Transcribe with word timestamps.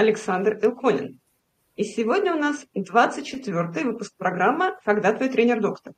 Александр 0.00 0.58
Илконин. 0.62 1.20
И 1.76 1.84
сегодня 1.84 2.34
у 2.34 2.38
нас 2.38 2.64
24-й 2.74 3.84
выпуск 3.84 4.14
программы 4.16 4.74
«Когда 4.82 5.12
твой 5.12 5.28
тренер-доктор», 5.28 5.92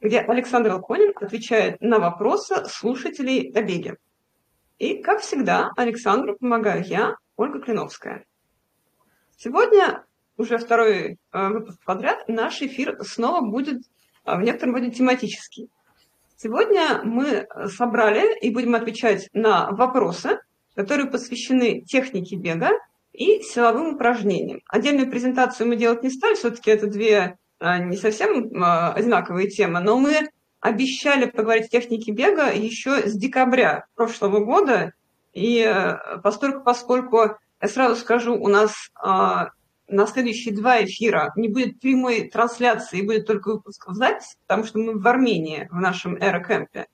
где 0.00 0.18
Александр 0.18 0.70
Илконин 0.70 1.12
отвечает 1.14 1.80
на 1.80 2.00
вопросы 2.00 2.64
слушателей 2.64 3.52
о 3.52 3.62
беге. 3.62 3.98
И, 4.80 5.00
как 5.00 5.20
всегда, 5.20 5.70
Александру 5.76 6.36
помогаю 6.36 6.82
я, 6.84 7.14
Ольга 7.36 7.60
Клиновская. 7.60 8.26
Сегодня, 9.36 10.04
уже 10.36 10.58
второй 10.58 11.16
э, 11.30 11.48
выпуск 11.50 11.78
подряд, 11.84 12.28
наш 12.28 12.62
эфир 12.62 12.98
снова 13.04 13.48
будет 13.48 13.82
э, 14.24 14.36
в 14.36 14.40
некотором 14.40 14.74
роде 14.74 14.90
тематический. 14.90 15.70
Сегодня 16.36 17.00
мы 17.04 17.46
собрали 17.68 18.40
и 18.40 18.52
будем 18.52 18.74
отвечать 18.74 19.28
на 19.32 19.70
вопросы, 19.70 20.40
которые 20.74 21.08
посвящены 21.08 21.82
технике 21.82 22.34
бега 22.34 22.70
и 23.14 23.40
силовым 23.42 23.94
упражнениям. 23.94 24.60
Отдельную 24.68 25.08
презентацию 25.08 25.68
мы 25.68 25.76
делать 25.76 26.02
не 26.02 26.10
стали, 26.10 26.34
все-таки 26.34 26.70
это 26.70 26.88
две 26.88 27.38
а, 27.60 27.78
не 27.78 27.96
совсем 27.96 28.50
а, 28.62 28.92
одинаковые 28.92 29.48
темы, 29.48 29.80
но 29.80 29.98
мы 29.98 30.28
обещали 30.60 31.26
поговорить 31.26 31.66
о 31.66 31.70
технике 31.70 32.12
бега 32.12 32.50
еще 32.50 33.08
с 33.08 33.14
декабря 33.14 33.86
прошлого 33.94 34.44
года, 34.44 34.94
и 35.32 35.60
э, 35.60 36.18
поскольку, 36.22 36.62
поскольку 36.62 37.36
я 37.60 37.68
сразу 37.68 37.96
скажу, 37.96 38.34
у 38.34 38.48
нас 38.48 38.72
а, 38.94 39.50
на 39.88 40.06
следующие 40.06 40.54
два 40.54 40.82
эфира 40.82 41.32
не 41.36 41.48
будет 41.48 41.80
прямой 41.80 42.28
трансляции, 42.28 43.02
будет 43.02 43.26
только 43.26 43.48
выпуск 43.48 43.88
в 43.88 43.94
запись, 43.94 44.36
потому 44.46 44.64
что 44.64 44.78
мы 44.78 44.98
в 44.98 45.06
Армении, 45.06 45.68
в 45.70 45.80
нашем 45.80 46.16
эрокэмпе, 46.16 46.86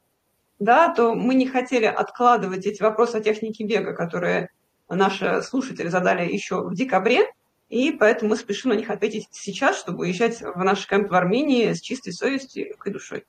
да, 0.58 0.92
то 0.92 1.14
мы 1.14 1.34
не 1.34 1.46
хотели 1.46 1.86
откладывать 1.86 2.66
эти 2.66 2.82
вопросы 2.82 3.16
о 3.16 3.20
технике 3.20 3.64
бега, 3.64 3.94
которые 3.94 4.50
наши 4.94 5.42
слушатели 5.42 5.88
задали 5.88 6.30
еще 6.30 6.62
в 6.62 6.74
декабре, 6.74 7.26
и 7.68 7.92
поэтому 7.92 8.30
мы 8.30 8.36
спешим 8.36 8.70
на 8.70 8.74
них 8.74 8.90
ответить 8.90 9.28
сейчас, 9.30 9.78
чтобы 9.78 10.00
уезжать 10.00 10.42
в 10.42 10.58
наш 10.58 10.86
кемп 10.86 11.10
в 11.10 11.14
Армении 11.14 11.72
с 11.72 11.80
чистой 11.80 12.12
совестью 12.12 12.74
и 12.84 12.90
душой. 12.90 13.24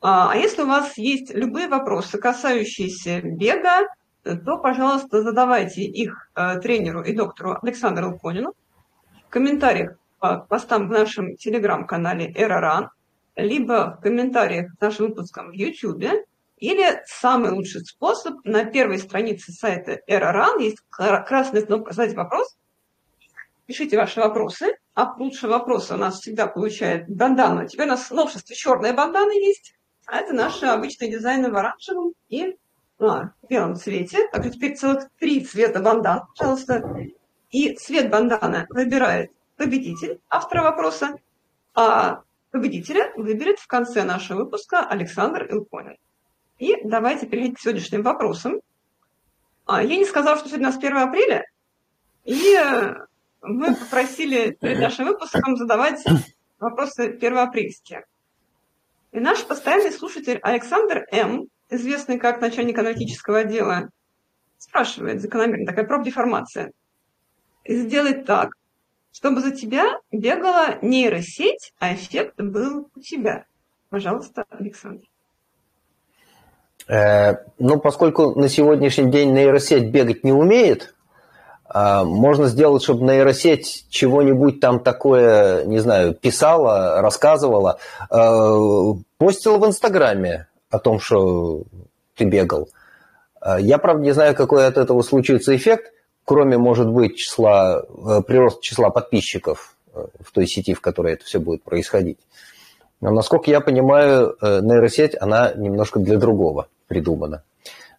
А, 0.00 0.32
а 0.32 0.36
если 0.36 0.62
у 0.62 0.66
вас 0.66 0.96
есть 0.98 1.34
любые 1.34 1.68
вопросы, 1.68 2.18
касающиеся 2.18 3.20
бега, 3.22 3.88
то, 4.22 4.58
пожалуйста, 4.58 5.22
задавайте 5.22 5.82
их 5.82 6.30
э, 6.34 6.58
тренеру 6.60 7.02
и 7.02 7.14
доктору 7.14 7.58
Александру 7.62 8.12
Луконину 8.12 8.54
в 9.26 9.28
комментариях 9.28 9.98
по 10.18 10.38
постам 10.38 10.88
в 10.88 10.90
нашем 10.90 11.36
телеграм-канале 11.36 12.32
«Эроран», 12.34 12.88
либо 13.36 13.96
в 13.98 14.02
комментариях 14.02 14.74
к 14.76 14.80
нашим 14.80 15.08
выпускам 15.08 15.50
в 15.50 15.52
YouTube, 15.52 16.24
или 16.64 17.02
самый 17.04 17.50
лучший 17.50 17.84
способ 17.84 18.42
на 18.44 18.64
первой 18.64 18.98
странице 18.98 19.52
сайта 19.52 20.00
Errorun 20.08 20.62
есть 20.62 20.78
красная 20.90 21.60
кнопка 21.60 21.92
«Задать 21.92 22.14
вопрос». 22.14 22.56
Пишите 23.66 23.98
ваши 23.98 24.20
вопросы. 24.20 24.78
А 24.94 25.14
лучшие 25.18 25.50
вопросы 25.50 25.92
у 25.92 25.98
нас 25.98 26.20
всегда 26.20 26.46
получает 26.46 27.06
бандана. 27.08 27.68
Теперь 27.68 27.86
у 27.86 27.90
нас 27.90 28.10
в 28.10 28.14
новшестве 28.14 28.56
черная 28.56 28.94
бандана 28.94 29.32
есть. 29.32 29.74
А 30.06 30.20
это 30.20 30.32
наши 30.32 30.64
обычные 30.64 31.10
дизайны 31.10 31.50
в 31.50 31.56
оранжевом 31.56 32.14
и 32.30 32.56
а, 32.98 33.32
белом 33.46 33.76
цвете. 33.76 34.28
Так 34.32 34.50
теперь 34.50 34.76
целых 34.76 35.10
три 35.18 35.44
цвета 35.44 35.80
бандан, 35.80 36.22
пожалуйста. 36.34 36.82
И 37.50 37.74
цвет 37.74 38.08
бандана 38.08 38.66
выбирает 38.70 39.32
победитель 39.56 40.18
автора 40.30 40.62
вопроса, 40.62 41.18
а 41.74 42.22
победителя 42.50 43.12
выберет 43.16 43.58
в 43.58 43.66
конце 43.66 44.04
нашего 44.04 44.44
выпуска 44.44 44.86
Александр 44.86 45.44
Илконин. 45.50 45.98
И 46.58 46.76
давайте 46.84 47.26
перейти 47.26 47.54
к 47.54 47.60
сегодняшним 47.60 48.02
вопросам. 48.02 48.60
А, 49.66 49.82
я 49.82 49.96
не 49.96 50.04
сказала, 50.04 50.36
что 50.36 50.48
сегодня 50.48 50.68
у 50.68 50.70
нас 50.70 50.78
1 50.78 50.96
апреля, 50.96 51.44
и 52.24 52.56
мы 53.42 53.68
э, 53.68 53.74
попросили 53.74 54.52
перед 54.52 54.78
нашим 54.78 55.06
выпуском 55.06 55.56
задавать 55.56 56.04
вопросы 56.58 57.12
первоапрельские. 57.12 58.04
И 59.12 59.20
наш 59.20 59.44
постоянный 59.44 59.92
слушатель 59.92 60.38
Александр 60.42 61.06
М., 61.10 61.48
известный 61.70 62.18
как 62.18 62.40
начальник 62.40 62.78
аналитического 62.78 63.40
отдела, 63.40 63.90
спрашивает 64.58 65.20
закономерно, 65.20 65.66
такая 65.66 65.86
профдеформация. 65.86 66.72
Сделать 67.66 68.24
так, 68.24 68.54
чтобы 69.12 69.40
за 69.40 69.52
тебя 69.52 69.98
бегала 70.10 70.78
нейросеть, 70.82 71.72
а 71.78 71.94
эффект 71.94 72.34
был 72.36 72.90
у 72.94 73.00
тебя. 73.00 73.46
Пожалуйста, 73.88 74.44
Александр. 74.50 75.06
Э, 76.88 77.36
ну, 77.58 77.78
поскольку 77.78 78.38
на 78.38 78.48
сегодняшний 78.48 79.10
день 79.10 79.32
нейросеть 79.32 79.90
бегать 79.90 80.24
не 80.24 80.32
умеет, 80.32 80.94
а, 81.66 82.04
можно 82.04 82.46
сделать, 82.46 82.82
чтобы 82.82 83.04
нейросеть 83.04 83.86
чего-нибудь 83.88 84.60
там 84.60 84.80
такое, 84.80 85.64
не 85.64 85.78
знаю, 85.78 86.14
писала, 86.14 87.00
рассказывала, 87.00 87.78
э, 88.10 88.94
постила 89.18 89.58
в 89.58 89.66
Инстаграме 89.66 90.46
о 90.70 90.78
том, 90.78 91.00
что 91.00 91.64
ты 92.16 92.24
бегал. 92.24 92.68
Э, 93.40 93.56
я, 93.58 93.78
правда, 93.78 94.04
не 94.04 94.12
знаю, 94.12 94.36
какой 94.36 94.66
от 94.66 94.76
этого 94.76 95.02
случится 95.02 95.56
эффект, 95.56 95.92
кроме, 96.24 96.58
может 96.58 96.88
быть, 96.88 97.16
числа, 97.16 97.82
прироста 98.26 98.60
числа 98.62 98.90
подписчиков 98.90 99.74
в 99.94 100.32
той 100.32 100.46
сети, 100.46 100.74
в 100.74 100.80
которой 100.80 101.14
это 101.14 101.24
все 101.24 101.40
будет 101.40 101.62
происходить. 101.62 102.18
Но, 103.04 103.10
насколько 103.10 103.50
я 103.50 103.60
понимаю, 103.60 104.34
нейросеть, 104.40 105.14
она 105.20 105.52
немножко 105.52 106.00
для 106.00 106.16
другого 106.16 106.68
придумано. 106.88 107.42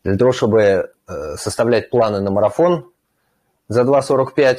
Для 0.03 0.17
того, 0.17 0.31
чтобы 0.31 0.59
э, 0.61 1.35
составлять 1.37 1.91
планы 1.91 2.21
на 2.21 2.31
марафон 2.31 2.89
за 3.67 3.83
2.45, 3.83 4.57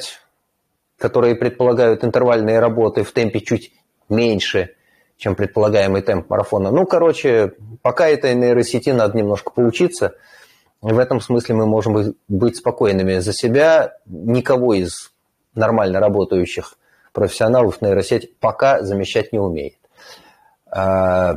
которые 0.97 1.35
предполагают 1.35 2.05
интервальные 2.05 2.59
работы 2.59 3.03
в 3.03 3.11
темпе 3.11 3.41
чуть 3.41 3.73
меньше, 4.07 4.69
чем 5.17 5.35
предполагаемый 5.35 6.01
темп 6.01 6.29
марафона. 6.29 6.71
Ну, 6.71 6.85
короче, 6.85 7.51
пока 7.81 8.07
этой 8.07 8.33
нейросети 8.33 8.91
надо 8.91 9.17
немножко 9.17 9.51
поучиться. 9.51 10.15
В 10.79 10.97
этом 10.97 11.19
смысле 11.19 11.55
мы 11.55 11.65
можем 11.65 12.15
быть 12.29 12.55
спокойными 12.55 13.19
за 13.19 13.33
себя. 13.33 13.97
Никого 14.05 14.75
из 14.75 15.11
нормально 15.55 15.99
работающих 15.99 16.77
профессионалов 17.11 17.81
нейросеть 17.81 18.37
пока 18.39 18.81
замещать 18.81 19.33
не 19.33 19.39
умеет. 19.39 19.75
А, 20.71 21.35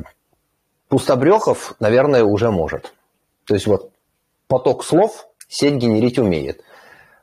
Пустобрехов, 0.89 1.77
наверное, 1.79 2.25
уже 2.25 2.51
может. 2.51 2.93
То 3.45 3.55
есть 3.55 3.67
вот 3.67 3.93
поток 4.49 4.85
слов 4.85 5.29
сеть 5.49 5.75
генерить 5.75 6.19
умеет. 6.19 6.63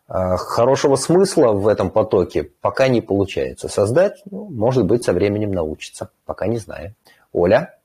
А 0.08 0.38
хорошего 0.38 0.96
смысла 0.96 1.52
в 1.52 1.68
этом 1.68 1.90
потоке 1.90 2.44
пока 2.62 2.88
не 2.88 3.02
получается 3.02 3.68
создать. 3.68 4.22
Ну, 4.32 4.46
может 4.50 4.86
быть, 4.86 5.04
со 5.04 5.12
временем 5.12 5.52
научится. 5.52 6.10
Пока 6.26 6.48
не 6.48 6.58
знаю. 6.58 6.96
Оля? 7.34 7.78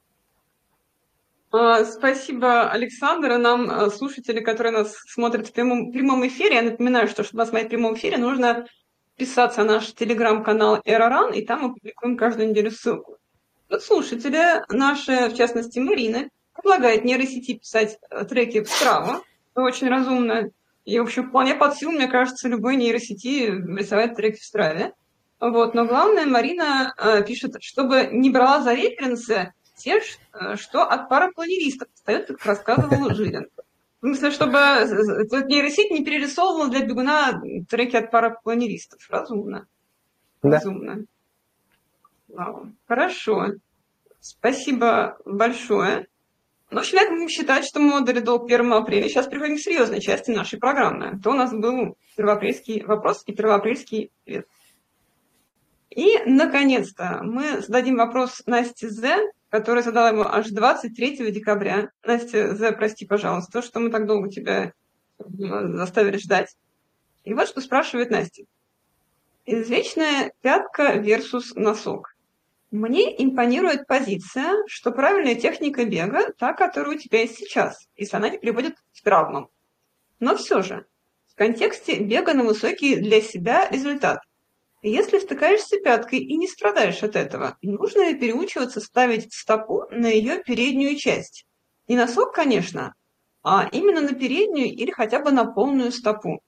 А, 1.50 1.84
спасибо, 1.84 2.70
Александр. 2.70 3.32
И 3.32 3.36
нам 3.38 3.90
слушатели, 3.90 4.38
которые 4.38 4.72
нас 4.72 4.94
смотрят 5.08 5.48
в 5.48 5.52
прямом, 5.52 5.90
прямом 5.90 6.24
эфире, 6.28 6.54
я 6.54 6.62
напоминаю, 6.62 7.08
что 7.08 7.24
чтобы 7.24 7.44
смотреть 7.44 7.66
в 7.66 7.70
прямом 7.70 7.94
эфире, 7.94 8.18
нужно 8.18 8.66
писаться 9.16 9.64
на 9.64 9.74
наш 9.74 9.92
телеграм-канал 9.92 10.80
Эроран, 10.84 11.32
и 11.32 11.44
там 11.44 11.62
мы 11.62 11.74
публикуем 11.74 12.16
каждую 12.16 12.50
неделю 12.50 12.70
ссылку 12.70 13.18
слушатели 13.80 14.62
наши, 14.68 15.28
в 15.28 15.34
частности 15.34 15.78
Марина, 15.78 16.28
предлагает 16.54 17.04
нейросети 17.04 17.54
писать 17.54 17.98
э, 18.10 18.24
треки 18.24 18.62
в 18.62 18.70
Страву. 18.70 19.22
Очень 19.54 19.88
разумно. 19.88 20.50
И, 20.84 20.98
в 20.98 21.02
общем, 21.02 21.28
вполне 21.28 21.54
под 21.54 21.76
силу, 21.76 21.92
мне 21.92 22.08
кажется, 22.08 22.48
любой 22.48 22.76
нейросети 22.76 23.50
рисовать 23.50 24.16
треки 24.16 24.40
в 24.40 24.44
Страве. 24.44 24.92
Вот. 25.40 25.74
Но 25.74 25.86
главное, 25.86 26.26
Марина 26.26 26.94
э, 26.96 27.24
пишет, 27.24 27.56
чтобы 27.60 28.08
не 28.12 28.30
брала 28.30 28.62
за 28.62 28.74
референсы 28.74 29.52
те, 29.76 30.00
э, 30.32 30.56
что 30.56 30.82
от 30.84 31.08
парапланеристов 31.08 31.88
встает, 31.94 32.28
как 32.28 32.44
рассказывал 32.44 33.10
Жилин. 33.14 33.48
В 34.00 34.06
смысле, 34.06 34.30
чтобы 34.32 34.58
нейросеть 35.48 35.92
не 35.92 36.04
перерисовывала 36.04 36.68
для 36.68 36.84
бегуна 36.84 37.40
треки 37.68 37.96
от 37.96 38.10
парапланеристов. 38.10 39.00
Разумно. 39.08 39.66
Да. 40.42 40.50
Разумно. 40.50 41.04
Вау. 42.32 42.72
Хорошо. 42.88 43.52
Спасибо 44.20 45.18
большое. 45.24 46.06
Ну, 46.70 46.78
в 46.78 46.80
общем, 46.80 46.98
я 46.98 47.10
будем 47.10 47.28
считать, 47.28 47.66
что 47.66 47.80
мы 47.80 47.98
отдали 47.98 48.20
долг 48.20 48.46
1 48.46 48.72
апреля. 48.72 49.08
Сейчас 49.08 49.26
переходим 49.26 49.56
к 49.56 49.60
серьезной 49.60 50.00
части 50.00 50.30
нашей 50.30 50.58
программы. 50.58 51.20
То 51.22 51.30
у 51.30 51.34
нас 51.34 51.52
был 51.52 51.96
первоапрельский 52.16 52.82
вопрос 52.84 53.22
и 53.26 53.32
первоапрельский 53.32 54.10
ответ. 54.24 54.46
И, 55.90 56.18
наконец-то, 56.24 57.20
мы 57.22 57.60
зададим 57.60 57.96
вопрос 57.96 58.42
Насте 58.46 58.88
З, 58.88 59.30
которая 59.50 59.82
задала 59.82 60.08
его 60.08 60.26
аж 60.26 60.48
23 60.48 61.30
декабря. 61.30 61.90
Настя 62.02 62.54
З, 62.54 62.72
прости, 62.72 63.04
пожалуйста, 63.04 63.60
что 63.60 63.78
мы 63.78 63.90
так 63.90 64.06
долго 64.06 64.30
тебя 64.30 64.72
заставили 65.18 66.16
ждать. 66.16 66.56
И 67.24 67.34
вот 67.34 67.48
что 67.48 67.60
спрашивает 67.60 68.10
Настя. 68.10 68.44
Извечная 69.44 70.32
пятка 70.40 70.94
versus 70.94 71.52
носок. 71.54 72.11
Мне 72.72 73.22
импонирует 73.22 73.86
позиция, 73.86 74.54
что 74.66 74.92
правильная 74.92 75.34
техника 75.34 75.84
бега 75.84 76.32
та, 76.38 76.54
которая 76.54 76.96
у 76.96 76.98
тебя 76.98 77.20
есть 77.20 77.36
сейчас, 77.36 77.86
если 77.96 78.16
она 78.16 78.30
не 78.30 78.38
приводит 78.38 78.76
к 78.78 79.02
травмам. 79.04 79.50
Но 80.20 80.34
все 80.36 80.62
же, 80.62 80.86
в 81.26 81.34
контексте 81.34 81.98
бега 81.98 82.32
на 82.32 82.44
высокий 82.44 82.96
для 82.96 83.20
себя 83.20 83.68
результат. 83.68 84.20
Если 84.80 85.18
втыкаешься 85.18 85.80
пяткой 85.80 86.20
и 86.20 86.34
не 86.38 86.48
страдаешь 86.48 87.02
от 87.02 87.14
этого, 87.14 87.58
нужно 87.60 88.08
ли 88.08 88.18
переучиваться 88.18 88.80
ставить 88.80 89.34
стопу 89.34 89.84
на 89.90 90.06
ее 90.06 90.42
переднюю 90.42 90.96
часть? 90.96 91.44
Не 91.88 91.96
носок, 91.96 92.34
конечно, 92.34 92.94
а 93.42 93.68
именно 93.70 94.00
на 94.00 94.14
переднюю 94.14 94.68
или 94.68 94.90
хотя 94.90 95.18
бы 95.18 95.30
на 95.30 95.44
полную 95.44 95.92
стопу. 95.92 96.40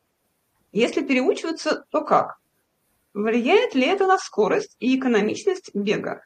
Если 0.73 1.03
переучиваться, 1.03 1.85
то 1.91 2.01
как? 2.01 2.39
Влияет 3.15 3.77
ли 3.77 3.87
это 3.87 4.09
на 4.09 4.19
скорость 4.19 4.77
и 4.81 4.99
экономичность 4.99 5.71
бега? 5.73 6.25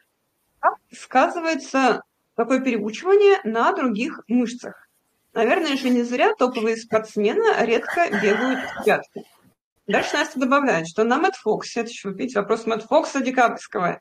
Как 0.58 0.79
сказывается 0.90 2.02
такое 2.35 2.61
переучивание 2.61 3.40
на 3.44 3.73
других 3.73 4.23
мышцах? 4.26 4.88
Наверное 5.35 5.76
же 5.76 5.90
не 5.90 6.02
зря 6.02 6.35
топовые 6.35 6.79
спортсмены 6.79 7.44
редко 7.67 8.08
бегают 8.11 8.61
в 8.61 8.85
пятку. 8.85 9.26
Дальше 9.87 10.17
Настя 10.17 10.40
добавляет, 10.40 10.88
что 10.88 11.05
на 11.05 11.19
Мэтт 11.19 11.37
Фоксе, 11.37 11.81
это 11.81 11.90
еще, 11.90 12.11
видите, 12.11 12.40
вопрос 12.40 12.64
Мэтт 12.64 12.87
Фокса 12.87 13.20
декабрьского, 13.20 14.00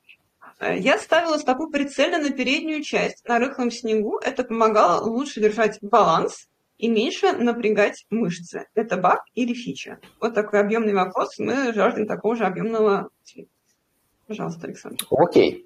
э, 0.60 0.78
я 0.78 0.98
ставила 0.98 1.38
стопу 1.38 1.70
прицельно 1.70 2.20
на 2.20 2.30
переднюю 2.30 2.84
часть, 2.84 3.28
на 3.28 3.38
рыхлом 3.38 3.70
снегу. 3.70 4.18
Это 4.20 4.46
помогало 4.46 5.06
лучше 5.06 5.42
держать 5.42 5.78
баланс 5.82 6.48
и 6.78 6.88
меньше 6.88 7.32
напрягать 7.34 8.06
мышцы. 8.10 8.66
Это 8.76 8.98
баг 8.98 9.22
или 9.34 9.54
фича? 9.54 10.00
Вот 10.20 10.34
такой 10.34 10.60
объемный 10.60 10.94
вопрос. 10.94 11.38
Мы 11.40 11.74
жаждем 11.74 12.06
такого 12.06 12.36
же 12.36 12.46
объемного 12.46 13.10
ответа. 13.24 13.50
Пожалуйста, 14.28 14.68
Александр. 14.68 15.06
Окей. 15.10 15.66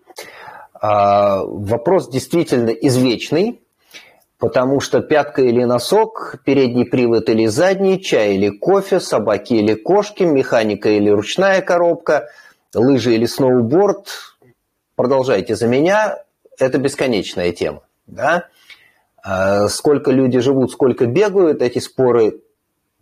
А, 0.73 1.43
вопрос 1.43 2.09
действительно 2.09 2.69
извечный, 2.69 3.61
потому 4.37 4.79
что 4.79 5.01
пятка 5.01 5.41
или 5.41 5.63
носок, 5.63 6.41
передний 6.45 6.85
привод 6.85 7.29
или 7.29 7.47
задний, 7.47 8.01
чай 8.01 8.35
или 8.35 8.49
кофе, 8.49 8.99
собаки 8.99 9.53
или 9.53 9.73
кошки, 9.73 10.23
механика 10.23 10.89
или 10.89 11.09
ручная 11.09 11.61
коробка, 11.61 12.29
лыжи 12.73 13.15
или 13.15 13.25
сноуборд. 13.25 14.07
Продолжайте 14.95 15.55
за 15.55 15.67
меня. 15.67 16.23
Это 16.57 16.77
бесконечная 16.77 17.51
тема. 17.51 17.81
Да? 18.05 18.47
А, 19.23 19.67
сколько 19.67 20.11
люди 20.11 20.39
живут, 20.39 20.71
сколько 20.71 21.05
бегают, 21.05 21.61
эти 21.61 21.79
споры 21.79 22.41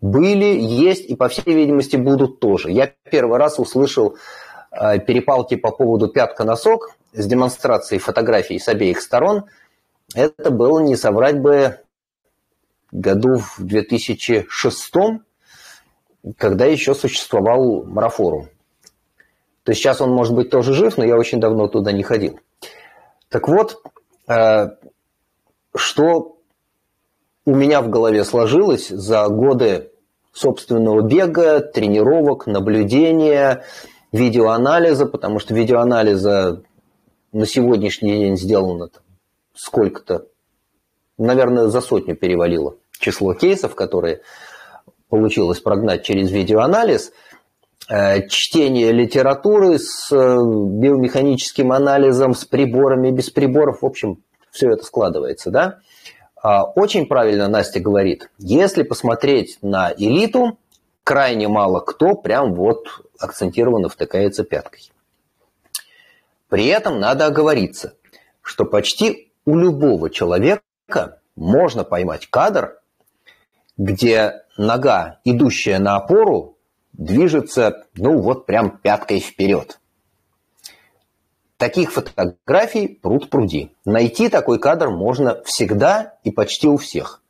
были, 0.01 0.59
есть 0.59 1.09
и, 1.09 1.15
по 1.15 1.29
всей 1.29 1.53
видимости, 1.53 1.95
будут 1.95 2.39
тоже. 2.39 2.71
Я 2.71 2.91
первый 3.09 3.37
раз 3.37 3.59
услышал 3.59 4.17
а, 4.71 4.97
перепалки 4.97 5.55
по 5.55 5.71
поводу 5.71 6.09
пятка-носок 6.09 6.95
с 7.13 7.25
демонстрацией 7.25 7.99
фотографий 7.99 8.59
с 8.59 8.67
обеих 8.67 9.01
сторон. 9.01 9.45
Это 10.13 10.51
было, 10.51 10.79
не 10.79 10.95
соврать 10.95 11.39
бы, 11.39 11.79
году 12.91 13.37
в 13.37 13.59
2006, 13.59 14.93
когда 16.37 16.65
еще 16.65 16.95
существовал 16.95 17.83
марафорум. 17.83 18.49
То 19.63 19.71
есть 19.71 19.81
сейчас 19.81 20.01
он, 20.01 20.11
может 20.11 20.33
быть, 20.33 20.49
тоже 20.49 20.73
жив, 20.73 20.97
но 20.97 21.05
я 21.05 21.15
очень 21.15 21.39
давно 21.39 21.67
туда 21.67 21.91
не 21.91 22.03
ходил. 22.03 22.39
Так 23.29 23.47
вот, 23.47 23.81
а, 24.27 24.75
что 25.75 26.37
у 27.45 27.55
меня 27.55 27.81
в 27.81 27.89
голове 27.89 28.23
сложилось 28.23 28.89
за 28.89 29.27
годы 29.27 29.91
собственного 30.33 31.01
бега, 31.01 31.59
тренировок, 31.59 32.47
наблюдения, 32.47 33.63
видеоанализа, 34.11 35.05
потому 35.05 35.39
что 35.39 35.53
видеоанализа 35.53 36.63
на 37.31 37.45
сегодняшний 37.45 38.17
день 38.17 38.37
сделано 38.37 38.89
сколько-то, 39.53 40.27
наверное, 41.17 41.67
за 41.67 41.81
сотню 41.81 42.15
перевалило 42.15 42.75
число 42.99 43.33
кейсов, 43.33 43.75
которые 43.75 44.21
получилось 45.09 45.59
прогнать 45.59 46.03
через 46.03 46.31
видеоанализ, 46.31 47.11
э, 47.89 48.27
чтение 48.27 48.91
литературы 48.91 49.79
с 49.79 50.11
э, 50.11 50.15
биомеханическим 50.15 51.71
анализом, 51.71 52.35
с 52.35 52.45
приборами, 52.45 53.11
без 53.11 53.29
приборов, 53.29 53.81
в 53.81 53.85
общем, 53.85 54.23
все 54.51 54.71
это 54.71 54.83
складывается, 54.83 55.51
да? 55.51 55.79
А, 56.41 56.63
очень 56.63 57.05
правильно 57.05 57.47
Настя 57.47 57.79
говорит, 57.79 58.29
если 58.37 58.83
посмотреть 58.83 59.57
на 59.61 59.93
элиту, 59.95 60.57
крайне 61.03 61.47
мало 61.47 61.79
кто 61.79 62.15
прям 62.15 62.53
вот 62.53 62.85
акцентированно 63.19 63.89
втыкается 63.89 64.43
пяткой. 64.43 64.91
При 66.47 66.65
этом 66.67 66.99
надо 66.99 67.25
оговориться, 67.25 67.93
что 68.41 68.65
почти 68.65 69.31
у 69.45 69.57
любого 69.57 70.09
человека 70.09 70.61
можно 71.35 71.83
поймать 71.83 72.27
кадр, 72.27 72.79
где 73.77 74.43
нога, 74.57 75.19
идущая 75.23 75.79
на 75.79 75.95
опору, 75.95 76.57
движется, 76.93 77.85
ну 77.95 78.19
вот 78.19 78.45
прям 78.45 78.77
пяткой 78.77 79.19
вперед. 79.19 79.78
Таких 81.59 81.91
фотографий 81.91 82.87
пруд 82.87 83.29
пруди. 83.29 83.73
Найти 83.83 84.29
такой 84.29 84.59
кадр 84.59 84.91
можно 84.91 85.43
всегда 85.43 86.13
и 86.23 86.31
почти 86.31 86.69
у 86.69 86.77
всех. 86.77 87.21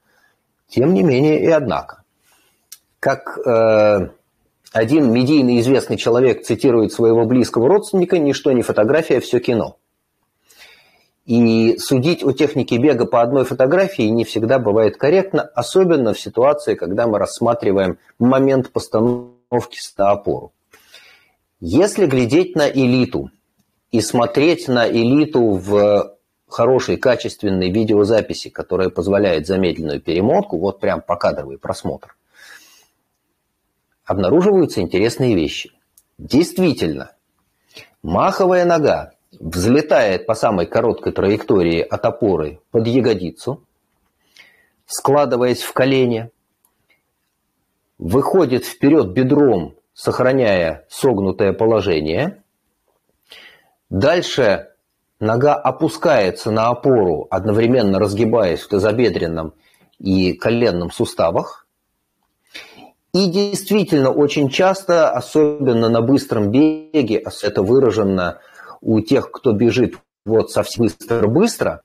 Тем 0.68 0.94
не 0.94 1.02
менее 1.02 1.44
и 1.44 1.48
однако. 1.48 2.04
Как 3.00 3.40
э, 3.40 4.10
один 4.72 5.12
медийный 5.12 5.60
известный 5.62 5.98
человек 5.98 6.44
цитирует 6.44 6.94
своего 6.94 7.26
близкого 7.26 7.68
родственника, 7.68 8.20
ничто 8.20 8.52
не 8.52 8.62
фотография, 8.62 9.20
все 9.20 9.40
кино. 9.40 9.78
И 11.26 11.80
судить 11.80 12.24
о 12.24 12.32
технике 12.32 12.78
бега 12.78 13.06
по 13.06 13.24
одной 13.24 13.46
фотографии 13.46 14.04
не 14.04 14.26
всегда 14.26 14.60
бывает 14.60 14.98
корректно, 14.98 15.42
особенно 15.42 16.14
в 16.14 16.20
ситуации, 16.20 16.76
когда 16.76 17.08
мы 17.08 17.18
рассматриваем 17.18 17.98
момент 18.20 18.70
постановки 18.70 19.80
на 19.98 20.12
опору. 20.12 20.52
Если 21.60 22.06
глядеть 22.06 22.56
на 22.56 22.70
элиту, 22.70 23.32
и 23.92 24.02
смотреть 24.02 24.68
на 24.68 24.88
элиту 24.88 25.54
в 25.54 26.16
хорошей, 26.48 26.98
качественной 26.98 27.72
видеозаписи, 27.72 28.50
которая 28.50 28.90
позволяет 28.90 29.48
замедленную 29.48 30.02
перемотку, 30.02 30.58
вот 30.58 30.80
прям 30.80 31.02
покадровый 31.02 31.58
просмотр, 31.58 32.16
обнаруживаются 34.06 34.82
интересные 34.82 35.36
вещи. 35.36 35.72
Действительно, 36.18 37.12
маховая 38.02 38.66
нога 38.66 39.14
взлетает 39.40 40.26
по 40.26 40.34
самой 40.34 40.66
короткой 40.66 41.14
траектории 41.14 41.82
от 41.82 42.04
опоры 42.06 42.60
под 42.72 42.88
ягодицу, 42.88 43.64
складываясь 44.86 45.62
в 45.62 45.72
колени, 45.74 46.32
выходит 48.00 48.66
вперед 48.66 49.12
бедром, 49.14 49.76
сохраняя 49.94 50.86
согнутое 50.90 51.54
положение– 51.54 52.39
Дальше 53.90 54.70
нога 55.20 55.56
опускается 55.56 56.52
на 56.52 56.68
опору, 56.68 57.28
одновременно 57.32 58.00
разгибаясь 58.00 58.62
в 58.62 58.68
тазобедренном 58.68 59.54
и 59.98 60.34
коленном 60.34 60.92
суставах. 60.92 61.66
И 63.14 63.26
действительно, 63.26 64.12
очень 64.12 64.50
часто, 64.50 65.10
особенно 65.10 65.90
на 65.90 66.02
быстром 66.02 66.52
беге, 66.52 67.24
это 67.42 67.64
выражено 67.64 68.40
у 68.82 69.02
тех, 69.02 69.32
кто 69.32 69.52
бежит 69.52 69.96
вот 70.26 70.52
совсем 70.52 70.84
быстро-быстро, 70.86 71.82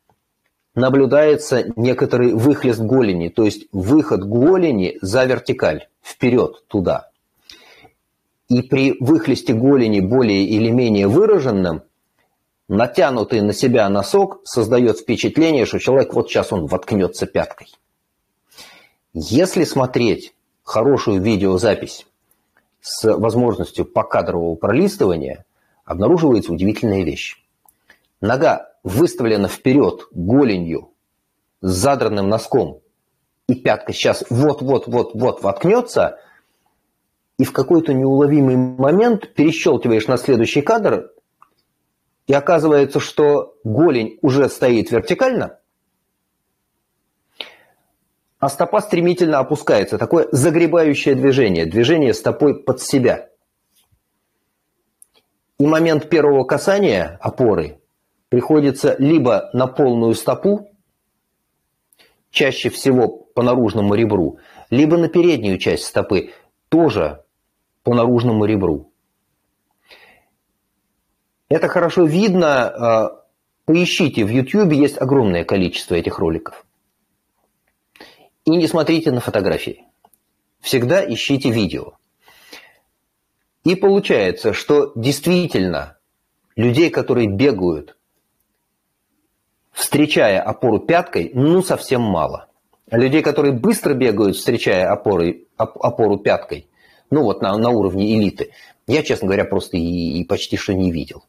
наблюдается 0.75 1.65
некоторый 1.77 2.35
выхлест 2.35 2.81
голени, 2.81 3.29
то 3.29 3.45
есть 3.45 3.67
выход 3.73 4.25
голени 4.25 4.99
за 5.01 5.25
вертикаль, 5.25 5.89
вперед, 6.03 6.65
туда. 6.67 7.09
И 8.51 8.61
при 8.61 8.95
выхлесте 9.01 9.55
голени 9.55 10.01
более 10.01 10.45
или 10.45 10.69
менее 10.69 11.09
выраженном 11.09 11.85
натянутый 12.69 13.41
на 13.41 13.53
себя 13.53 13.89
носок 13.89 14.41
создает 14.45 14.99
впечатление, 14.99 15.67
что 15.67 15.79
человек 15.79 16.15
вот 16.15 16.29
сейчас 16.29 16.53
он 16.53 16.67
воткнется 16.67 17.27
пяткой. 17.27 17.69
Если 19.13 19.65
смотреть 19.65 20.35
хорошую 20.63 21.21
видеозапись 21.21 22.07
с 22.81 23.17
возможностью 23.17 23.85
покадрового 23.85 24.57
пролистывания, 24.57 25.45
обнаруживается 25.85 26.53
удивительная 26.53 27.05
вещь. 27.05 27.37
Нога 28.21 28.71
выставлена 28.83 29.49
вперед 29.49 30.07
голенью 30.13 30.91
с 31.61 31.71
задранным 31.71 32.29
носком, 32.29 32.81
и 33.47 33.55
пятка 33.55 33.93
сейчас 33.93 34.25
вот-вот-вот-вот 34.31 35.43
воткнется, 35.43 36.19
и 37.39 37.45
в 37.45 37.53
какой-то 37.53 37.93
неуловимый 37.93 38.57
момент 38.57 39.35
перещелкиваешь 39.35 40.07
на 40.07 40.17
следующий 40.17 40.63
кадр, 40.63 41.11
и 42.27 42.33
оказывается, 42.33 43.01
что 43.01 43.57
голень 43.65 44.19
уже 44.23 44.49
стоит 44.49 44.91
вертикально, 44.91 45.59
а 48.39 48.49
стопа 48.49 48.81
стремительно 48.81 49.39
опускается. 49.39 49.99
Такое 49.99 50.29
загребающее 50.31 51.15
движение, 51.15 51.67
движение 51.67 52.13
стопой 52.13 52.63
под 52.63 52.81
себя. 52.81 53.31
И 55.59 55.67
момент 55.67 56.09
первого 56.09 56.45
касания 56.45 57.19
опоры 57.23 57.81
приходится 58.29 58.97
либо 58.99 59.51
на 59.53 59.67
полную 59.67 60.15
стопу, 60.15 60.69
чаще 62.31 62.69
всего 62.69 63.09
по 63.09 63.43
наружному 63.43 63.95
ребру, 63.95 64.39
либо 64.71 64.97
на 64.97 65.09
переднюю 65.09 65.59
часть 65.59 65.85
стопы, 65.85 66.33
тоже 66.69 67.25
по 67.83 67.95
наружному 67.95 68.45
ребру. 68.45 68.94
Это 71.55 71.69
хорошо 71.69 72.05
видно. 72.05 72.67
А, 72.67 73.25
поищите 73.65 74.25
в 74.25 74.29
YouTube, 74.29 74.73
есть 74.73 75.01
огромное 75.01 75.45
количество 75.45 75.95
этих 75.95 76.19
роликов. 76.19 76.67
И 78.45 78.51
не 78.51 78.67
смотрите 78.67 79.13
на 79.13 79.21
фотографии. 79.21 79.85
Всегда 80.61 81.05
ищите 81.07 81.53
видео. 81.53 81.93
И 83.63 83.77
получается, 83.77 84.53
что 84.53 84.91
действительно 84.97 85.97
людей, 86.57 86.91
которые 86.91 87.29
бегают, 87.29 87.97
встречая 89.71 90.43
опору 90.43 90.81
пяткой, 90.81 91.31
ну 91.35 91.63
совсем 91.63 92.01
мало. 92.03 92.49
А 92.91 92.99
людей, 92.99 93.23
которые 93.23 93.53
быстро 93.53 93.95
бегают, 93.95 94.35
встречая 94.35 94.91
опоры, 94.91 95.47
опору 95.57 96.19
пяткой, 96.19 96.67
ну 97.11 97.23
вот 97.23 97.43
на, 97.43 97.57
на 97.57 97.71
уровне 97.71 98.19
элиты, 98.19 98.51
я, 98.89 99.05
честно 99.05 99.29
говоря, 99.29 99.45
просто 99.45 99.77
и, 99.77 100.19
и 100.19 100.25
почти 100.25 100.57
что 100.57 100.75
не 100.75 100.91
видел 100.91 101.23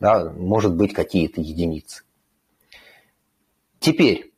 да, 0.00 0.30
может 0.30 0.74
быть 0.74 0.92
какие-то 0.92 1.40
единицы. 1.40 2.02
Теперь, 3.80 4.32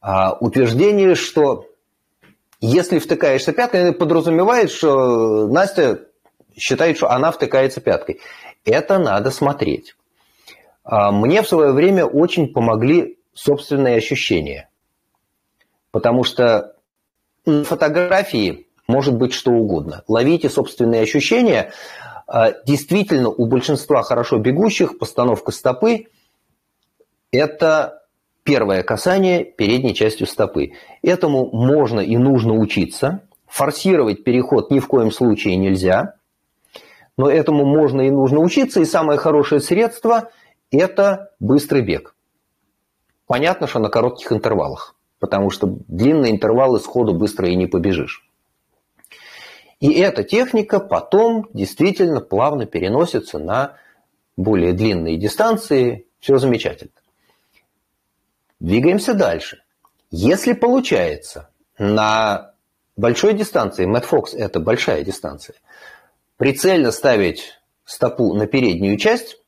а, 0.00 0.34
утверждение, 0.34 1.14
что 1.14 1.66
если 2.60 2.98
втыкаешься 2.98 3.52
пяткой, 3.52 3.92
подразумевает, 3.92 4.70
что 4.70 5.46
Настя 5.48 6.06
считает, 6.56 6.96
что 6.96 7.10
она 7.10 7.30
втыкается 7.30 7.80
пяткой. 7.80 8.20
Это 8.64 8.98
надо 8.98 9.30
смотреть. 9.30 9.96
А, 10.84 11.12
мне 11.12 11.42
в 11.42 11.48
свое 11.48 11.72
время 11.72 12.04
очень 12.04 12.52
помогли 12.52 13.18
собственные 13.32 13.96
ощущения. 13.96 14.68
Потому 15.90 16.24
что 16.24 16.74
на 17.46 17.64
фотографии 17.64 18.66
может 18.88 19.14
быть 19.14 19.32
что 19.32 19.52
угодно. 19.52 20.02
Ловите 20.08 20.48
собственные 20.48 21.02
ощущения, 21.02 21.72
действительно, 22.66 23.30
у 23.30 23.46
большинства 23.46 24.02
хорошо 24.02 24.38
бегущих 24.38 24.98
постановка 24.98 25.50
стопы– 25.50 26.06
это 27.32 28.02
первое 28.42 28.82
касание 28.82 29.44
передней 29.44 29.94
частью 29.94 30.26
стопы. 30.26 30.72
Этому 31.02 31.50
можно 31.52 32.00
и 32.00 32.16
нужно 32.16 32.54
учиться. 32.54 33.22
Форсировать 33.46 34.24
переход 34.24 34.70
ни 34.70 34.78
в 34.78 34.86
коем 34.86 35.10
случае 35.10 35.56
нельзя. 35.56 36.14
Но 37.16 37.30
этому 37.30 37.64
можно 37.64 38.02
и 38.02 38.10
нужно 38.10 38.40
учиться. 38.40 38.80
И 38.80 38.84
самое 38.84 39.18
хорошее 39.18 39.60
средство– 39.60 40.30
это 40.70 41.32
быстрый 41.40 41.82
бег. 41.82 42.14
Понятно, 43.26 43.66
что 43.66 43.78
на 43.78 43.88
коротких 43.88 44.32
интервалах. 44.32 44.94
Потому 45.18 45.50
что 45.50 45.66
длинные 45.88 46.32
интервалы 46.32 46.78
сходу 46.78 47.12
быстро 47.12 47.48
и 47.48 47.56
не 47.56 47.66
побежишь. 47.66 48.27
И 49.80 49.92
эта 49.92 50.24
техника 50.24 50.80
потом 50.80 51.48
действительно 51.52 52.20
плавно 52.20 52.66
переносится 52.66 53.38
на 53.38 53.76
более 54.36 54.72
длинные 54.72 55.16
дистанции. 55.16 56.06
Все 56.18 56.38
замечательно. 56.38 56.90
Двигаемся 58.58 59.14
дальше. 59.14 59.62
Если 60.10 60.52
получается 60.52 61.50
на 61.78 62.54
большой 62.96 63.34
дистанции, 63.34 63.86
Мэтт 63.86 64.06
Фокс– 64.06 64.34
это 64.34 64.58
большая 64.58 65.04
дистанция, 65.04 65.54
прицельно 66.38 66.90
ставить 66.90 67.60
стопу 67.84 68.34
на 68.34 68.48
переднюю 68.48 68.96
часть, 68.96 69.40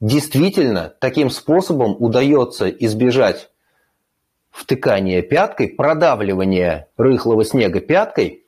действительно 0.00 0.94
таким 1.00 1.30
способом 1.30 1.96
удается 1.98 2.68
избежать 2.68 3.50
втыкания 4.50 5.22
пяткой, 5.22 5.68
продавливания 5.68 6.88
рыхлого 6.98 7.46
снега 7.46 7.80
пяткой– 7.80 8.44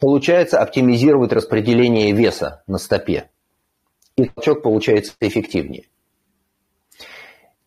получается 0.00 0.60
оптимизировать 0.60 1.32
распределение 1.32 2.12
веса 2.12 2.64
на 2.66 2.78
стопе. 2.78 3.30
И 4.16 4.24
толчок 4.24 4.62
получается 4.62 5.14
эффективнее. 5.20 5.88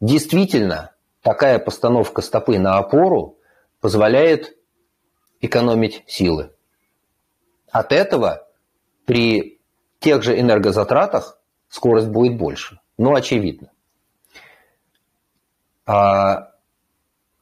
Действительно, 0.02 0.92
такая 1.22 1.60
постановка 1.60 2.22
стопы 2.22 2.60
на 2.60 2.78
опору 2.78 3.38
позволяет 3.80 4.58
экономить 5.40 6.04
силы. 6.08 6.52
От 7.70 7.92
этого 7.92 8.48
при 9.06 9.62
тех 10.00 10.24
же 10.24 10.38
энергозатратах 10.38 11.40
скорость 11.70 12.10
будет 12.10 12.38
больше. 12.38 12.80
Ну, 12.98 13.16
очевидно. 13.16 13.72
А 15.86 16.52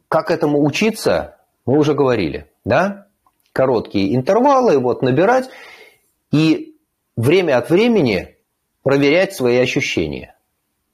как 0.08 0.32
этому 0.32 0.64
учиться, 0.64 1.38
мы 1.66 1.78
уже 1.78 1.94
говорили. 1.94 2.52
Да? 2.66 3.08
Короткие 3.54 4.16
интервалы, 4.16 4.78
вот 4.80 5.02
набирать 5.02 5.50
и 6.32 6.76
время 7.16 7.58
от 7.58 7.70
времени 7.70 8.38
проверять 8.84 9.34
свои 9.34 9.58
ощущения. 9.58 10.36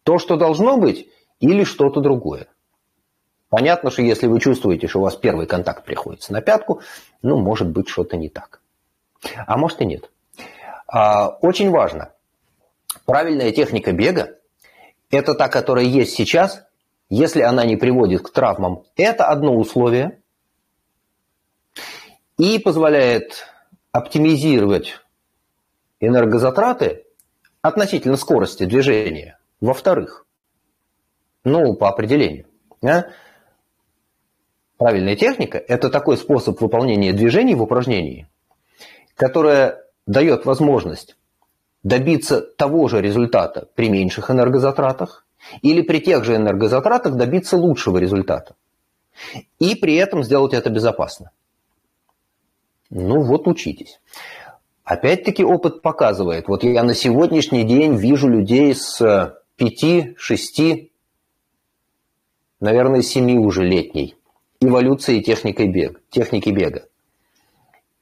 То, 0.04 0.20
что 0.20 0.36
должно 0.38 0.78
быть, 0.78 1.08
или 1.40 1.64
что-то 1.64 2.02
другое. 2.02 2.48
Понятно, 3.50 3.92
что 3.92 4.02
если 4.02 4.28
вы 4.28 4.40
чувствуете, 4.40 4.88
что 4.88 5.00
у 5.00 5.04
вас 5.04 5.16
первый 5.16 5.48
контакт 5.48 5.86
приходится 5.86 6.34
на 6.34 6.42
пятку, 6.42 6.82
ну, 7.22 7.40
может 7.40 7.70
быть, 7.70 7.88
что-то 7.88 8.18
не 8.18 8.30
так. 8.30 8.62
А 9.46 9.58
может 9.58 9.82
и 9.82 9.86
нет. 9.86 10.10
А, 10.88 11.30
очень 11.42 11.70
важно. 11.70 12.12
Правильная 13.06 13.52
техника 13.52 13.92
бега– 13.92 14.36
это 15.12 15.34
та, 15.34 15.48
которая 15.48 15.86
есть 15.86 16.14
сейчас. 16.14 16.66
Если 17.10 17.42
она 17.42 17.64
не 17.64 17.78
приводит 17.78 18.22
к 18.22 18.32
травмам, 18.32 18.84
это 18.98 19.26
одно 19.28 19.56
условие 19.56 20.20
и 22.38 22.60
позволяет 22.60 23.46
оптимизировать 23.92 25.00
энергозатраты 26.00 27.06
относительно 27.62 28.18
скорости 28.18 28.66
движения. 28.66 29.40
Во-вторых, 29.60 30.26
ну, 31.44 31.74
по 31.74 31.90
определению, 31.90 32.46
да, 32.82 33.10
правильная 34.78 35.16
техника– 35.16 35.58
это 35.68 35.90
такой 35.90 36.18
способ 36.18 36.62
выполнения 36.62 37.14
движений 37.14 37.56
в 37.56 37.64
упражнении, 37.64 38.28
которая 39.16 39.84
дает 40.06 40.46
возможность 40.46 41.18
добиться 41.84 42.42
того 42.42 42.88
же 42.88 43.02
результата 43.02 43.68
при 43.76 43.90
меньших 43.90 44.30
энергозатратах 44.30 45.26
или 45.62 45.82
при 45.82 46.00
тех 46.00 46.24
же 46.24 46.36
энергозатратах 46.36 47.16
добиться 47.16 47.58
лучшего 47.58 47.98
результата. 47.98 48.56
И 49.58 49.74
при 49.76 49.96
этом 49.96 50.24
сделать 50.24 50.54
это 50.54 50.70
безопасно. 50.70 51.32
Ну 52.90 53.22
вот 53.22 53.48
учитесь. 53.48 54.00
Опять-таки 54.84 55.44
опыт 55.44 55.82
показывает. 55.82 56.48
Вот 56.48 56.64
я 56.64 56.84
на 56.84 56.96
сегодняшний 56.96 57.64
день 57.64 57.96
вижу 57.96 58.30
людей 58.30 58.74
с 58.74 59.36
5, 59.58 60.18
6, 60.18 60.62
наверное, 62.62 63.02
7 63.02 63.38
уже 63.40 63.64
летней 63.64 64.16
эволюцией 64.62 65.22
техникой 65.22 65.68
бег, 65.68 66.02
техники 66.10 66.50
бега. 66.50 66.86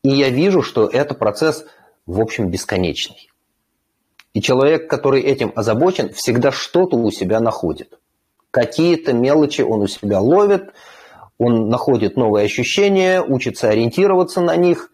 И 0.04 0.10
я 0.10 0.30
вижу, 0.30 0.62
что 0.62 0.88
это 0.88 1.16
процесс, 1.16 1.66
в 2.06 2.22
общем, 2.22 2.50
бесконечный. 2.50 3.30
И 4.34 4.42
человек, 4.42 4.90
который 4.90 5.22
этим 5.22 5.52
озабочен, 5.56 6.14
всегда 6.14 6.52
что-то 6.52 6.98
у 6.98 7.10
себя 7.10 7.40
находит. 7.40 7.98
Какие-то 8.52 9.12
мелочи 9.14 9.62
он 9.62 9.82
у 9.82 9.88
себя 9.88 10.20
ловит– 10.20 10.74
он 11.38 11.70
находит 11.70 12.18
новые 12.18 12.46
ощущения, 12.46 13.22
учится 13.22 13.70
ориентироваться 13.70 14.42
на 14.42 14.56
них, 14.56 14.92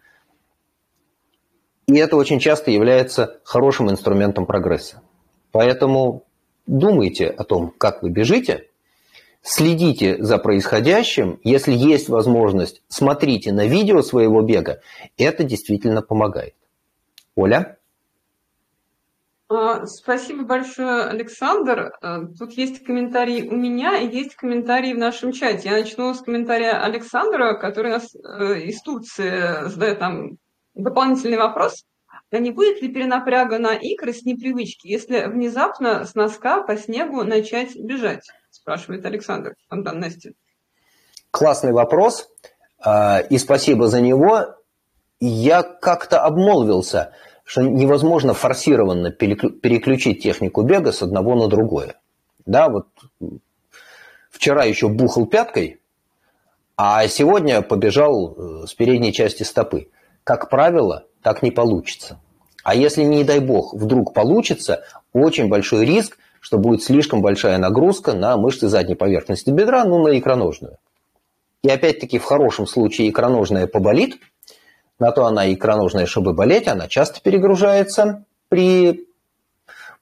и 1.86 1.96
это 1.96 2.16
очень 2.16 2.38
часто 2.38 2.70
является 2.70 3.40
хорошим 3.44 3.90
инструментом 3.90 4.46
прогресса. 4.46 5.02
Поэтому 5.50 6.24
думайте 6.66 7.26
о 7.26 7.44
том, 7.44 7.72
как 7.76 8.02
вы 8.02 8.10
бежите, 8.10 8.68
следите 9.42 10.22
за 10.22 10.38
происходящим, 10.38 11.40
если 11.44 11.72
есть 11.72 12.08
возможность, 12.08 12.82
смотрите 12.88 13.52
на 13.52 13.66
видео 13.66 14.02
своего 14.02 14.42
бега, 14.42 14.80
это 15.16 15.44
действительно 15.44 16.02
помогает. 16.02 16.54
Оля? 17.34 17.78
А, 19.54 19.84
спасибо 19.86 20.44
большое, 20.44 21.04
Александр. 21.04 21.92
А, 22.00 22.24
тут 22.38 22.52
есть 22.52 22.84
комментарии 22.84 23.46
у 23.48 23.54
меня 23.54 23.98
и 23.98 24.08
есть 24.08 24.34
комментарии 24.34 24.94
в 24.94 24.98
нашем 24.98 25.32
чате. 25.32 25.68
Я 25.68 25.78
начну 25.78 26.14
с 26.14 26.22
комментария 26.22 26.82
Александра, 26.82 27.54
который 27.58 27.92
нас 27.92 28.14
э, 28.14 28.60
из 28.60 28.80
Турции 28.80 29.68
задает 29.68 29.98
там 29.98 30.38
дополнительный 30.74 31.36
вопрос. 31.36 31.84
А 32.30 32.38
не 32.38 32.50
будет 32.50 32.80
ли 32.80 32.88
перенапряга 32.88 33.58
на 33.58 33.74
икры 33.74 34.14
с 34.14 34.22
непривычки, 34.22 34.86
если 34.86 35.26
внезапно 35.26 36.06
с 36.06 36.14
носка 36.14 36.62
по 36.62 36.76
снегу 36.76 37.22
начать 37.22 37.76
бежать? 37.76 38.26
Спрашивает 38.50 39.04
Александр, 39.04 39.54
фонтан 39.68 40.00
Настя. 40.00 40.30
Классный 41.30 41.72
вопрос, 41.72 42.30
и 43.30 43.38
спасибо 43.38 43.88
за 43.88 44.00
него. 44.00 44.54
Я 45.20 45.62
как-то 45.62 46.22
обмолвился– 46.22 47.14
что 47.52 47.60
невозможно 47.60 48.32
форсированно 48.32 49.10
переключить 49.10 50.22
технику 50.22 50.62
бега 50.62 50.90
с 50.90 51.02
одного 51.02 51.34
на 51.34 51.48
другое. 51.48 51.96
Да, 52.46 52.70
вот 52.70 52.86
вчера 54.30 54.64
еще 54.64 54.88
бухал 54.88 55.26
пяткой, 55.26 55.78
а 56.78 57.06
сегодня 57.08 57.60
побежал 57.60 58.34
э, 58.34 58.66
с 58.66 58.72
передней 58.72 59.12
части 59.12 59.42
стопы. 59.42 59.90
Как 60.24 60.48
правило, 60.48 61.04
так 61.20 61.42
не 61.42 61.50
получится. 61.50 62.18
А 62.64 62.74
если, 62.74 63.02
не 63.02 63.22
дай 63.22 63.40
бог, 63.40 63.74
вдруг 63.74 64.14
получится, 64.14 64.84
очень 65.12 65.50
большой 65.50 65.84
риск, 65.84 66.16
что 66.40 66.56
будет 66.56 66.82
слишком 66.82 67.20
большая 67.20 67.58
нагрузка 67.58 68.14
на 68.14 68.38
мышцы 68.38 68.70
задней 68.70 68.94
поверхности 68.94 69.50
бедра, 69.50 69.84
ну, 69.84 70.02
на 70.02 70.18
икроножную. 70.18 70.78
И 71.62 71.68
опять-таки 71.68 72.18
в 72.18 72.24
хорошем 72.24 72.66
случае 72.66 73.10
икроножная 73.10 73.66
поболит– 73.66 74.16
на 74.98 75.10
то 75.12 75.26
она 75.26 75.52
икроножная, 75.52 76.06
чтобы 76.06 76.32
болеть, 76.32 76.68
она 76.68 76.88
часто 76.88 77.20
перегружается 77.20 78.24
при 78.48 79.06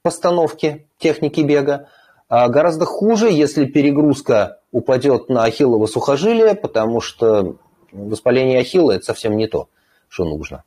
постановке 0.02 0.86
техники 0.98 1.40
бега. 1.40 1.88
А 2.28 2.48
гораздо 2.48 2.84
хуже, 2.84 3.30
если 3.30 3.64
перегрузка 3.64 4.60
упадет 4.72 5.28
на 5.28 5.44
ахиллово 5.44 5.86
сухожилие, 5.86 6.54
потому 6.54 7.00
что 7.00 7.56
воспаление 7.92 8.60
ахилла– 8.60 8.92
это 8.92 9.04
совсем 9.04 9.36
не 9.36 9.48
то, 9.48 9.68
что 10.08 10.24
нужно. 10.24 10.64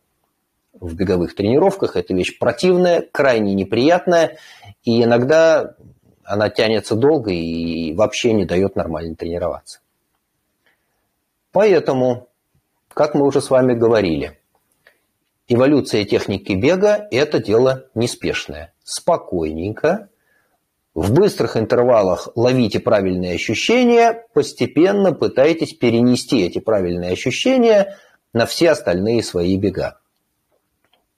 В 0.73 0.95
беговых 0.95 1.35
тренировках 1.35 1.95
это 1.95 2.13
вещь 2.13 2.37
противная, 2.37 3.07
крайне 3.11 3.53
неприятная, 3.53 4.37
и 4.83 5.03
иногда 5.03 5.75
она 6.25 6.49
тянется 6.49 6.95
долго 6.95 7.31
и 7.31 7.93
вообще 7.93 8.33
не 8.33 8.45
дает 8.45 8.75
нормально 8.75 9.15
тренироваться. 9.15 9.79
Поэтому 11.51 12.27
как 12.93 13.15
мы 13.15 13.25
уже 13.25 13.41
с 13.41 13.49
вами 13.49 13.73
говорили, 13.73 14.39
эволюция 15.47 16.05
техники 16.05 16.53
бега– 16.53 17.07
это 17.11 17.39
дело 17.39 17.85
неспешное. 17.95 18.73
Спокойненько, 18.83 20.09
в 20.93 21.11
быстрых 21.11 21.57
интервалах 21.57 22.29
ловите 22.35 22.79
правильные 22.79 23.35
ощущения, 23.35 24.25
постепенно 24.33 25.13
пытайтесь 25.13 25.73
перенести 25.73 26.41
эти 26.41 26.59
правильные 26.59 27.13
ощущения 27.13 27.97
на 28.31 28.45
все 28.45 28.71
остальные 28.71 29.23
свои 29.23 29.57
бега. 29.57 29.99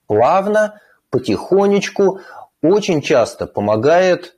Плавно, 0.08 0.80
потихонечку, 1.10 2.20
очень 2.62 3.02
часто 3.02 3.48
помогает 3.48 4.36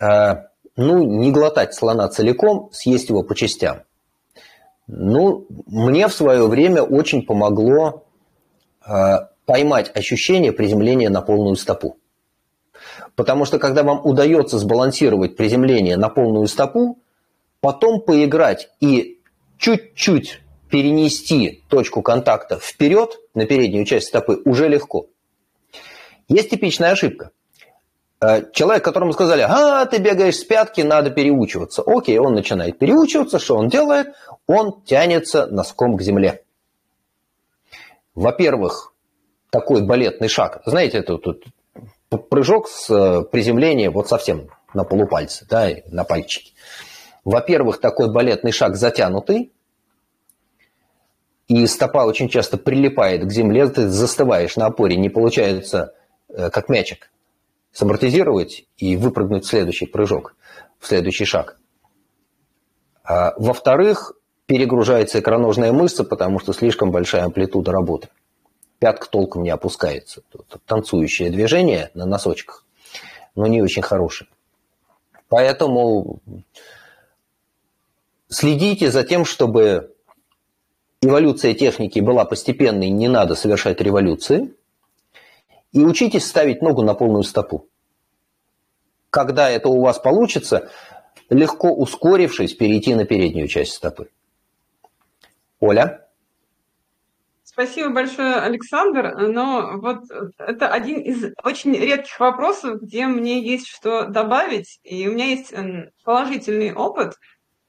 э, 0.00 0.36
ну, 0.76 1.02
не 1.02 1.32
глотать 1.32 1.74
слона 1.74 2.08
целиком, 2.08 2.70
съесть 2.72 3.08
его 3.08 3.22
по 3.22 3.34
частям. 3.34 3.85
Ну, 4.86 5.46
мне 5.66 6.06
в 6.08 6.14
свое 6.14 6.46
время 6.46 6.82
очень 6.82 7.26
помогло 7.26 8.04
э, 8.86 9.18
поймать 9.44 9.90
ощущение 9.94 10.52
приземления 10.52 11.10
на 11.10 11.22
полную 11.22 11.56
стопу. 11.56 11.96
Потому 13.16 13.44
что 13.44 13.58
когда 13.58 13.82
вам 13.82 14.00
удается 14.04 14.58
сбалансировать 14.58 15.36
приземление 15.36 15.96
на 15.96 16.08
полную 16.08 16.46
стопу, 16.46 16.98
потом 17.60 18.00
поиграть 18.00 18.70
и 18.80 19.20
чуть-чуть 19.58 20.42
перенести 20.70 21.62
точку 21.68 22.02
контакта 22.02 22.58
вперед 22.58 23.18
на 23.34 23.46
переднюю 23.46 23.84
часть 23.86 24.08
стопы 24.08 24.40
уже 24.44 24.68
легко. 24.68 25.06
Есть 26.28 26.50
типичная 26.50 26.90
ошибка. 26.90 27.30
Э, 28.18 28.50
человек, 28.52 28.82
которому 28.82 29.12
сказали, 29.12 29.42
а, 29.42 29.84
ты 29.84 29.98
бегаешь 29.98 30.36
с 30.36 30.44
пятки, 30.44 30.80
надо 30.80 31.10
переучиваться. 31.10 31.82
Окей, 31.84 32.18
он 32.18 32.34
начинает 32.34 32.78
переучиваться, 32.78 33.38
что 33.38 33.56
он 33.56 33.68
делает? 33.68 34.14
Он 34.46 34.80
тянется 34.82 35.46
носком 35.46 35.96
к 35.96 36.02
земле. 36.02 36.42
Во-первых, 38.14 38.94
такой 39.50 39.82
балетный 39.82 40.28
шаг. 40.28 40.62
Знаете, 40.64 40.98
это 40.98 41.18
тут 41.18 41.44
прыжок 42.30 42.68
с 42.68 42.88
э, 42.88 43.22
приземления 43.24 43.90
вот 43.90 44.08
совсем 44.08 44.48
на 44.72 44.84
полупальце, 44.84 45.46
да, 45.50 45.68
на 45.88 46.04
пальчики. 46.04 46.54
Во-первых, 47.24 47.80
такой 47.80 48.10
балетный 48.10 48.52
шаг 48.52 48.76
затянутый, 48.76 49.52
и 51.48 51.66
стопа 51.66 52.04
очень 52.06 52.30
часто 52.30 52.56
прилипает 52.56 53.24
к 53.24 53.30
земле, 53.30 53.68
ты 53.68 53.88
застываешь 53.88 54.56
на 54.56 54.66
опоре, 54.66 54.96
не 54.96 55.10
получается 55.10 55.92
э, 56.28 56.48
как 56.48 56.70
мячик 56.70 57.10
самортизировать 57.76 58.64
и 58.78 58.96
выпрыгнуть 58.96 59.44
в 59.44 59.48
следующий 59.48 59.84
прыжок, 59.84 60.34
в 60.78 60.86
следующий 60.86 61.26
шаг. 61.26 61.58
А, 63.04 63.34
во-вторых, 63.36 64.14
перегружается 64.46 65.20
икроножная 65.20 65.72
мышца, 65.72 66.02
потому 66.02 66.38
что 66.38 66.54
слишком 66.54 66.90
большая 66.90 67.24
амплитуда 67.24 67.72
работы. 67.72 68.08
Пятка 68.78 69.10
толком 69.10 69.42
не 69.42 69.50
опускается. 69.50 70.22
Танцующее 70.64 71.28
движение 71.28 71.90
на 71.92 72.06
носочках, 72.06 72.64
но 73.34 73.46
не 73.46 73.60
очень 73.60 73.82
хорошее. 73.82 74.30
Поэтому 75.28 76.20
следите 78.28 78.90
за 78.90 79.04
тем, 79.04 79.26
чтобы 79.26 79.94
эволюция 81.02 81.52
техники 81.52 82.00
была 82.00 82.24
постепенной, 82.24 82.88
не 82.88 83.08
надо 83.08 83.34
совершать 83.34 83.82
революции– 83.82 84.54
и 85.76 85.84
учитесь 85.84 86.26
ставить 86.26 86.62
ногу 86.62 86.82
на 86.82 86.94
полную 86.94 87.22
стопу. 87.22 87.68
Когда 89.10 89.50
это 89.50 89.68
у 89.68 89.82
вас 89.82 89.98
получится, 89.98 90.70
легко 91.28 91.70
ускорившись, 91.70 92.54
перейти 92.54 92.94
на 92.94 93.04
переднюю 93.04 93.46
часть 93.46 93.74
стопы. 93.74 94.08
Оля? 95.60 96.08
Спасибо 97.44 97.90
большое, 97.90 98.36
Александр. 98.36 99.16
Но 99.28 99.78
вот 99.78 100.04
это 100.38 100.68
один 100.68 101.00
из 101.00 101.34
очень 101.44 101.74
редких 101.74 102.18
вопросов, 102.20 102.80
где 102.80 103.06
мне 103.06 103.46
есть 103.46 103.66
что 103.66 104.06
добавить, 104.06 104.80
и 104.82 105.06
у 105.08 105.12
меня 105.12 105.26
есть 105.26 105.52
положительный 106.04 106.72
опыт. 106.72 107.16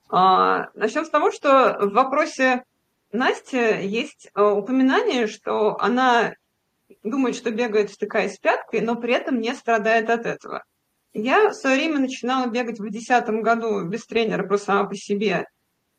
А, 0.10 0.70
Начнем 0.76 1.04
с 1.04 1.10
того, 1.10 1.32
что 1.32 1.78
в 1.82 1.92
вопросе 1.92 2.64
Насти 3.12 3.86
есть 3.86 4.30
э, 4.34 4.42
упоминание, 4.42 5.28
что 5.28 5.78
она 5.80 6.34
думает, 7.10 7.36
что 7.36 7.52
бегает, 7.52 7.90
втыкаясь 7.90 8.38
пяткой, 8.40 8.82
но 8.82 8.96
при 8.96 9.14
этом 9.14 9.40
не 9.40 9.54
страдает 9.54 10.10
от 10.10 10.26
этого. 10.26 10.64
Я 11.14 11.50
в 11.50 11.54
свое 11.54 11.78
время 11.78 12.00
начинала 12.00 12.48
бегать 12.48 12.80
в 12.80 12.84
2010 12.84 13.30
году 13.42 13.84
без 13.86 14.06
тренера, 14.06 14.46
просто 14.46 14.68
сама 14.68 14.84
по 14.86 14.96
себе, 14.96 15.48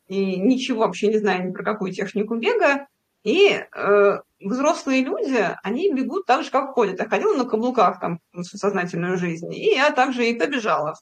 и 0.07 0.37
ничего 0.37 0.81
вообще 0.81 1.07
не 1.07 1.19
знаю 1.19 1.47
ни 1.47 1.51
про 1.51 1.63
какую 1.63 1.91
технику 1.91 2.35
бега. 2.35 2.87
И 3.23 3.49
э, 3.51 4.19
взрослые 4.39 5.03
люди, 5.03 5.45
они 5.61 5.93
бегут 5.93 6.25
так 6.25 6.43
же, 6.43 6.51
как 6.51 6.73
ходят. 6.73 6.99
Я 6.99 7.07
ходила 7.09 7.35
на 7.35 7.45
каблуках 7.45 7.99
там 7.99 8.19
всю 8.41 8.57
сознательную 8.57 9.17
жизнь, 9.17 9.53
и 9.53 9.75
я 9.75 9.91
также 9.91 10.25
и 10.25 10.39
побежала, 10.39 10.95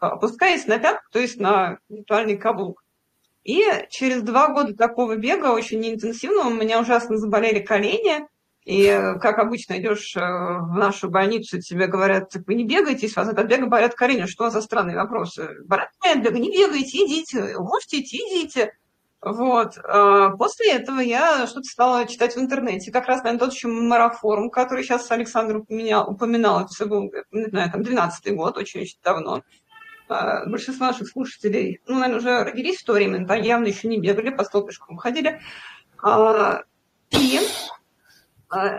опускаясь 0.00 0.66
на 0.66 0.78
пятку, 0.78 1.04
то 1.10 1.18
есть 1.18 1.40
на 1.40 1.78
виртуальный 1.88 2.36
каблук. 2.36 2.84
И 3.44 3.62
через 3.90 4.22
два 4.22 4.48
года 4.48 4.74
такого 4.74 5.16
бега, 5.16 5.52
очень 5.52 5.86
интенсивного, 5.86 6.48
у 6.48 6.54
меня 6.54 6.80
ужасно 6.80 7.16
заболели 7.18 7.60
колени, 7.60 8.26
и, 8.64 8.86
как 9.20 9.38
обычно, 9.38 9.78
идешь 9.78 10.16
э, 10.16 10.20
в 10.20 10.74
нашу 10.74 11.10
больницу, 11.10 11.60
тебе 11.60 11.86
говорят, 11.86 12.34
вы 12.46 12.54
не 12.54 12.64
бегаете, 12.64 13.10
вас 13.14 13.28
от 13.28 13.46
бега 13.46 13.66
болят 13.66 13.94
колени. 13.94 14.24
Что 14.24 14.48
за 14.48 14.62
странные 14.62 14.96
вопросы? 14.96 15.50
Болят 15.66 15.90
от 16.00 16.22
бега, 16.22 16.38
не 16.38 16.50
бегайте, 16.50 17.04
идите, 17.04 17.58
можете 17.58 18.00
идти, 18.00 18.16
идите. 18.16 18.72
Вот. 19.20 19.76
А 19.84 20.30
после 20.30 20.72
этого 20.72 21.00
я 21.00 21.46
что-то 21.46 21.64
стала 21.64 22.06
читать 22.06 22.36
в 22.36 22.38
интернете. 22.38 22.90
Как 22.90 23.06
раз, 23.06 23.22
наверное, 23.22 23.46
тот 23.46 23.54
еще 23.54 23.68
марафорум, 23.68 24.48
который 24.50 24.82
сейчас 24.82 25.10
Александр 25.10 25.56
упоминал, 25.56 26.10
упоминал 26.10 26.64
это 26.64 26.86
был, 26.86 27.12
не 27.32 27.46
знаю, 27.46 27.70
там, 27.70 27.82
12-й 27.82 28.30
год, 28.32 28.56
очень-очень 28.56 28.98
давно. 29.02 29.42
Большинство 30.08 30.86
наших 30.86 31.08
слушателей, 31.08 31.80
ну, 31.86 31.98
наверное, 31.98 32.18
уже 32.18 32.44
родились 32.44 32.80
в 32.80 32.84
то 32.84 32.92
время, 32.92 33.26
да, 33.26 33.34
явно 33.34 33.66
еще 33.66 33.88
не 33.88 33.98
бегали, 33.98 34.30
по 34.30 34.44
столбишкам 34.44 34.98
ходили. 34.98 35.40
А, 36.02 36.62
и 37.10 37.40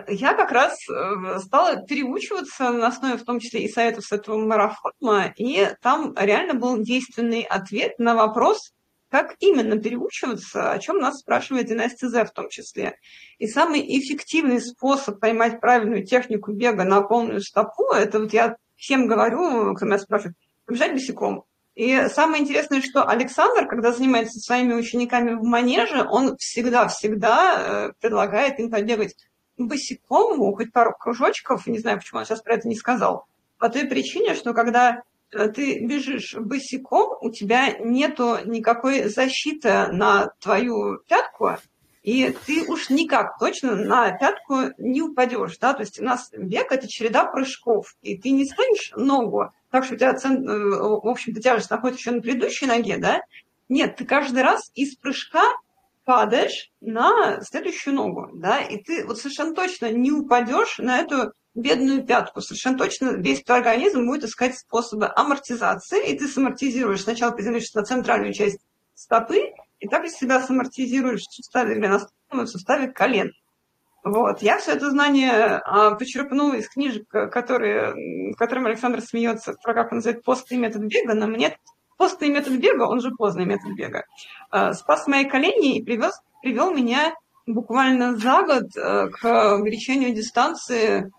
я 0.08 0.34
как 0.34 0.52
раз 0.52 0.78
э, 0.88 1.38
стала 1.40 1.84
переучиваться 1.86 2.70
на 2.70 2.88
основе 2.88 3.16
в 3.16 3.24
том 3.24 3.40
числе 3.40 3.64
и 3.64 3.68
советов 3.68 4.04
с 4.04 4.12
этого 4.12 4.38
марафона, 4.38 5.32
и 5.36 5.68
там 5.82 6.14
реально 6.16 6.54
был 6.54 6.78
действенный 6.78 7.42
ответ 7.42 7.98
на 7.98 8.14
вопрос, 8.14 8.72
как 9.10 9.36
именно 9.38 9.78
переучиваться, 9.78 10.72
о 10.72 10.78
чем 10.78 10.98
нас 10.98 11.20
спрашивает 11.20 11.66
Династия 11.66 12.08
З 12.08 12.24
в 12.24 12.32
том 12.32 12.48
числе. 12.48 12.96
И 13.38 13.46
самый 13.46 13.80
эффективный 13.80 14.60
способ 14.60 15.20
поймать 15.20 15.60
правильную 15.60 16.04
технику 16.04 16.52
бега 16.52 16.84
на 16.84 17.02
полную 17.02 17.40
стопу, 17.40 17.92
это 17.92 18.20
вот 18.20 18.32
я 18.32 18.56
всем 18.76 19.06
говорю, 19.06 19.74
кто 19.74 19.86
меня 19.86 19.98
спрашивает, 19.98 20.36
побежать 20.64 20.92
босиком. 20.92 21.44
И 21.74 22.08
самое 22.08 22.42
интересное, 22.42 22.80
что 22.80 23.04
Александр, 23.04 23.66
когда 23.68 23.92
занимается 23.92 24.40
своими 24.40 24.72
учениками 24.72 25.32
в 25.32 25.42
манеже, 25.42 26.06
он 26.08 26.36
всегда-всегда 26.38 27.56
э, 27.58 27.92
предлагает 28.00 28.58
им 28.58 28.70
побегать 28.70 29.14
босиком, 29.56 30.54
хоть 30.54 30.72
пару 30.72 30.94
кружочков, 30.98 31.66
не 31.66 31.78
знаю, 31.78 31.98
почему 31.98 32.20
он 32.20 32.26
сейчас 32.26 32.42
про 32.42 32.54
это 32.54 32.68
не 32.68 32.76
сказал, 32.76 33.26
по 33.58 33.68
той 33.68 33.86
причине, 33.86 34.34
что 34.34 34.52
когда 34.52 35.02
э, 35.32 35.48
ты 35.48 35.84
бежишь 35.84 36.34
босиком, 36.34 37.16
у 37.20 37.30
тебя 37.30 37.72
нету 37.78 38.38
никакой 38.44 39.08
защиты 39.08 39.88
на 39.88 40.32
твою 40.40 40.98
пятку, 41.08 41.56
и 42.02 42.34
ты 42.46 42.64
уж 42.68 42.90
никак 42.90 43.38
точно 43.38 43.74
на 43.74 44.12
пятку 44.12 44.72
не 44.78 45.02
упадешь, 45.02 45.58
да, 45.58 45.74
то 45.74 45.82
есть 45.82 45.98
у 45.98 46.04
нас 46.04 46.30
бег– 46.36 46.66
это 46.70 46.86
череда 46.86 47.24
прыжков, 47.24 47.96
и 48.02 48.16
ты 48.16 48.30
не 48.30 48.44
станешь 48.44 48.92
ногу, 48.94 49.52
так 49.70 49.84
что 49.84 49.94
у 49.94 49.96
тебя, 49.96 50.12
э, 50.12 50.28
в 50.28 51.08
общем-то, 51.08 51.40
тяжесть 51.40 51.70
находится 51.70 52.00
еще 52.00 52.12
на 52.12 52.22
предыдущей 52.22 52.66
ноге, 52.66 52.98
да, 52.98 53.22
нет, 53.68 53.96
ты 53.96 54.04
каждый 54.04 54.42
раз 54.42 54.70
из 54.74 54.94
прыжка 54.96 55.42
падаешь 56.06 56.70
на 56.80 57.40
следующую 57.42 57.94
ногу, 57.94 58.30
да, 58.32 58.60
и 58.60 58.82
ты 58.82 59.04
вот 59.04 59.18
совершенно 59.18 59.54
точно 59.54 59.90
не 59.90 60.12
упадешь 60.12 60.78
на 60.78 61.00
эту 61.00 61.32
бедную 61.54 62.06
пятку. 62.06 62.40
Совершенно 62.40 62.78
точно 62.78 63.16
весь 63.16 63.42
твой 63.42 63.58
организм 63.58 64.06
будет 64.06 64.24
искать 64.24 64.56
способы 64.56 65.10
амортизации, 65.14 66.08
и 66.08 66.16
ты 66.16 66.28
самортизируешь. 66.28 67.02
Сначала 67.02 67.32
приземлишься 67.32 67.78
на 67.78 67.84
центральную 67.84 68.32
часть 68.32 68.60
стопы, 68.94 69.52
и 69.80 69.88
так 69.88 70.06
себя 70.08 70.40
самортизируешь 70.40 71.22
в 71.22 71.34
суставе 71.34 71.74
голеностопного 71.74 72.46
в 72.46 72.48
суставе 72.48 72.88
колен. 72.88 73.32
Вот. 74.04 74.40
Я 74.40 74.58
все 74.58 74.72
это 74.72 74.90
знание 74.90 75.32
а, 75.32 75.96
почерпну 75.96 76.54
из 76.54 76.68
книжек, 76.68 77.08
которые, 77.08 78.32
в 78.32 78.36
котором 78.36 78.66
Александр 78.66 79.00
смеется, 79.00 79.54
про 79.64 79.74
как 79.74 79.90
он 79.90 79.98
называет 79.98 80.22
постный 80.22 80.58
метод 80.58 80.82
бега, 80.82 81.14
но 81.14 81.26
мне 81.26 81.58
постный 81.96 82.28
метод 82.28 82.54
бега, 82.54 82.84
он 82.84 83.00
же 83.00 83.10
поздний 83.10 83.44
метод 83.44 83.72
бега, 83.74 84.04
а, 84.50 84.72
спас 84.74 85.06
мои 85.06 85.24
колени 85.24 85.78
и 85.78 85.82
привез, 85.82 86.20
привел 86.42 86.72
меня 86.72 87.14
буквально 87.46 88.16
за 88.16 88.42
год 88.42 88.76
а, 88.76 89.08
к 89.08 89.56
увеличению 89.58 90.14
дистанции 90.14 91.12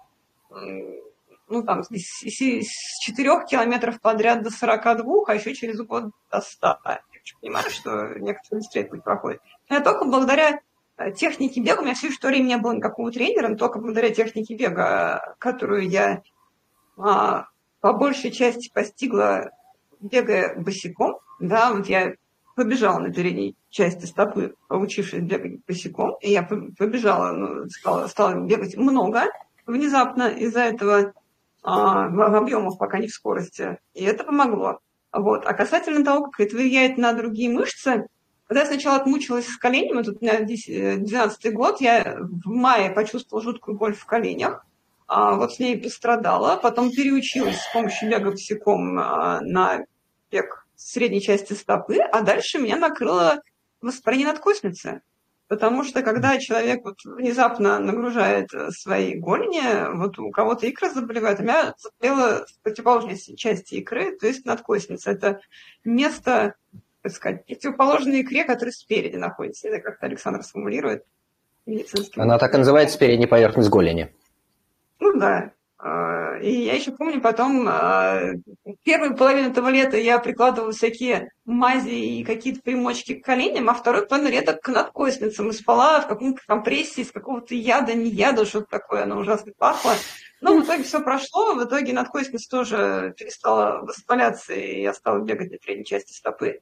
ну, 1.50 1.63
там, 1.63 1.84
с, 1.84 1.90
с 1.90 3.00
4 3.06 3.46
километров 3.46 4.02
подряд 4.02 4.44
до 4.44 4.50
42, 4.50 5.24
а 5.28 5.36
еще 5.36 5.54
через 5.54 5.80
год 5.82 6.12
до 6.32 6.42
100. 6.42 6.68
Я 6.86 7.00
понимаю, 7.42 7.70
что 7.70 8.08
некоторые 8.20 8.60
быстрее 8.60 8.86
путь 8.86 9.04
проходят. 9.04 9.42
Я 9.70 9.82
только 9.82 10.06
благодаря 10.06 10.60
э, 10.98 11.12
технике 11.12 11.62
бега, 11.62 11.80
у 11.80 11.84
меня 11.84 11.94
всю 11.94 12.10
историю 12.10 12.44
не 12.44 12.58
было 12.58 12.74
никакого 12.74 13.12
тренера, 13.12 13.50
но 13.50 13.56
только 13.56 13.80
благодаря 13.80 14.13
технике 14.13 14.56
бега, 14.56 15.36
которую 15.40 15.90
я 15.90 16.22
а, 16.98 17.48
по 17.82 17.94
большей 17.94 18.32
части 18.32 18.72
постигла, 18.74 19.52
бегая 20.00 20.56
босиком, 20.60 21.18
да, 21.40 21.74
вот 21.74 21.88
я 21.88 22.14
побежала 22.56 23.00
на 23.00 23.14
передней 23.14 23.56
части 23.70 24.06
стопы, 24.06 24.56
поучившись 24.68 25.22
бегать 25.22 25.64
босиком, 25.68 26.16
и 26.22 26.32
я 26.32 26.44
побежала, 26.44 27.32
ну, 27.32 27.70
стала, 27.70 28.08
стала 28.08 28.46
бегать 28.46 28.76
много, 28.76 29.26
внезапно 29.66 30.30
из-за 30.30 30.62
этого 30.62 31.14
а, 31.64 32.10
в 32.10 32.36
объемах, 32.36 32.78
пока 32.78 32.98
не 32.98 33.08
в 33.08 33.14
скорости. 33.14 33.78
И 33.94 34.04
это 34.04 34.24
помогло. 34.24 34.80
Вот. 35.12 35.46
А 35.46 35.54
касательно 35.54 36.04
того, 36.04 36.26
как 36.26 36.40
это 36.40 36.56
влияет 36.56 36.98
на 36.98 37.14
другие 37.14 37.50
мышцы, 37.50 38.08
когда 38.48 38.62
я 38.62 38.68
сначала 38.68 38.98
отмучилась 38.98 39.48
с 39.48 39.58
коленями, 39.58 40.04
тут 40.04 40.18
у 40.22 40.26
меня 40.26 40.40
12 40.40 41.46
э, 41.46 41.52
год, 41.52 41.82
я 41.82 42.18
в 42.22 42.48
мае 42.48 42.92
почувствовала 42.92 43.44
жуткую 43.44 43.78
боль 43.78 43.94
в 43.94 44.06
коленях, 44.06 44.66
вот 45.08 45.54
с 45.54 45.60
ней 45.60 45.78
пострадала, 45.82 46.58
потом 46.58 46.91
переучилась 46.91 47.58
с 47.58 47.74
помощью 47.74 48.10
бега 48.10 48.32
босиком 48.32 49.00
а, 49.00 49.39
на 49.41 49.86
бег 50.32 50.65
средней 50.76 51.22
части 51.22 51.54
стопы, 51.54 51.98
а 51.98 52.22
дальше 52.22 52.60
меня 52.60 52.78
накрыло 52.78 53.41
воспаление 53.82 54.28
надкосницы. 54.28 55.02
Потому 55.48 55.86
что 55.86 56.04
когда 56.04 56.38
человек 56.39 56.84
вот 56.84 56.98
внезапно 57.06 57.80
нагружает 57.80 58.54
э, 58.54 58.70
свои 58.72 59.15
голени, 59.15 59.96
вот 59.96 60.20
у 60.20 60.30
кого-то 60.30 60.70
икра 60.70 60.89
заболевает, 60.89 61.39
у 61.39 61.43
меня 61.43 61.74
заболела 61.78 62.46
с 62.46 62.52
противоположной 62.63 63.17
части 63.17 63.76
икры, 63.76 64.17
то 64.17 64.28
есть 64.28 64.46
надкосница. 64.46 65.10
Это 65.10 65.39
место, 65.86 66.56
так 67.02 67.13
сказать, 67.13 67.46
противоположной 67.46 68.24
икре, 68.24 68.43
которая 68.43 68.74
спереди 68.74 69.15
находится. 69.15 69.70
Это 69.70 69.80
как-то 69.80 70.08
Александр 70.08 70.43
сформулирует. 70.43 71.06
Она 72.17 72.38
так 72.39 72.54
и 72.54 72.58
называется 72.58 73.00
передняя 73.00 73.30
поверхность 73.30 73.70
голени. 73.70 74.13
Ну 75.00 75.18
да. 75.18 75.52
А, 75.80 76.38
и 76.40 76.64
я 76.64 76.74
еще 76.74 76.92
помню 76.92 77.22
потом, 77.22 77.68
а, 77.70 78.32
первую 78.84 79.16
половину 79.16 79.50
этого 79.50 79.70
лета 79.70 79.98
я 79.98 80.18
прикладывала 80.18 80.72
всякие 80.72 81.32
мази 81.46 81.90
и 81.90 82.24
какие-то 82.24 82.62
примочки 82.62 83.14
к 83.14 83.26
коленям, 83.26 83.70
а 83.70 83.76
вторую 83.76 84.08
половину 84.08 84.32
лета 84.32 84.54
к 84.54 84.68
надкосницам. 84.70 85.50
И 85.50 85.54
спала 85.54 86.02
в 86.02 86.08
каком-то 86.08 86.42
компрессии 86.48 87.02
из 87.02 87.12
какого-то 87.12 87.54
яда, 87.54 87.94
не 87.94 88.10
яда, 88.10 88.46
что-то 88.46 88.68
такое, 88.72 89.04
оно 89.04 89.20
ужасно 89.20 89.52
пахло. 89.56 89.94
Но 90.42 90.58
в 90.58 90.64
итоге 90.64 90.84
все 90.84 91.00
прошло, 91.02 91.54
в 91.54 91.64
итоге 91.64 91.94
надкосница 91.94 92.50
тоже 92.50 93.14
перестала 93.18 93.82
воспаляться, 93.82 94.54
и 94.54 94.82
я 94.82 94.94
стала 94.94 95.20
бегать 95.20 95.52
на 95.52 95.58
передней 95.58 95.86
части 95.86 96.12
стопы. 96.14 96.62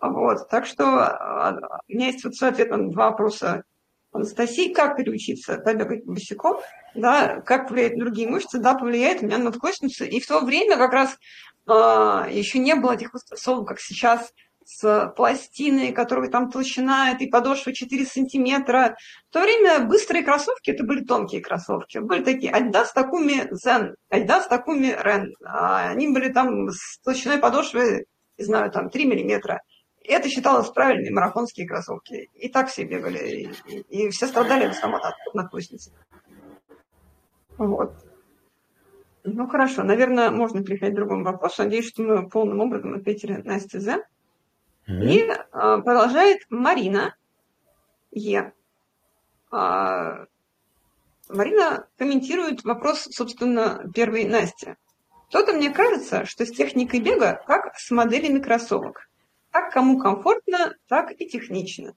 Вот. 0.00 0.48
Так 0.48 0.66
что 0.66 0.84
а, 0.84 1.80
у 1.88 1.92
меня 1.92 2.06
есть 2.06 2.24
вот 2.24 2.34
ответ 2.42 2.70
на 2.70 2.90
два 2.90 3.10
вопроса 3.10 3.64
Анастасии, 4.12 4.72
как 4.72 4.96
переучиться 4.96 5.58
побегать 5.58 6.04
босиком, 6.04 6.60
да, 6.94 7.40
как 7.40 7.68
повлияет 7.68 7.98
другие 7.98 8.28
мышцы, 8.28 8.58
да, 8.58 8.74
повлияет 8.74 9.22
у 9.22 9.26
меня 9.26 9.38
на 9.38 9.44
надкосницу. 9.44 10.04
И 10.04 10.20
в 10.20 10.26
то 10.26 10.40
время 10.40 10.76
как 10.76 10.92
раз 10.92 11.16
э, 11.66 12.30
еще 12.32 12.58
не 12.58 12.74
было 12.74 12.92
этих 12.92 13.12
высот, 13.12 13.66
как 13.66 13.80
сейчас, 13.80 14.32
с 14.64 15.12
пластиной, 15.16 15.92
которая 15.92 16.30
там 16.30 16.50
толщина 16.50 17.10
этой 17.10 17.28
подошвы 17.28 17.72
4 17.72 18.06
сантиметра. 18.06 18.96
В 19.28 19.32
то 19.32 19.40
время 19.40 19.80
быстрые 19.80 20.22
кроссовки, 20.22 20.70
это 20.70 20.84
были 20.84 21.04
тонкие 21.04 21.40
кроссовки. 21.40 21.98
Были 21.98 22.22
такие 22.22 22.52
Adidas 22.52 22.88
Takumi 22.94 23.50
Zen, 23.50 23.94
Adidas 24.12 24.48
Takumi 24.48 24.96
Ren. 25.02 25.26
Они 25.44 26.08
были 26.08 26.30
там 26.30 26.68
с 26.70 27.00
толщиной 27.00 27.38
подошвы, 27.38 28.04
не 28.38 28.44
знаю, 28.44 28.70
там 28.70 28.90
3 28.90 29.04
миллиметра 29.06 29.60
это 30.04 30.28
считалось 30.28 30.70
правильные 30.70 31.12
марафонские 31.12 31.66
кроссовки. 31.66 32.30
И 32.34 32.48
так 32.48 32.68
все 32.68 32.84
бегали, 32.84 33.18
и, 33.18 33.52
и, 33.66 34.06
и 34.06 34.10
все 34.10 34.26
страдали 34.26 34.66
в 34.66 34.70
основном 34.70 35.00
от 35.02 35.14
надкусницы. 35.34 35.92
Вот. 37.58 37.92
Ну 39.24 39.46
хорошо, 39.46 39.82
наверное, 39.82 40.30
можно 40.30 40.64
переходить 40.64 40.94
к 40.94 40.96
другому 40.96 41.24
вопросу. 41.24 41.62
Надеюсь, 41.62 41.88
что 41.88 42.02
мы 42.02 42.28
полным 42.28 42.60
образом 42.60 42.94
ответили 42.94 43.34
на 43.36 43.60
СТЗ. 43.60 43.88
Mm-hmm. 44.88 45.04
И 45.04 45.30
а, 45.52 45.78
продолжает 45.78 46.40
Марина 46.48 47.14
Е. 48.10 48.54
А, 49.50 50.24
Марина 51.28 51.86
комментирует 51.98 52.64
вопрос, 52.64 53.08
собственно, 53.10 53.84
первой 53.94 54.24
Насти. 54.24 54.74
Кто-то 55.28 55.52
мне 55.52 55.70
кажется, 55.70 56.24
что 56.24 56.44
с 56.44 56.50
техникой 56.50 57.00
бега 57.00 57.42
как 57.46 57.74
с 57.76 57.90
моделями 57.90 58.40
кроссовок. 58.40 59.09
Как 59.50 59.72
кому 59.72 59.98
комфортно, 59.98 60.74
так 60.88 61.12
и 61.20 61.28
технично. 61.28 61.94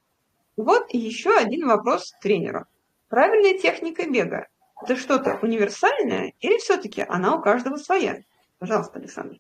Вот 0.58 0.94
еще 0.94 1.36
один 1.36 1.68
вопрос 1.68 2.14
тренеру. 2.22 2.66
Правильная 3.10 3.58
техника 3.60 4.10
бега– 4.10 4.48
это 4.84 4.96
что-то 4.96 5.38
универсальное 5.42 6.34
или 6.40 6.58
все-таки 6.58 7.06
она 7.08 7.36
у 7.36 7.42
каждого 7.42 7.78
своя? 7.78 8.22
Пожалуйста, 8.60 9.00
Александр. 9.00 9.38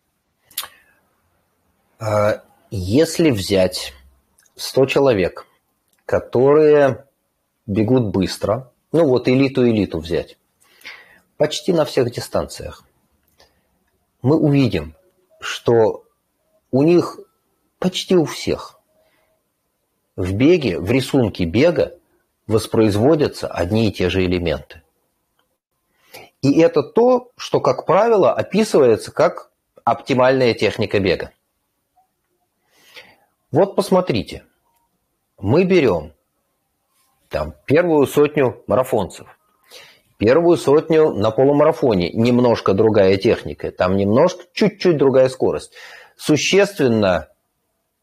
А, 1.99 2.43
если 2.69 3.31
взять 3.31 3.93
100 4.55 4.85
человек, 4.85 5.47
которые 6.05 7.05
бегут 7.65 8.11
быстро, 8.11 8.71
ну 8.91 9.07
вот 9.07 9.27
элиту-элиту 9.27 9.99
взять, 9.99 10.37
почти 11.37 11.73
на 11.73 11.85
всех 11.85 12.11
дистанциях, 12.11 12.83
мы 14.21 14.37
увидим, 14.37 14.95
что 15.39 16.05
у 16.71 16.83
них 16.83 17.19
почти 17.83 18.15
у 18.15 18.23
всех. 18.23 18.79
В 20.15 20.31
беге, 20.33 20.79
в 20.79 20.89
рисунке 20.89 21.43
бега 21.43 21.97
воспроизводятся 22.47 23.49
одни 23.49 23.89
и 23.89 23.91
те 23.91 24.09
же 24.09 24.23
элементы. 24.23 24.81
И 26.41 26.61
это 26.61 26.81
то, 26.81 27.31
что, 27.35 27.59
как 27.59 27.85
правило, 27.85 28.31
описывается 28.31 29.11
как 29.11 29.51
оптимальная 29.83 30.53
техника 30.53 31.01
бега. 31.01 31.31
Вот 33.51 33.75
посмотрите, 33.75 34.45
мы 35.37 35.65
берем 35.65 36.13
там, 37.27 37.53
первую 37.65 38.07
сотню 38.07 38.63
марафонцев, 38.65 39.27
первую 40.17 40.55
сотню 40.55 41.11
на 41.11 41.31
полумарафоне, 41.31 42.13
немножко 42.13 42.73
другая 42.73 43.17
техника, 43.17 43.71
там 43.73 43.97
немножко, 43.97 44.45
чуть-чуть 44.53 44.95
другая 44.95 45.27
скорость. 45.27 45.73
Существенно 46.15 47.27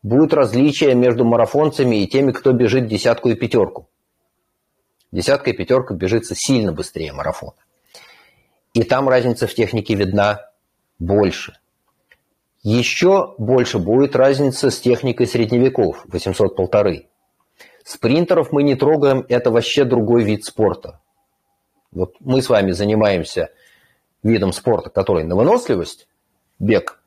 будет 0.02 0.32
различие 0.32 0.94
между 0.94 1.24
марафонцами 1.24 1.96
и 1.96 2.06
теми, 2.06 2.32
кто 2.32 2.52
бежит 2.52 2.86
десятку 2.86 3.28
и 3.28 3.34
пятерку. 3.34 3.88
Десятка 5.12 5.50
и 5.50 5.52
пятерка 5.52 5.94
бежится 5.94 6.34
сильно 6.34 6.72
быстрее 6.72 7.12
марафона. 7.12 7.56
И 8.72 8.84
там 8.84 9.08
разница 9.08 9.46
в 9.46 9.54
технике 9.54 9.94
видна 9.94 10.50
больше. 10.98 11.58
Еще 12.62 13.34
больше 13.38 13.78
будет 13.78 14.14
разница 14.14 14.70
с 14.70 14.78
техникой 14.78 15.26
средневеков, 15.26 16.04
800 16.06 16.54
полторы. 16.54 17.08
Спринтеров 17.84 18.52
мы 18.52 18.62
не 18.62 18.76
трогаем, 18.76 19.24
это 19.28 19.50
вообще 19.50 19.84
другой 19.84 20.22
вид 20.22 20.44
спорта. 20.44 21.00
Вот 21.90 22.14
мы 22.20 22.42
с 22.42 22.48
вами 22.48 22.70
занимаемся 22.70 23.50
видом 24.22 24.52
спорта, 24.52 24.90
который 24.90 25.24
на 25.24 25.34
выносливость, 25.34 26.06
бег 26.58 26.99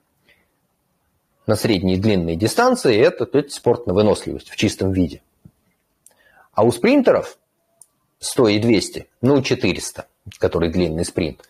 на 1.45 1.56
средние 1.56 1.97
и 1.97 1.99
длинные 1.99 2.36
дистанции, 2.36 2.97
это, 2.97 3.27
это 3.32 3.49
спорт 3.49 3.88
на 3.88 3.93
выносливость 3.93 4.49
в 4.49 4.56
чистом 4.56 4.91
виде. 4.91 5.21
А 6.53 6.63
у 6.63 6.71
спринтеров 6.71 7.38
100 8.19 8.47
и 8.49 8.60
200, 8.60 9.08
ну 9.21 9.41
400, 9.41 10.06
который 10.38 10.69
длинный 10.69 11.06
спринт, 11.06 11.41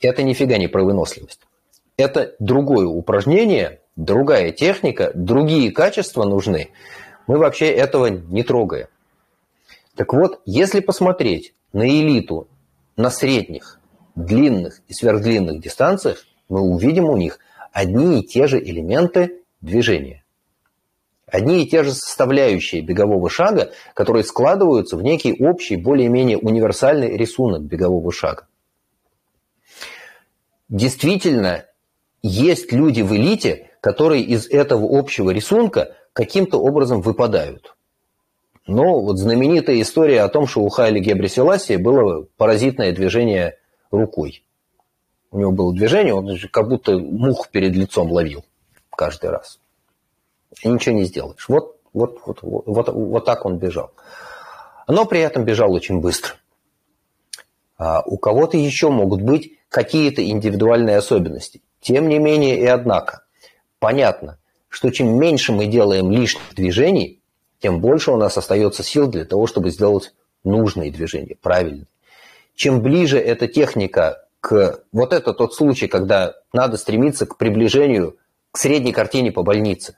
это 0.00 0.22
нифига 0.22 0.58
не 0.58 0.68
про 0.68 0.84
выносливость. 0.84 1.40
Это 1.96 2.34
другое 2.38 2.86
упражнение, 2.86 3.80
другая 3.96 4.50
техника, 4.50 5.12
другие 5.14 5.70
качества 5.70 6.24
нужны. 6.24 6.70
Мы 7.26 7.38
вообще 7.38 7.70
этого 7.70 8.06
не 8.06 8.42
трогаем. 8.42 8.88
Так 9.94 10.12
вот, 10.12 10.40
если 10.44 10.80
посмотреть 10.80 11.54
на 11.72 11.86
элиту 11.88 12.48
на 12.96 13.10
средних, 13.10 13.78
длинных 14.14 14.80
и 14.88 14.92
сверхдлинных 14.92 15.60
дистанциях, 15.60 16.24
мы 16.48 16.60
увидим 16.60 17.04
у 17.04 17.16
них 17.16 17.38
одни 17.72 18.20
и 18.20 18.26
те 18.26 18.46
же 18.46 18.62
элементы 18.62 19.42
движения. 19.60 20.24
Одни 21.26 21.64
и 21.64 21.66
те 21.66 21.82
же 21.82 21.92
составляющие 21.92 22.82
бегового 22.82 23.30
шага, 23.30 23.72
которые 23.94 24.22
складываются 24.22 24.96
в 24.96 25.02
некий 25.02 25.34
общий, 25.42 25.76
более-менее 25.76 26.36
универсальный 26.36 27.16
рисунок 27.16 27.62
бегового 27.62 28.12
шага. 28.12 28.46
Действительно, 30.68 31.64
есть 32.22 32.70
люди 32.72 33.00
в 33.00 33.14
элите, 33.14 33.70
которые 33.80 34.22
из 34.22 34.46
этого 34.48 34.98
общего 34.98 35.30
рисунка 35.30 35.96
каким-то 36.12 36.58
образом 36.58 37.00
выпадают. 37.00 37.74
Но 38.66 39.00
вот 39.00 39.18
знаменитая 39.18 39.80
история 39.80 40.22
о 40.22 40.28
том, 40.28 40.46
что 40.46 40.60
у 40.60 40.68
Хайли 40.68 41.00
Гебриселасия 41.00 41.78
было 41.78 42.26
паразитное 42.36 42.92
движение 42.92 43.58
рукой. 43.90 44.44
У 45.32 45.38
него 45.38 45.50
было 45.50 45.74
движение, 45.74 46.14
он 46.14 46.28
как 46.50 46.68
будто 46.68 46.98
мух 46.98 47.48
перед 47.48 47.74
лицом 47.74 48.12
ловил 48.12 48.44
каждый 48.90 49.30
раз. 49.30 49.58
И 50.62 50.68
ничего 50.68 50.94
не 50.94 51.04
сделаешь. 51.04 51.48
Вот, 51.48 51.78
вот, 51.94 52.20
вот, 52.26 52.40
вот, 52.42 52.88
вот 52.88 53.24
так 53.24 53.46
он 53.46 53.56
бежал. 53.56 53.92
Но 54.86 55.06
при 55.06 55.20
этом 55.20 55.44
бежал 55.44 55.72
очень 55.72 56.00
быстро. 56.00 56.34
А 57.78 58.02
у 58.02 58.18
кого-то 58.18 58.58
еще 58.58 58.90
могут 58.90 59.22
быть 59.22 59.54
какие-то 59.70 60.22
индивидуальные 60.24 60.98
особенности. 60.98 61.62
Тем 61.80 62.08
не 62.08 62.18
менее 62.18 62.58
и 62.58 62.66
однако, 62.66 63.24
понятно, 63.78 64.38
что 64.68 64.90
чем 64.90 65.18
меньше 65.18 65.52
мы 65.52 65.66
делаем 65.66 66.10
лишних 66.10 66.54
движений, 66.54 67.22
тем 67.58 67.80
больше 67.80 68.10
у 68.12 68.16
нас 68.18 68.36
остается 68.36 68.82
сил 68.82 69.08
для 69.08 69.24
того, 69.24 69.46
чтобы 69.46 69.70
сделать 69.70 70.12
нужные 70.44 70.92
движения, 70.92 71.36
правильные. 71.40 71.86
Чем 72.54 72.82
ближе 72.82 73.18
эта 73.18 73.48
техника 73.48 74.21
к... 74.42 74.84
Вот 74.92 75.14
это 75.14 75.32
тот 75.32 75.54
случай, 75.54 75.88
когда 75.88 76.34
надо 76.52 76.76
стремиться 76.76 77.24
к 77.24 77.38
приближению 77.38 78.18
к 78.50 78.58
средней 78.58 78.92
картине 78.92 79.32
по 79.32 79.42
больнице. 79.42 79.96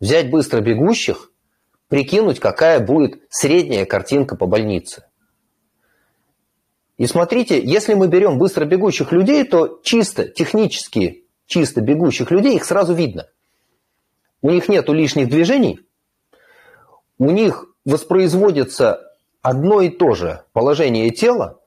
Взять 0.00 0.28
быстро 0.30 0.60
бегущих, 0.60 1.30
прикинуть, 1.86 2.40
какая 2.40 2.80
будет 2.80 3.22
средняя 3.30 3.86
картинка 3.86 4.34
по 4.34 4.46
больнице. 4.46 5.04
И 6.96 7.06
смотрите, 7.06 7.62
если 7.62 7.94
мы 7.94 8.08
берем 8.08 8.38
быстро 8.38 8.64
бегущих 8.64 9.12
людей, 9.12 9.44
то 9.44 9.78
чисто 9.84 10.28
технически 10.28 11.24
чисто 11.46 11.80
бегущих 11.80 12.32
людей 12.32 12.56
их 12.56 12.64
сразу 12.64 12.94
видно– 12.94 13.28
у 14.42 14.50
них 14.50 14.68
нет 14.68 14.88
лишних 14.88 15.28
движений, 15.28 15.80
у 17.18 17.30
них 17.30 17.66
воспроизводится 17.84 19.00
одно 19.42 19.80
и 19.80 19.88
то 19.88 20.14
же 20.14 20.44
положение 20.52 21.10
тела, 21.10 21.60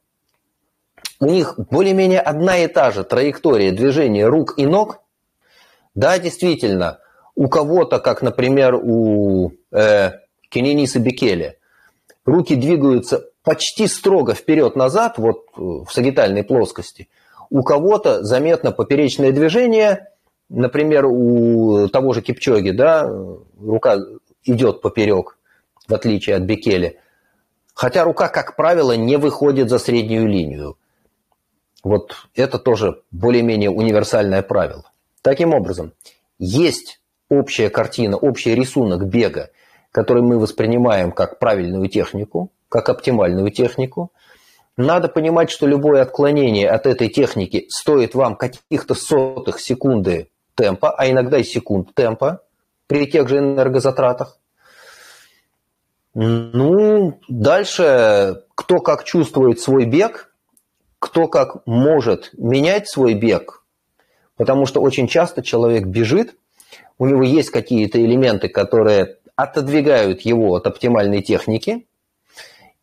у 1.21 1.25
них 1.27 1.53
более-менее 1.69 2.19
одна 2.19 2.57
и 2.57 2.67
та 2.67 2.91
же 2.91 3.03
траектория 3.03 3.71
движения 3.71 4.27
рук 4.27 4.55
и 4.57 4.65
ног. 4.65 5.01
Да, 5.93 6.17
действительно, 6.17 6.99
у 7.35 7.47
кого-то, 7.47 7.99
как, 7.99 8.23
например, 8.23 8.75
у 8.75 9.51
э, 9.71 10.11
Кенениса 10.49 10.99
Бекеля, 10.99 11.57
руки 12.25 12.55
двигаются 12.55 13.23
почти 13.43 13.87
строго 13.87 14.33
вперед-назад, 14.33 15.19
вот 15.19 15.45
э, 15.55 15.61
в 15.61 15.87
сагитальной 15.91 16.43
плоскости. 16.43 17.07
У 17.51 17.61
кого-то 17.61 18.23
заметно 18.23 18.71
поперечное 18.71 19.31
движение, 19.31 20.07
например, 20.49 21.05
у 21.05 21.87
того 21.89 22.13
же 22.13 22.21
Кипчоги, 22.21 22.71
да, 22.71 23.07
рука 23.59 23.97
идет 24.43 24.81
поперек, 24.81 25.37
в 25.87 25.93
отличие 25.93 26.37
от 26.37 26.43
Бекели. 26.43 26.97
Хотя 27.75 28.05
рука, 28.05 28.27
как 28.27 28.55
правило, 28.55 28.93
не 28.93 29.17
выходит 29.17 29.69
за 29.69 29.77
среднюю 29.77 30.27
линию. 30.27 30.77
Вот 31.83 32.27
это 32.35 32.59
тоже 32.59 33.01
более-менее 33.11 33.69
универсальное 33.69 34.41
правило. 34.41 34.83
Таким 35.21 35.53
образом, 35.53 35.93
есть 36.37 36.99
общая 37.29 37.69
картина, 37.69 38.17
общий 38.17 38.53
рисунок 38.53 39.07
бега, 39.07 39.49
который 39.91 40.23
мы 40.23 40.39
воспринимаем 40.39 41.11
как 41.11 41.39
правильную 41.39 41.87
технику, 41.89 42.51
как 42.69 42.89
оптимальную 42.89 43.51
технику. 43.51 44.11
Надо 44.77 45.07
понимать, 45.07 45.49
что 45.49 45.67
любое 45.67 46.01
отклонение 46.01 46.69
от 46.69 46.85
этой 46.85 47.09
техники 47.09 47.65
стоит 47.69 48.15
вам 48.15 48.35
каких-то 48.35 48.95
сотых 48.95 49.59
секунды 49.59 50.29
темпа, 50.55 50.91
а 50.91 51.09
иногда 51.09 51.37
и 51.37 51.43
секунд 51.43 51.93
темпа 51.93 52.41
при 52.87 53.05
тех 53.05 53.27
же 53.27 53.37
энергозатратах. 53.37 54.37
Ну, 56.13 57.19
дальше 57.29 58.43
кто 58.55 58.79
как 58.79 59.03
чувствует 59.03 59.59
свой 59.59 59.85
бег, 59.85 60.30
кто 61.01 61.27
как 61.27 61.67
может 61.67 62.29
менять 62.37 62.87
свой 62.87 63.15
бег, 63.15 63.65
потому 64.37 64.65
что 64.65 64.81
очень 64.81 65.09
часто 65.09 65.43
человек 65.43 65.83
бежит, 65.85 66.35
у 66.97 67.05
него 67.05 67.23
есть 67.23 67.49
какие-то 67.49 67.99
элементы, 67.99 68.47
которые 68.47 69.17
отодвигают 69.35 70.21
его 70.21 70.55
от 70.55 70.65
оптимальной 70.65 71.21
техники, 71.21 71.85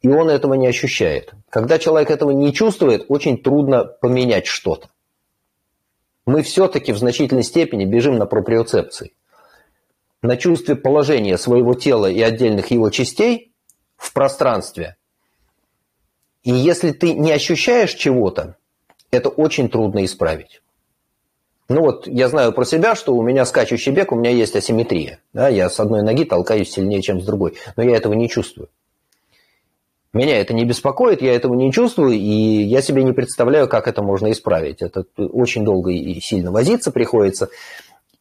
и 0.02 0.08
он 0.08 0.28
этого 0.28 0.52
не 0.52 0.66
ощущает. 0.66 1.32
Когда 1.48 1.78
человек 1.78 2.10
этого 2.10 2.32
не 2.32 2.52
чувствует, 2.52 3.06
очень 3.08 3.38
трудно 3.42 3.84
поменять 3.84 4.46
что-то 4.46 4.90
мы 6.28 6.42
все-таки 6.42 6.92
в 6.92 6.98
значительной 6.98 7.42
степени 7.42 7.86
бежим 7.86 8.18
на 8.18 8.26
проприоцепции. 8.26 9.14
На 10.20 10.36
чувстве 10.36 10.76
положения 10.76 11.38
своего 11.38 11.72
тела 11.72 12.10
и 12.10 12.20
отдельных 12.20 12.70
его 12.70 12.90
частей 12.90 13.54
в 13.96 14.12
пространстве. 14.12 14.96
И 16.48 16.52
если 16.52 16.92
ты 16.92 17.12
не 17.12 17.30
ощущаешь 17.30 17.92
чего-то, 17.92 18.56
это 19.10 19.28
очень 19.28 19.68
трудно 19.68 20.02
исправить. 20.06 20.62
Ну 21.68 21.82
вот, 21.82 22.06
я 22.06 22.30
знаю 22.30 22.54
про 22.54 22.64
себя, 22.64 22.94
что 22.94 23.14
у 23.14 23.22
меня 23.22 23.44
скачущий 23.44 23.92
бег, 23.92 24.12
у 24.12 24.16
меня 24.16 24.30
есть 24.30 24.56
асимметрия. 24.56 25.20
Да, 25.34 25.50
я 25.50 25.68
с 25.68 25.78
одной 25.78 26.02
ноги 26.02 26.24
толкаюсь 26.24 26.70
сильнее, 26.70 27.02
чем 27.02 27.20
с 27.20 27.26
другой. 27.26 27.58
Но 27.76 27.82
я 27.82 27.94
этого 27.94 28.14
не 28.14 28.30
чувствую. 28.30 28.70
Меня 30.14 30.40
это 30.40 30.54
не 30.54 30.64
беспокоит, 30.64 31.20
я 31.20 31.34
этого 31.34 31.52
не 31.52 31.70
чувствую, 31.70 32.12
и 32.14 32.62
я 32.62 32.80
себе 32.80 33.02
не 33.02 33.12
представляю, 33.12 33.68
как 33.68 33.86
это 33.86 34.02
можно 34.02 34.30
исправить. 34.30 34.80
Это 34.80 35.04
очень 35.18 35.66
долго 35.66 35.90
и 35.90 36.18
сильно 36.20 36.50
возиться 36.50 36.90
приходится. 36.90 37.50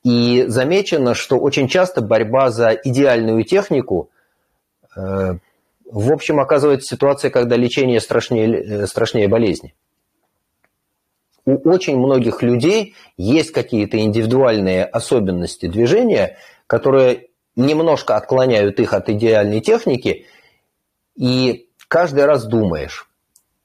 И 0.03 0.43
замечено, 0.49 1.13
что 1.13 1.37
очень 1.37 1.69
часто 1.69 2.01
борьба 2.01 2.51
за 2.51 2.71
идеальную 2.73 3.45
технику, 3.45 4.09
э, 4.97 5.37
в 5.89 6.12
общем, 6.12 6.39
оказывается 6.39 6.88
ситуация, 6.88 7.32
когда 7.32 7.56
лечение 7.56 8.00
страшнее, 8.00 8.62
э, 8.62 8.88
страшнее 8.88 9.28
болезни. 9.28 9.73
У 11.45 11.69
очень 11.69 11.97
многих 11.97 12.43
людей 12.43 12.95
есть 13.15 13.52
какие-то 13.52 13.97
индивидуальные 13.97 14.84
особенности 14.84 15.67
движения, 15.67 16.38
которые 16.67 17.28
немножко 17.56 18.17
отклоняют 18.17 18.80
их 18.80 18.93
от 18.93 19.10
идеальной 19.10 19.62
техники, 19.62 20.26
и 21.15 21.69
каждый 21.88 22.26
раз 22.26 22.45
думаешь, 22.45 23.10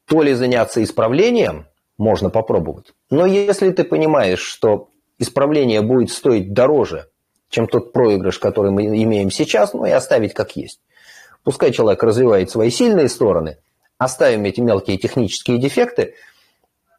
то 0.07 0.23
ли 0.23 0.33
заняться 0.35 0.83
исправлением, 0.83 1.67
можно 1.99 2.31
попробовать. 2.31 2.93
Но 3.11 3.27
если 3.27 3.71
ты 3.71 3.85
понимаешь, 3.85 4.41
что 4.41 4.91
исправление 5.19 5.83
будет 5.83 6.11
стоить 6.11 6.53
дороже, 6.53 7.09
чем 7.49 7.67
тот 7.67 7.93
проигрыш, 7.93 8.39
который 8.39 8.71
мы 8.71 8.87
имеем 8.87 9.31
сейчас, 9.31 9.75
ну 9.75 9.85
и 9.85 9.91
оставить 9.91 10.35
как 10.35 10.57
есть. 10.57 10.81
Пускай 11.45 11.73
человек 11.73 12.03
развивает 12.03 12.51
свои 12.51 12.71
сильные 12.71 13.09
стороны, 13.09 13.59
оставим 13.99 14.45
эти 14.45 14.61
мелкие 14.61 14.97
технические 14.97 15.59
дефекты, 15.59 16.15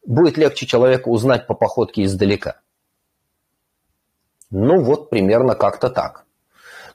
будет 0.06 0.38
легче 0.38 0.66
человеку 0.66 1.12
узнать 1.12 1.48
по 1.48 1.54
походке 1.54 2.04
издалека. 2.04 2.60
Ну 4.52 4.82
вот 4.82 5.10
примерно 5.10 5.56
как-то 5.56 5.90
так. 5.90 6.26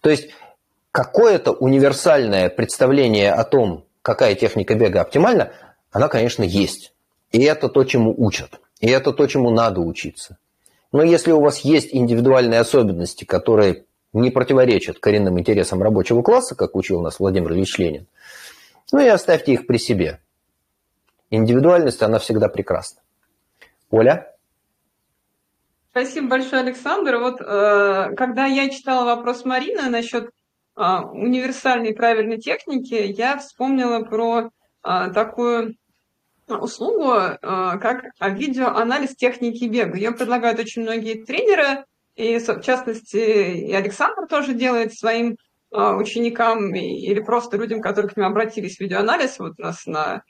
То 0.00 0.10
есть 0.10 0.30
какое-то 0.92 1.52
универсальное 1.52 2.50
представление 2.50 3.32
о 3.32 3.44
том, 3.44 3.84
какая 4.02 4.34
техника 4.34 4.74
бега 4.74 5.00
оптимальна, 5.00 5.52
она, 5.90 6.08
конечно, 6.08 6.42
есть. 6.42 6.92
И 7.32 7.42
это 7.42 7.68
то, 7.68 7.84
чему 7.84 8.14
учат. 8.16 8.60
И 8.80 8.88
это 8.88 9.12
то, 9.12 9.26
чему 9.26 9.50
надо 9.50 9.80
учиться. 9.80 10.38
Но 10.92 11.02
если 11.02 11.32
у 11.32 11.40
вас 11.40 11.60
есть 11.60 11.88
индивидуальные 11.92 12.60
особенности, 12.60 13.24
которые 13.24 13.84
не 14.12 14.30
противоречат 14.30 14.98
коренным 14.98 15.38
интересам 15.38 15.82
рабочего 15.82 16.22
класса, 16.22 16.54
как 16.54 16.76
учил 16.76 17.00
нас 17.00 17.18
Владимир 17.18 17.52
Ильич 17.52 17.78
Ленин, 17.78 18.06
ну 18.92 19.00
и 19.00 19.06
оставьте 19.06 19.52
их 19.52 19.66
при 19.66 19.78
себе. 19.78 20.20
Индивидуальность, 21.30 22.02
она 22.02 22.18
всегда 22.18 22.48
прекрасна. 22.48 23.02
Оля? 23.90 24.34
Спасибо 25.90 26.28
большое, 26.28 26.62
Александр. 26.62 27.16
Вот 27.16 27.40
э, 27.40 28.14
когда 28.16 28.46
я 28.46 28.70
читала 28.70 29.16
вопрос 29.16 29.44
Марины 29.44 29.90
насчет 29.90 30.30
э, 30.76 30.80
универсальной 30.80 31.92
правильной 31.94 32.38
техники, 32.38 32.94
я 32.94 33.36
вспомнила 33.38 34.04
про 34.04 34.50
э, 34.84 35.10
такую 35.12 35.76
услугу, 36.46 37.12
э, 37.12 37.36
как 37.40 38.04
видеоанализ 38.20 39.16
техники 39.16 39.64
бега. 39.64 39.96
Ее 39.96 40.12
предлагают 40.12 40.58
очень 40.60 40.82
многие 40.82 41.24
тренеры, 41.24 41.84
и 42.18 42.38
в 42.38 42.60
частности 42.62 43.16
и 43.16 43.72
Александр 43.72 44.26
тоже 44.26 44.54
делает 44.54 44.92
своим 44.92 45.36
э, 45.72 45.92
ученикам 45.94 46.74
или 46.74 47.20
просто 47.20 47.56
людям, 47.56 47.80
которые 47.80 48.10
к 48.10 48.16
ним 48.16 48.26
обратились 48.26 48.80
видеоанализ. 48.80 49.38
Вот 49.38 49.54
у 49.58 49.62
нас 49.62 49.86
на 49.86 50.22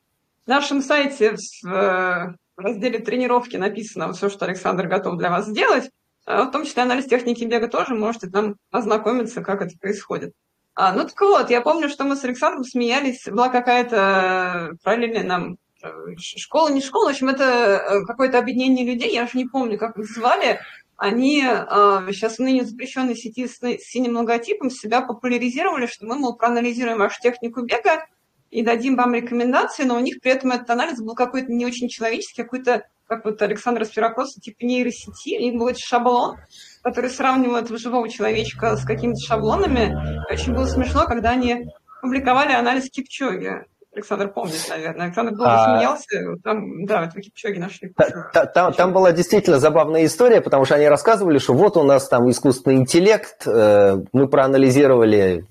нашем 0.47 0.83
сайте 0.83 1.37
в 1.37 1.67
э, 1.67 2.35
разделе 2.57 2.99
тренировки 2.99 3.57
написано 3.57 4.13
все, 4.13 4.29
что 4.29 4.45
Александр 4.45 4.87
готов 4.87 5.17
для 5.17 5.31
вас 5.31 5.47
сделать. 5.47 5.91
В 6.27 6.51
том 6.51 6.65
числе 6.65 6.83
анализ 6.83 7.07
техники 7.07 7.45
бега 7.45 7.69
тоже 7.69 7.95
можете 7.95 8.29
там 8.29 8.57
ознакомиться, 8.71 9.41
как 9.41 9.63
это 9.63 9.79
происходит. 9.79 10.35
А, 10.75 10.93
ну 10.93 11.05
так 11.05 11.19
вот, 11.23 11.49
я 11.49 11.63
помню, 11.63 11.89
что 11.89 12.05
мы 12.05 12.17
с 12.17 12.25
Александром 12.25 12.65
смеялись, 12.65 13.25
была 13.25 13.49
какая-то 13.49 14.77
параллельная 14.85 15.25
нам 15.25 15.57
Э, 15.83 16.17
школа, 16.19 16.71
не 16.71 16.81
школа, 16.81 17.07
в 17.07 17.11
общем, 17.11 17.29
это 17.29 17.45
э, 17.45 18.05
какое-то 18.05 18.39
объединение 18.39 18.85
людей, 18.85 19.15
я 19.15 19.25
уже 19.25 19.39
не 19.39 19.47
помню, 19.47 19.79
как 19.79 19.97
их 19.97 20.07
звали, 20.07 20.61
они 20.99 21.41
сейчас 21.41 22.37
в 22.37 22.41
ныне 22.41 22.65
запрещенной 22.65 23.17
сети 23.17 23.47
с 23.47 23.59
синим 23.59 24.17
логотипом 24.17 24.69
себя 24.69 25.01
популяризировали, 25.01 25.87
что 25.87 26.05
мы, 26.05 26.17
мол, 26.17 26.37
проанализируем 26.37 26.99
вашу 26.99 27.21
технику 27.23 27.63
бега 27.63 28.05
и 28.51 28.63
дадим 28.63 28.97
вам 28.97 29.15
рекомендации, 29.15 29.85
но 29.85 29.97
у 29.97 30.01
них 30.01 30.21
при 30.21 30.33
этом 30.33 30.51
этот 30.53 30.69
анализ 30.71 31.01
был 31.01 31.15
какой-то 31.15 31.53
не 31.53 31.65
очень 31.65 31.89
человеческий, 31.89 32.43
какой-то, 32.43 32.83
как 33.07 33.25
вот 33.25 33.41
Александр 33.43 33.85
Спирокос, 33.85 34.35
типа 34.35 34.65
нейросети, 34.65 35.39
у 35.39 35.43
них 35.43 35.55
был 35.55 35.69
этот 35.69 35.81
шаблон, 35.81 36.37
который 36.83 37.11
сравнивал 37.11 37.65
живого 37.79 38.09
человечка 38.09 38.77
с 38.77 38.85
какими-то 38.85 39.21
шаблонами. 39.25 39.95
Очень 40.33 40.55
было 40.55 40.67
смешно, 40.67 41.05
когда 41.05 41.31
они 41.31 41.67
публиковали 42.03 42.53
анализ 42.53 42.91
Кипчоги. 42.91 43.67
Александр 43.99 44.29
помнит, 44.29 44.65
наверное. 44.69 45.07
Александр 45.07 45.35
долго 45.35 45.53
а... 45.53 45.79
смеялся. 45.79 46.41
Там, 46.45 46.87
да, 46.87 47.11
в 47.11 47.21
Кипчоге 47.21 47.59
нашли. 47.59 47.93
Там, 48.33 48.47
там, 48.55 48.73
там 48.73 48.93
была 48.93 49.13
действительно 49.13 49.59
забавная 49.59 50.05
история, 50.07 50.41
потому 50.41 50.65
что 50.65 50.77
они 50.77 50.87
рассказывали, 50.87 51.39
что 51.39 51.55
вот 51.55 51.77
у 51.77 51.83
нас 51.83 52.09
там 52.09 52.31
искусственный 52.31 52.77
интеллект, 52.77 53.47
э, 53.47 53.97
мы 54.13 54.29
проанализировали 54.29 55.47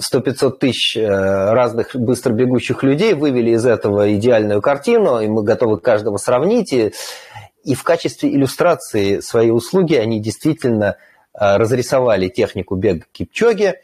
100-500 0.00 0.58
тысяч 0.58 0.96
э, 0.96 1.06
разных 1.08 1.96
быстро 1.96 2.32
бегущих 2.32 2.82
людей, 2.82 3.14
вывели 3.14 3.50
из 3.50 3.64
этого 3.64 4.14
идеальную 4.14 4.60
картину, 4.60 5.20
и 5.20 5.28
мы 5.28 5.42
готовы 5.42 5.80
каждого 5.80 6.18
сравнить. 6.18 6.72
И, 6.72 6.92
и 7.64 7.74
в 7.74 7.82
качестве 7.84 8.30
иллюстрации 8.32 9.20
своей 9.20 9.50
услуги 9.50 9.94
они 9.94 10.20
действительно 10.20 10.96
э, 11.32 11.56
разрисовали 11.56 12.28
технику 12.28 12.76
бега 12.76 13.06
Кипчоги, 13.12 13.76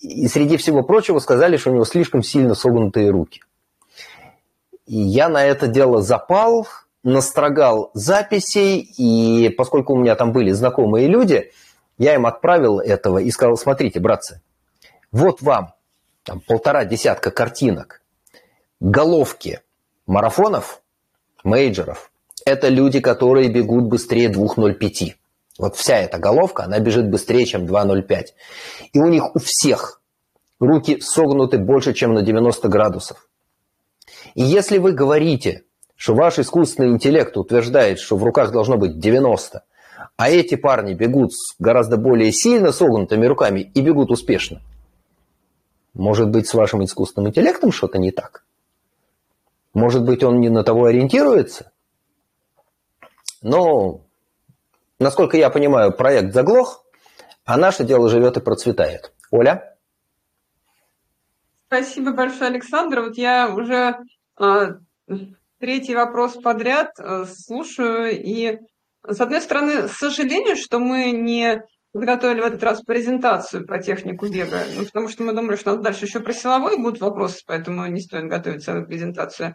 и 0.00 0.28
среди 0.28 0.56
всего 0.56 0.82
прочего 0.82 1.18
сказали, 1.18 1.56
что 1.56 1.70
у 1.70 1.74
него 1.74 1.84
слишком 1.84 2.22
сильно 2.22 2.54
согнутые 2.54 3.10
руки. 3.10 3.40
И 4.86 4.96
я 4.96 5.28
на 5.28 5.44
это 5.44 5.66
дело 5.66 6.02
запал, 6.02 6.68
настрогал 7.02 7.90
записей, 7.94 8.80
и 8.80 9.48
поскольку 9.50 9.94
у 9.94 9.98
меня 9.98 10.14
там 10.14 10.32
были 10.32 10.50
знакомые 10.50 11.06
люди, 11.06 11.52
я 11.96 12.14
им 12.14 12.26
отправил 12.26 12.80
этого 12.80 13.18
и 13.18 13.30
сказал, 13.30 13.56
смотрите, 13.56 14.00
братцы, 14.00 14.42
вот 15.12 15.40
вам 15.42 15.74
там, 16.24 16.40
полтора 16.40 16.84
десятка 16.84 17.30
картинок, 17.30 18.02
головки 18.80 19.60
марафонов, 20.06 20.82
мейджеров. 21.44 22.10
Это 22.44 22.68
люди, 22.68 23.00
которые 23.00 23.48
бегут 23.48 23.84
быстрее 23.84 24.30
2.05. 24.30 25.14
Вот 25.58 25.76
вся 25.76 25.98
эта 25.98 26.18
головка, 26.18 26.64
она 26.64 26.78
бежит 26.80 27.08
быстрее, 27.08 27.46
чем 27.46 27.64
2.05. 27.64 28.26
И 28.92 28.98
у 28.98 29.06
них 29.06 29.34
у 29.36 29.38
всех 29.38 30.00
руки 30.58 30.98
согнуты 31.00 31.58
больше, 31.58 31.94
чем 31.94 32.12
на 32.14 32.22
90 32.22 32.68
градусов. 32.68 33.28
И 34.34 34.42
если 34.42 34.78
вы 34.78 34.92
говорите, 34.92 35.62
что 35.96 36.14
ваш 36.14 36.38
искусственный 36.38 36.90
интеллект 36.90 37.36
утверждает, 37.36 38.00
что 38.00 38.16
в 38.16 38.24
руках 38.24 38.50
должно 38.50 38.76
быть 38.76 38.98
90, 38.98 39.62
а 40.16 40.30
эти 40.30 40.56
парни 40.56 40.94
бегут 40.94 41.32
с 41.32 41.54
гораздо 41.58 41.96
более 41.96 42.32
сильно 42.32 42.72
согнутыми 42.72 43.26
руками 43.26 43.60
и 43.60 43.80
бегут 43.80 44.10
успешно, 44.10 44.60
может 45.92 46.30
быть, 46.30 46.48
с 46.48 46.54
вашим 46.54 46.84
искусственным 46.84 47.30
интеллектом 47.30 47.70
что-то 47.70 47.98
не 47.98 48.10
так? 48.10 48.44
Может 49.72 50.04
быть, 50.04 50.22
он 50.24 50.40
не 50.40 50.48
на 50.48 50.64
того 50.64 50.86
ориентируется? 50.86 51.70
Но 53.42 54.03
насколько 55.04 55.36
я 55.36 55.50
понимаю, 55.50 55.92
проект 55.92 56.32
заглох, 56.32 56.82
а 57.44 57.58
наше 57.58 57.84
дело 57.84 58.08
живет 58.08 58.38
и 58.38 58.40
процветает. 58.40 59.12
Оля? 59.30 59.76
Спасибо 61.66 62.12
большое, 62.12 62.46
Александр. 62.46 63.00
Вот 63.00 63.18
я 63.18 63.54
уже 63.54 63.98
э, 64.40 64.74
третий 65.58 65.94
вопрос 65.94 66.32
подряд 66.42 66.92
э, 66.98 67.26
слушаю. 67.26 68.12
И, 68.12 68.58
с 69.06 69.20
одной 69.20 69.42
стороны, 69.42 69.88
сожалению, 69.88 70.56
что 70.56 70.78
мы 70.78 71.10
не 71.10 71.62
подготовили 71.92 72.40
в 72.40 72.46
этот 72.46 72.62
раз 72.62 72.82
презентацию 72.82 73.66
про 73.66 73.82
технику 73.82 74.26
бега, 74.26 74.62
ну, 74.74 74.84
потому 74.84 75.08
что 75.08 75.22
мы 75.22 75.32
думали, 75.32 75.56
что 75.56 75.76
дальше 75.76 76.06
еще 76.06 76.20
про 76.20 76.32
силовой 76.32 76.78
будут 76.78 77.00
вопросы, 77.00 77.42
поэтому 77.46 77.86
не 77.86 78.00
стоит 78.00 78.28
готовить 78.28 78.64
целую 78.64 78.86
презентацию. 78.86 79.54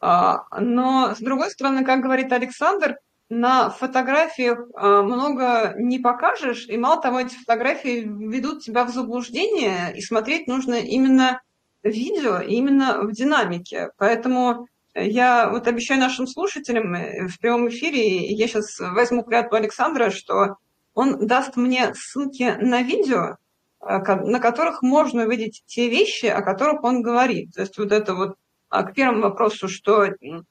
А, 0.00 0.44
но, 0.58 1.14
с 1.14 1.18
другой 1.18 1.50
стороны, 1.50 1.84
как 1.84 2.00
говорит 2.00 2.32
Александр, 2.32 2.96
на 3.28 3.70
фотографиях 3.70 4.60
а, 4.74 5.02
много 5.02 5.74
не 5.76 5.98
покажешь, 5.98 6.66
и 6.68 6.76
мало 6.76 7.00
того, 7.00 7.20
эти 7.20 7.34
фотографии 7.34 8.04
ведут 8.06 8.62
тебя 8.62 8.84
в 8.84 8.90
заблуждение, 8.90 9.96
и 9.96 10.00
смотреть 10.00 10.46
нужно 10.46 10.74
именно 10.74 11.40
видео, 11.82 12.38
именно 12.38 13.00
в 13.02 13.12
динамике. 13.12 13.90
Поэтому 13.98 14.66
я 14.94 15.48
вот 15.50 15.66
обещаю 15.66 16.00
нашим 16.00 16.26
слушателям 16.26 16.94
э, 16.94 17.26
в 17.28 17.38
прямом 17.38 17.68
эфире, 17.68 18.26
я 18.26 18.46
сейчас 18.46 18.78
возьму 18.78 19.22
клятву 19.22 19.56
Александра, 19.56 20.10
что 20.10 20.56
он 20.94 21.26
даст 21.26 21.56
мне 21.56 21.94
ссылки 21.94 22.56
на 22.60 22.82
видео, 22.82 23.36
а, 23.80 23.98
на 24.16 24.40
которых 24.40 24.82
можно 24.82 25.24
увидеть 25.24 25.62
те 25.66 25.88
вещи, 25.88 26.26
о 26.26 26.42
которых 26.42 26.82
он 26.84 27.02
говорит. 27.02 27.54
То 27.54 27.62
есть 27.62 27.76
вот 27.76 27.92
это 27.92 28.14
вот 28.14 28.36
к 28.68 28.92
первому 28.94 29.22
вопросу, 29.22 29.68
что 29.68 30.08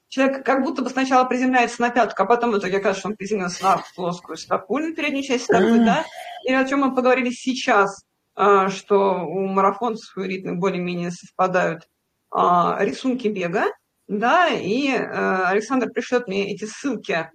человек 0.08 0.45
как 0.45 0.63
будто 0.63 0.82
бы 0.82 0.89
сначала 0.89 1.25
приземляется 1.25 1.82
на 1.82 1.89
пятку, 1.89 2.23
а 2.23 2.25
потом 2.25 2.51
в 2.51 2.58
итоге 2.58 2.80
кажется, 2.80 3.01
что 3.01 3.10
он 3.10 3.15
приземлился 3.15 3.63
на 3.63 3.84
плоскую 3.95 4.38
стопу, 4.38 4.80
на 4.80 4.93
переднюю 4.93 5.23
часть 5.23 5.45
стопы, 5.45 5.80
да? 5.80 6.06
Или 6.43 6.56
о 6.56 6.65
чем 6.65 6.82
мы 6.82 6.95
поговорили 6.95 7.30
сейчас, 7.30 8.06
а, 8.36 8.69
что 8.69 9.25
у 9.25 9.47
марафонцев 9.47 10.17
и 10.17 10.23
ритмы 10.23 10.56
более-менее 10.56 11.12
совпадают 11.12 11.88
а, 12.32 12.78
рисунки 12.82 13.28
бега, 13.28 13.65
да, 14.08 14.49
и 14.49 14.89
Александр 14.89 15.89
пришлет 15.89 16.28
мне 16.28 16.54
эти 16.54 16.65
ссылки, 16.65 17.32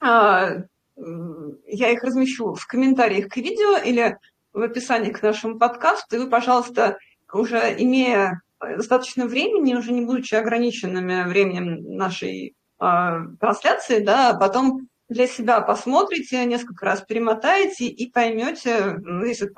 я 0.00 0.62
их 1.90 2.02
размещу 2.04 2.54
в 2.54 2.66
комментариях 2.66 3.28
к 3.28 3.36
видео 3.36 3.76
или 3.76 4.16
в 4.52 4.62
описании 4.62 5.10
к 5.10 5.20
нашему 5.20 5.58
подкасту, 5.58 6.16
и 6.16 6.18
вы, 6.20 6.30
пожалуйста, 6.30 6.96
уже 7.32 7.74
имея 7.78 8.40
достаточно 8.60 9.26
времени, 9.26 9.74
уже 9.74 9.92
не 9.92 10.02
будучи 10.02 10.34
ограниченными 10.34 11.28
временем 11.28 11.96
нашей 11.96 12.54
э, 12.80 13.18
трансляции, 13.40 14.00
да, 14.00 14.34
потом 14.34 14.88
для 15.08 15.26
себя 15.26 15.60
посмотрите, 15.60 16.44
несколько 16.44 16.84
раз 16.84 17.02
перемотаете 17.02 17.86
и 17.86 18.10
поймете, 18.10 18.98
ну, 19.00 19.24
если 19.24 19.50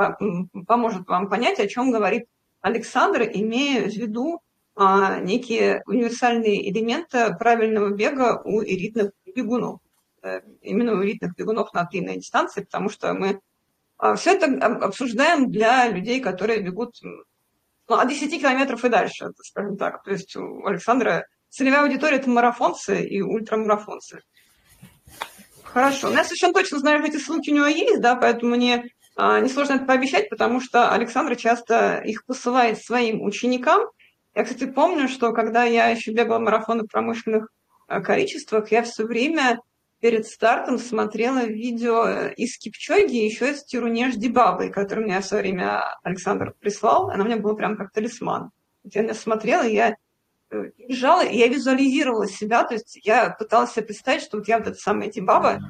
поможет 0.67 1.09
вам 1.09 1.29
понять, 1.29 1.59
о 1.59 1.69
чем 1.69 1.91
говорит 1.91 2.27
Александр, 2.61 3.23
имея 3.23 3.89
в 3.89 3.95
виду 3.95 4.41
а, 4.75 5.21
некие 5.21 5.83
универсальные 5.87 6.71
элементы 6.71 7.35
правильного 7.39 7.91
бега 7.91 8.41
у 8.45 8.63
элитных 8.63 9.11
бегунов. 9.35 9.81
Э, 10.23 10.41
именно 10.63 10.93
у 10.93 11.03
элитных 11.03 11.35
бегунов 11.35 11.73
на 11.73 11.85
длинной 11.85 12.17
дистанции, 12.17 12.63
потому 12.63 12.89
что 12.91 13.15
мы 13.15 13.41
а, 13.97 14.15
все 14.17 14.35
это 14.35 14.47
обсуждаем 14.67 15.51
для 15.51 15.89
людей, 15.89 16.21
которые 16.21 16.61
бегут 16.61 16.95
ну, 17.89 17.97
от 17.97 18.09
10 18.09 18.41
километров 18.41 18.85
и 18.85 18.89
дальше, 18.89 19.31
скажем 19.43 19.77
так. 19.77 20.03
То 20.03 20.11
есть 20.11 20.37
у 20.37 20.67
Александра 20.67 21.27
целевая 21.49 21.83
аудитория– 21.83 22.17
это 22.19 22.29
марафонцы 22.29 23.03
и 23.03 23.21
ультрамарафонцы. 23.23 24.21
Хорошо. 25.65 26.09
Ну, 26.09 26.17
я 26.17 26.25
совершенно 26.25 26.55
точно 26.55 26.79
знаю, 26.79 26.99
что 26.99 27.09
эти 27.09 27.17
ссылки 27.17 27.51
у 27.51 27.55
него 27.55 27.67
есть, 27.67 28.01
да, 28.01 28.17
поэтому 28.17 28.57
мне 28.57 28.91
а, 29.17 29.41
несложно 29.41 29.75
это 29.75 29.85
пообещать, 29.85 30.31
потому 30.31 30.61
что 30.61 30.93
Александр 30.93 31.37
часто 31.37 31.99
их 31.99 32.25
посылает 32.25 32.81
своим 32.81 33.23
ученикам. 33.23 33.89
Я, 34.35 34.45
кстати, 34.45 34.67
помню, 34.67 35.09
что 35.09 35.33
когда 35.33 35.65
я 35.65 35.89
еще 35.89 36.13
бегала 36.13 36.39
марафоны 36.39 36.85
в 36.85 36.89
промышленных 36.89 37.49
а, 37.87 38.01
количествах, 38.01 38.71
я 38.71 38.83
все 38.83 39.05
время 39.05 39.59
перед 40.01 40.27
стартом 40.27 40.79
смотрела 40.79 41.45
видео 41.45 42.07
э, 42.07 42.35
из 42.35 42.57
Кипчоги, 42.59 43.17
еще 43.17 43.51
из 43.51 43.65
Тирунеш 43.65 44.15
Дибабы, 44.15 44.71
который 44.71 45.05
мне 45.05 45.21
в 45.21 45.25
свое 45.25 45.43
время 45.43 45.83
Александр 46.03 46.55
прислал. 46.61 47.11
Она 47.11 47.25
меня 47.25 47.39
была 47.39 47.55
прям 47.55 47.77
как 47.77 47.93
талисман. 47.93 48.51
Я 48.85 49.03
на 49.03 49.15
смотрела, 49.15 49.63
я 49.63 49.97
э, 50.51 50.71
бежала, 50.79 51.25
и 51.25 51.37
я 51.37 51.49
визуализировала 51.49 52.29
себя, 52.29 52.65
то 52.65 52.75
есть 52.75 52.99
я 53.05 53.31
пыталась 53.31 53.73
себе 53.73 53.87
представить, 53.87 54.23
что 54.23 54.39
вот 54.39 54.49
я 54.49 54.59
вот 54.59 54.69
эта 54.69 54.77
самая 54.77 55.11
Дибаба, 55.11 55.61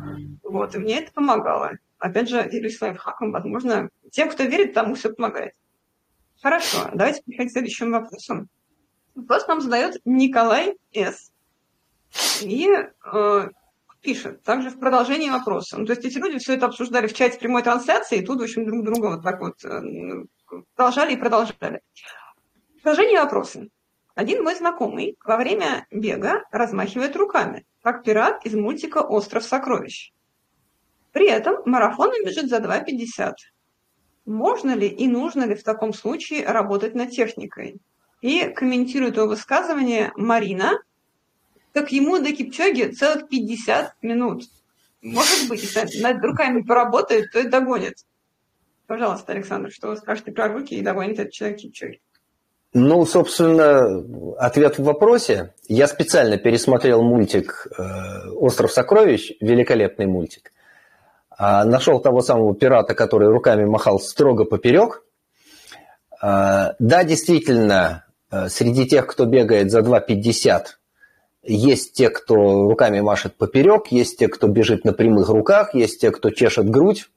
вот, 0.42 0.74
и 0.74 0.78
мне 0.78 1.00
это 1.00 1.12
помогало. 1.12 1.72
Опять 1.98 2.28
же, 2.28 2.48
делюсь 2.50 2.80
лайфхаком, 2.80 3.32
возможно, 3.32 3.90
тем, 4.12 4.30
кто 4.30 4.44
верит, 4.44 4.74
тому 4.74 4.94
все 4.94 5.12
помогает. 5.12 5.54
Хорошо, 6.40 6.90
давайте 6.94 7.22
переходить 7.22 7.50
к 7.50 7.52
следующему 7.54 7.92
вопросу. 7.92 8.46
Вопрос 9.16 9.48
нам 9.48 9.60
задает 9.60 10.00
Николай 10.04 10.76
С. 10.92 11.32
И 12.40 12.68
э, 12.68 13.48
пишет, 14.00 14.42
также 14.42 14.70
в 14.70 14.78
продолжении 14.78 15.30
вопроса. 15.30 15.78
Ну, 15.78 15.86
то 15.86 15.92
есть 15.92 16.04
эти 16.04 16.18
люди 16.18 16.38
все 16.38 16.54
это 16.54 16.66
обсуждали 16.66 17.06
в 17.06 17.14
чате 17.14 17.38
прямой 17.38 17.62
трансляции, 17.62 18.18
и 18.18 18.24
тут, 18.24 18.40
в 18.40 18.42
общем, 18.42 18.64
друг 18.64 18.84
друга 18.84 19.06
вот 19.06 19.22
так 19.22 19.40
вот 19.40 19.64
э, 19.64 20.24
продолжали 20.74 21.14
и 21.14 21.16
продолжали. 21.16 21.80
Продолжение 22.82 23.20
вопроса. 23.20 23.68
Один 24.14 24.42
мой 24.42 24.54
знакомый 24.56 25.16
во 25.24 25.36
время 25.36 25.86
бега 25.90 26.44
размахивает 26.50 27.14
руками, 27.16 27.66
как 27.82 28.02
пират 28.02 28.44
из 28.44 28.54
мультика 28.54 28.98
«Остров 28.98 29.44
сокровищ». 29.44 30.12
При 31.12 31.28
этом 31.28 31.56
марафон 31.64 32.10
бежит 32.24 32.48
за 32.48 32.58
2,50. 32.58 33.34
Можно 34.26 34.74
ли 34.74 34.88
и 34.88 35.08
нужно 35.08 35.44
ли 35.44 35.54
в 35.54 35.62
таком 35.62 35.92
случае 35.92 36.44
работать 36.46 36.94
над 36.94 37.10
техникой? 37.10 37.80
И 38.20 38.48
комментирует 38.48 39.16
его 39.16 39.26
высказывание 39.26 40.12
Марина, 40.16 40.82
как 41.72 41.92
ему 41.92 42.18
до 42.18 42.32
Кипчоги 42.32 42.90
целых 42.92 43.28
50 43.28 44.02
минут. 44.02 44.44
Может 45.02 45.48
быть, 45.48 45.62
если 45.62 46.00
над 46.02 46.22
руками 46.24 46.62
поработает, 46.62 47.30
то 47.32 47.40
и 47.40 47.48
догонит. 47.48 47.94
Пожалуйста, 48.86 49.32
Александр, 49.32 49.70
что 49.70 49.88
вы 49.88 49.96
скажете 49.96 50.32
про 50.32 50.48
руки 50.48 50.74
и 50.74 50.82
догонит 50.82 51.18
этот 51.18 51.32
человек 51.32 51.58
Кипчоги? 51.58 52.00
Ну, 52.74 53.06
собственно, 53.06 54.04
ответ 54.38 54.78
в 54.78 54.84
вопросе. 54.84 55.54
Я 55.68 55.88
специально 55.88 56.36
пересмотрел 56.36 57.02
мультик 57.02 57.66
э, 57.66 58.30
«Остров 58.32 58.72
сокровищ», 58.72 59.32
великолепный 59.40 60.06
мультик. 60.06 60.52
А, 61.30 61.64
нашел 61.64 62.00
того 62.00 62.20
самого 62.20 62.54
пирата, 62.54 62.94
который 62.94 63.28
руками 63.28 63.64
махал 63.64 64.00
строго 64.00 64.44
поперек. 64.44 65.02
А, 66.20 66.74
да, 66.78 67.04
действительно, 67.04 68.04
э, 68.30 68.48
среди 68.48 68.86
тех, 68.86 69.06
кто 69.06 69.24
бегает 69.24 69.70
за 69.70 69.80
2,50, 69.80 70.77
есть 71.42 71.92
те, 71.94 72.10
кто 72.10 72.34
руками 72.68 73.00
машет 73.00 73.36
поперек, 73.36 73.88
есть 73.88 74.18
те, 74.18 74.28
кто 74.28 74.48
бежит 74.48 74.84
на 74.84 74.92
прямых 74.92 75.28
руках, 75.28 75.74
есть 75.74 76.00
те, 76.00 76.10
кто 76.10 76.30
чешет 76.30 76.68
грудь. 76.68 77.08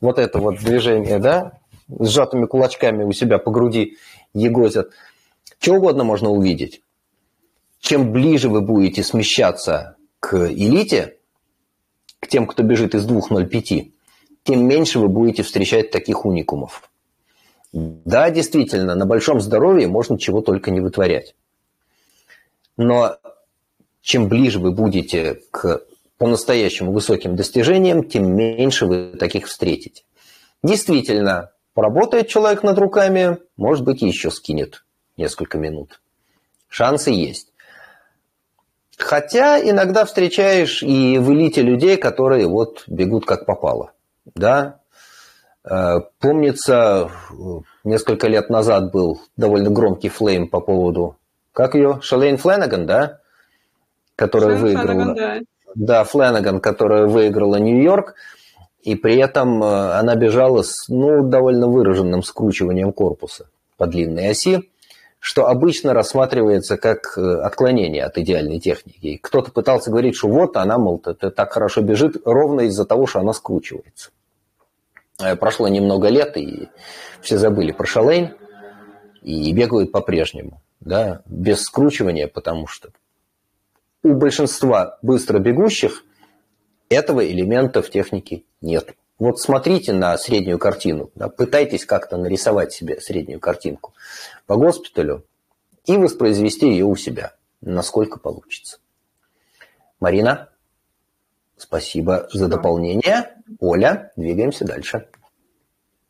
Вот 0.00 0.18
это 0.18 0.38
вот 0.38 0.58
движение, 0.58 1.18
да, 1.18 1.58
сжатыми 1.88 2.46
кулачками 2.46 3.04
у 3.04 3.12
себя 3.12 3.38
по 3.38 3.50
груди 3.50 3.96
егозят. 4.34 4.90
Что 5.58 5.74
угодно 5.74 6.04
можно 6.04 6.30
увидеть. 6.30 6.82
Чем 7.80 8.12
ближе 8.12 8.48
вы 8.48 8.60
будете 8.60 9.02
смещаться 9.02 9.96
к 10.20 10.50
элите, 10.50 11.16
к 12.20 12.26
тем, 12.26 12.46
кто 12.46 12.62
бежит 12.62 12.94
из 12.94 13.06
2.05, 13.06 13.92
тем 14.42 14.66
меньше 14.66 14.98
вы 14.98 15.08
будете 15.08 15.42
встречать 15.42 15.90
таких 15.90 16.24
уникумов. 16.24 16.90
Да, 17.72 18.30
действительно, 18.30 18.94
на 18.94 19.06
большом 19.06 19.40
здоровье 19.40 19.86
можно 19.86 20.18
чего 20.18 20.40
только 20.40 20.70
не 20.70 20.80
вытворять. 20.80 21.34
Но 22.76 23.18
чем 24.06 24.28
ближе 24.28 24.60
вы 24.60 24.70
будете 24.70 25.40
к 25.50 25.82
по-настоящему 26.16 26.92
высоким 26.92 27.34
достижениям, 27.34 28.04
тем 28.04 28.36
меньше 28.36 28.86
вы 28.86 29.16
таких 29.18 29.48
встретите. 29.48 30.04
Действительно, 30.62 31.50
поработает 31.74 32.28
человек 32.28 32.62
над 32.62 32.78
руками, 32.78 33.38
может 33.56 33.84
быть, 33.84 34.02
еще 34.02 34.30
скинет 34.30 34.84
несколько 35.16 35.58
минут. 35.58 36.00
Шансы 36.68 37.10
есть. 37.10 37.48
Хотя 38.96 39.60
иногда 39.60 40.04
встречаешь 40.04 40.84
и 40.84 41.18
в 41.18 41.32
элите 41.32 41.62
людей, 41.62 41.96
которые 41.96 42.46
вот 42.46 42.84
бегут 42.86 43.26
как 43.26 43.44
попало. 43.44 43.90
Да? 44.36 44.78
Э, 45.68 45.98
помнится, 46.20 47.10
несколько 47.82 48.28
лет 48.28 48.50
назад 48.50 48.92
был 48.92 49.20
довольно 49.36 49.70
громкий 49.70 50.10
флейм 50.10 50.46
по 50.46 50.60
поводу... 50.60 51.16
Как 51.52 51.74
ее? 51.74 51.98
Шалейн 52.02 52.36
Фленнеган, 52.36 52.86
да? 52.86 53.20
Которая 54.16 54.56
Флэн 54.56 54.62
выиграла. 54.62 55.14
да. 55.14 55.40
да, 55.74 56.04
Фленаган, 56.04 56.60
которая 56.60 57.06
выиграла 57.06 57.56
Нью-Йорк, 57.56 58.14
и 58.82 58.94
при 58.94 59.16
этом 59.16 59.62
э, 59.62 59.92
она 59.98 60.14
бежала 60.14 60.62
с 60.62 60.88
ну, 60.88 61.28
довольно 61.28 61.68
выраженным 61.68 62.22
скручиванием 62.22 62.92
корпуса 62.92 63.48
по 63.76 63.86
длинной 63.86 64.30
оси, 64.30 64.70
что 65.18 65.48
обычно 65.48 65.92
рассматривается 65.92 66.76
как 66.76 67.18
э, 67.18 67.20
отклонение 67.20 68.04
от 68.04 68.16
идеальной 68.16 68.60
техники. 68.60 69.18
Кто-то 69.20 69.50
пытался 69.50 69.90
говорить, 69.90 70.16
что 70.16 70.28
вот 70.28 70.56
она, 70.56 70.78
мол, 70.78 71.02
это 71.04 71.30
так 71.30 71.52
хорошо 71.52 71.80
бежит 71.82 72.16
ровно 72.24 72.62
из-за 72.62 72.84
того, 72.84 73.06
что 73.06 73.20
она 73.20 73.32
скручивается. 73.32 74.10
Э, 75.20 75.34
прошло 75.34 75.68
немного 75.68 76.08
лет, 76.08 76.36
и 76.36 76.68
все 77.20 77.38
забыли 77.38 77.72
про 77.72 77.86
Шалейн, 77.86 78.34
и 79.22 79.52
бегают 79.52 79.90
по-прежнему, 79.90 80.62
да, 80.78 81.22
без 81.26 81.62
скручивания, 81.62 82.28
потому 82.28 82.68
что 82.68 82.90
у 84.02 84.14
большинства 84.14 84.98
быстро 85.02 85.38
бегущих 85.38 86.04
этого 86.88 87.26
элемента 87.26 87.82
в 87.82 87.90
технике 87.90 88.44
нет. 88.60 88.94
Вот 89.18 89.40
смотрите 89.40 89.92
на 89.92 90.16
среднюю 90.18 90.58
картину, 90.58 91.10
да, 91.14 91.28
пытайтесь 91.28 91.86
как-то 91.86 92.16
нарисовать 92.18 92.72
себе 92.72 93.00
среднюю 93.00 93.40
картинку 93.40 93.94
по 94.46 94.56
госпиталю 94.56 95.24
и 95.86 95.96
воспроизвести 95.96 96.68
ее 96.68 96.84
у 96.84 96.96
себя, 96.96 97.34
насколько 97.62 98.18
получится. 98.18 98.78
Марина, 100.00 100.50
спасибо 101.56 102.28
за 102.32 102.48
дополнение. 102.48 103.34
Оля, 103.58 104.12
двигаемся 104.16 104.66
дальше. 104.66 105.08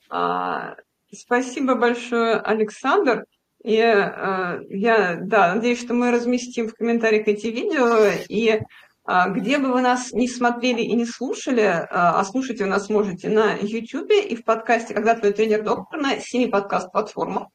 А, 0.09 0.77
спасибо 1.13 1.77
большое, 1.77 2.37
Александр. 2.41 3.25
И 3.67 3.79
э, 3.79 4.61
я, 4.71 5.19
да, 5.21 5.53
надеюсь, 5.57 5.81
что 5.81 5.93
мы 5.93 6.13
разместим 6.13 6.69
в 6.69 6.75
комментариях 6.75 7.27
эти 7.27 7.49
видео. 7.49 8.13
И 8.29 8.49
э, 8.51 9.33
где 9.33 9.59
бы 9.59 9.73
вы 9.73 9.81
нас 9.81 10.13
не 10.13 10.29
смотрели 10.29 10.83
и 10.83 10.93
не 10.95 11.05
слушали, 11.05 11.65
э, 11.65 11.87
а 11.91 12.23
слушать 12.23 12.61
вы 12.61 12.67
нас 12.67 12.89
можете 12.89 13.29
на 13.29 13.55
YouTube 13.55 14.13
и 14.13 14.37
в 14.37 14.45
подкасте 14.45 14.95
«Когда 14.95 15.17
твой 15.17 15.33
тренер 15.33 15.65
доктор» 15.65 16.01
на 16.01 16.21
семи 16.21 16.47
подкаст-платформах 16.47 17.49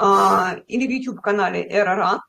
э, 0.00 0.04
или 0.66 0.88
в 0.88 0.90
YouTube-канале 0.90 1.62
«Эра 1.62 2.20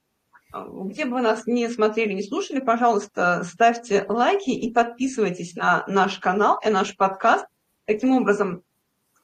Где 0.54 1.06
бы 1.06 1.14
вы 1.14 1.22
нас 1.22 1.48
не 1.48 1.68
смотрели, 1.68 2.14
не 2.14 2.22
слушали, 2.22 2.60
пожалуйста, 2.60 3.44
ставьте 3.44 4.06
лайки 4.08 4.52
и 4.52 4.72
подписывайтесь 4.72 5.56
на 5.56 5.84
наш 5.88 6.20
канал 6.20 6.60
и 6.64 6.70
наш 6.70 6.96
подкаст. 6.96 7.48
Таким 7.88 8.12
образом, 8.12 8.62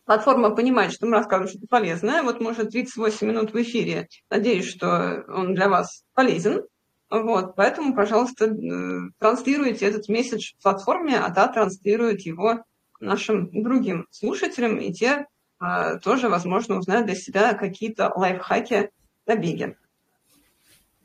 платформа 0.06 0.56
понимает, 0.56 0.94
что 0.94 1.06
мы 1.06 1.14
рассказываем 1.14 1.50
что-то 1.50 1.68
полезное. 1.68 2.24
Вот, 2.24 2.40
может, 2.40 2.72
38 2.72 3.28
минут 3.28 3.54
в 3.54 3.62
эфире. 3.62 4.08
Надеюсь, 4.30 4.68
что 4.68 5.26
он 5.28 5.54
для 5.54 5.70
вас 5.70 6.04
полезен. 6.14 6.64
Вот, 7.10 7.56
поэтому, 7.56 7.94
пожалуйста, 7.94 8.46
э, 8.46 9.10
транслируйте 9.20 9.86
этот 9.86 10.10
месседж 10.10 10.54
в 10.58 10.64
платформе, 10.64 11.18
а 11.18 11.32
та 11.32 11.48
транслирует 11.48 12.22
его 12.22 12.64
нашим 13.00 13.50
другим 13.52 14.08
слушателям, 14.10 14.78
и 14.78 14.92
те 14.92 15.28
а, 15.60 15.98
тоже, 16.00 16.30
возможно, 16.30 16.78
узнают 16.78 17.06
для 17.06 17.16
себя 17.16 17.54
какие-то 17.54 18.12
лайфхаки 18.16 18.92
на 19.26 19.36
беге. 19.36 19.78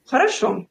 Хорошо. 0.07 0.67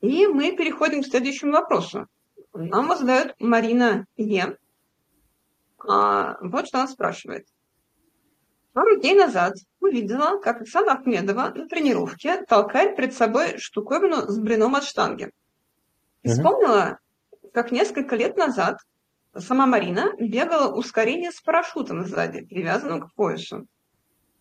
И 0.00 0.26
мы 0.26 0.56
переходим 0.56 1.02
к 1.02 1.06
следующему 1.06 1.52
вопросу. 1.52 2.06
Нам 2.52 2.96
задает 2.96 3.34
Марина 3.38 4.06
Е. 4.16 4.58
А, 5.86 6.38
вот 6.40 6.68
что 6.68 6.78
она 6.78 6.88
спрашивает. 6.88 7.46
Пару 8.72 8.98
дней 8.98 9.14
назад 9.14 9.54
увидела, 9.80 10.40
как 10.40 10.62
Оксана 10.62 10.94
Ахмедова 10.94 11.52
на 11.54 11.68
тренировке 11.68 12.42
толкает 12.44 12.96
перед 12.96 13.14
собой 13.14 13.58
штуковину 13.58 14.28
с 14.28 14.38
блином 14.38 14.74
от 14.74 14.84
штанги. 14.84 15.30
И 16.22 16.28
вспомнила, 16.28 16.98
как 17.52 17.70
несколько 17.70 18.16
лет 18.16 18.36
назад 18.36 18.78
сама 19.36 19.66
Марина 19.66 20.12
бегала 20.18 20.74
ускорение 20.74 21.30
с 21.30 21.40
парашютом 21.40 22.04
сзади, 22.04 22.44
привязанным 22.44 23.02
к 23.02 23.14
поясу. 23.14 23.66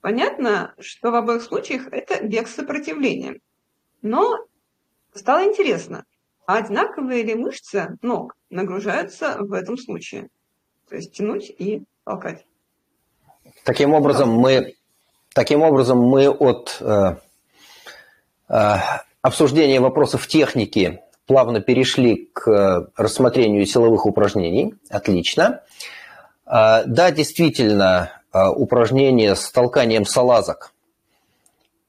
Понятно, 0.02 0.74
что 0.80 1.12
в 1.12 1.16
обоих 1.16 1.44
случаях 1.44 1.88
это 1.92 2.26
бег 2.26 2.48
с 2.48 2.56
сопротивлением. 2.56 3.40
Но 4.02 4.46
стало 5.14 5.46
интересно, 5.46 6.06
А 6.46 6.58
одинаковые 6.58 7.24
ли 7.24 7.36
мышцы 7.36 7.98
ног 8.02 8.36
нагружаются 8.50 9.38
в 9.40 9.54
этом 9.54 9.78
случае? 9.78 10.30
То 10.90 10.96
есть 10.96 11.14
тянуть 11.14 11.50
и 11.50 11.84
толкать. 12.04 12.46
Таким 13.64 13.94
образом, 13.94 14.30
мы, 14.30 14.76
таким 15.34 15.62
образом, 15.62 16.00
мы 16.00 16.30
от 16.30 16.78
э, 16.82 17.16
э, 18.50 18.76
обсуждения 19.22 19.80
вопросов 19.80 20.28
техники 20.28 21.02
плавно 21.26 21.62
перешли 21.62 22.30
к 22.34 22.50
э, 22.50 22.88
рассмотрению 22.96 23.66
силовых 23.66 24.06
упражнений. 24.06 24.76
Отлично. 24.90 25.62
Э, 26.46 26.84
да, 26.86 27.12
действительно, 27.12 28.22
э, 28.34 28.48
упражнения 28.48 29.36
с 29.36 29.50
толканием 29.52 30.06
салазок 30.06 30.74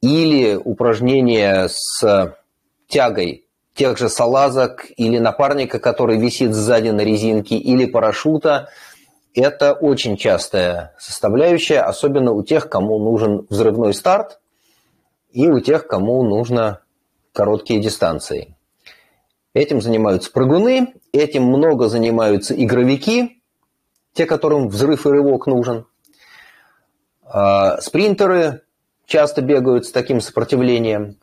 или 0.01 0.55
упражнения 0.55 1.69
с 1.69 2.37
тягой 2.89 3.44
тех 3.75 3.99
же 3.99 4.09
салазок 4.09 4.87
или 4.97 5.19
напарника, 5.19 5.79
который 5.79 6.19
висит 6.19 6.55
сзади 6.55 6.91
на 6.91 7.03
резинке, 7.03 7.57
или 7.57 7.87
парашюта– 7.87 8.69
это 9.35 9.73
очень 9.73 10.17
частая 10.17 10.95
составляющая, 10.99 11.81
особенно 11.81 12.33
у 12.33 12.45
тех, 12.45 12.69
кому 12.69 12.99
нужен 12.99 13.47
взрывной 13.51 13.93
старт 13.93 14.39
и 15.33 15.49
у 15.49 15.59
тех, 15.59 15.89
кому 15.89 16.23
нужно 16.23 16.81
короткие 17.33 17.81
дистанции. 17.81 18.57
Этим 19.53 19.81
занимаются 19.81 20.31
прыгуны, 20.31 20.95
этим 21.13 21.45
много 21.45 21.89
занимаются 21.89 22.55
игровики, 22.55 23.43
те, 24.13 24.27
которым 24.27 24.69
взрыв 24.69 25.05
и 25.07 25.11
рывок 25.11 25.49
нужен. 25.49 25.87
А, 27.25 27.81
спринтеры 27.81 28.63
часто 29.07 29.43
бегают 29.43 29.87
с 29.87 29.91
таким 29.91 30.21
сопротивлением. 30.21 31.19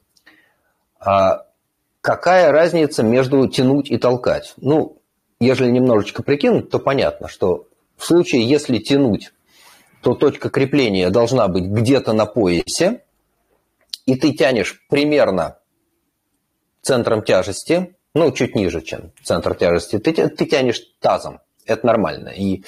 А 0.99 1.45
какая 2.01 2.51
разница 2.51 3.03
между 3.03 3.47
тянуть 3.47 3.89
и 3.89 3.97
толкать? 3.97 4.53
Ну, 4.57 5.01
если 5.39 5.67
немножечко 5.67 6.23
прикинуть, 6.23 6.69
то 6.69 6.79
понятно, 6.79 7.27
что 7.27 7.67
в 7.97 8.05
случае, 8.05 8.43
если 8.43 8.79
тянуть, 8.79 9.31
то 10.01 10.15
точка 10.15 10.49
крепления 10.49 11.09
должна 11.09 11.47
быть 11.47 11.65
где-то 11.65 12.13
на 12.13 12.25
поясе, 12.25 13.03
и 14.05 14.15
ты 14.15 14.33
тянешь 14.33 14.83
примерно 14.89 15.59
центром 16.81 17.23
тяжести, 17.23 17.95
ну, 18.13 18.31
чуть 18.31 18.55
ниже, 18.55 18.81
чем 18.81 19.11
центр 19.23 19.55
тяжести, 19.55 19.99
ты, 19.99 20.11
ты 20.27 20.45
тянешь 20.45 20.81
тазом. 20.99 21.39
Это 21.65 21.85
нормально. 21.85 22.29
И 22.29 22.63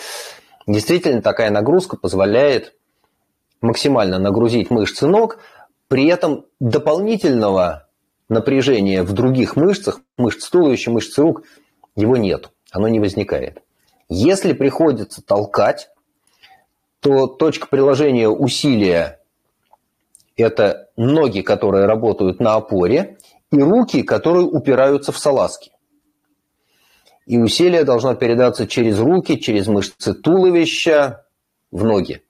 действительно 0.67 1.21
такая 1.21 1.49
нагрузка 1.49 1.97
позволяет 1.97 2.73
максимально 3.61 4.19
нагрузить 4.19 4.69
мышцы 4.69 5.07
ног, 5.07 5.39
при 5.87 6.07
этом 6.07 6.45
дополнительного 6.59 7.89
напряжения 8.33 9.03
в 9.03 9.13
других 9.13 9.55
мышцах, 9.55 10.01
мышц 10.17 10.49
туловища, 10.49 10.91
мышц 10.91 11.17
рук, 11.17 11.43
его 11.95 12.17
нет, 12.17 12.49
оно 12.71 12.87
не 12.87 12.99
возникает. 12.99 13.61
Если 14.09 14.53
приходится 14.53 15.21
толкать, 15.21 15.89
то 16.99 17.27
точка 17.27 17.67
приложения 17.67 18.29
усилия– 18.29 19.19
это 20.35 20.89
ноги, 20.97 21.41
которые 21.41 21.85
работают 21.85 22.39
на 22.39 22.55
опоре, 22.55 23.17
и 23.51 23.59
руки, 23.61 24.03
которые 24.03 24.45
упираются 24.45 25.11
в 25.11 25.17
салазки. 25.17 25.71
И 27.25 27.37
усилие 27.37 27.83
должно 27.83 28.15
передаться 28.15 28.67
через 28.67 28.99
руки, 28.99 29.39
через 29.39 29.67
мышцы 29.67 30.13
туловища 30.13 31.25
в 31.71 31.83
ноги. 31.83 32.23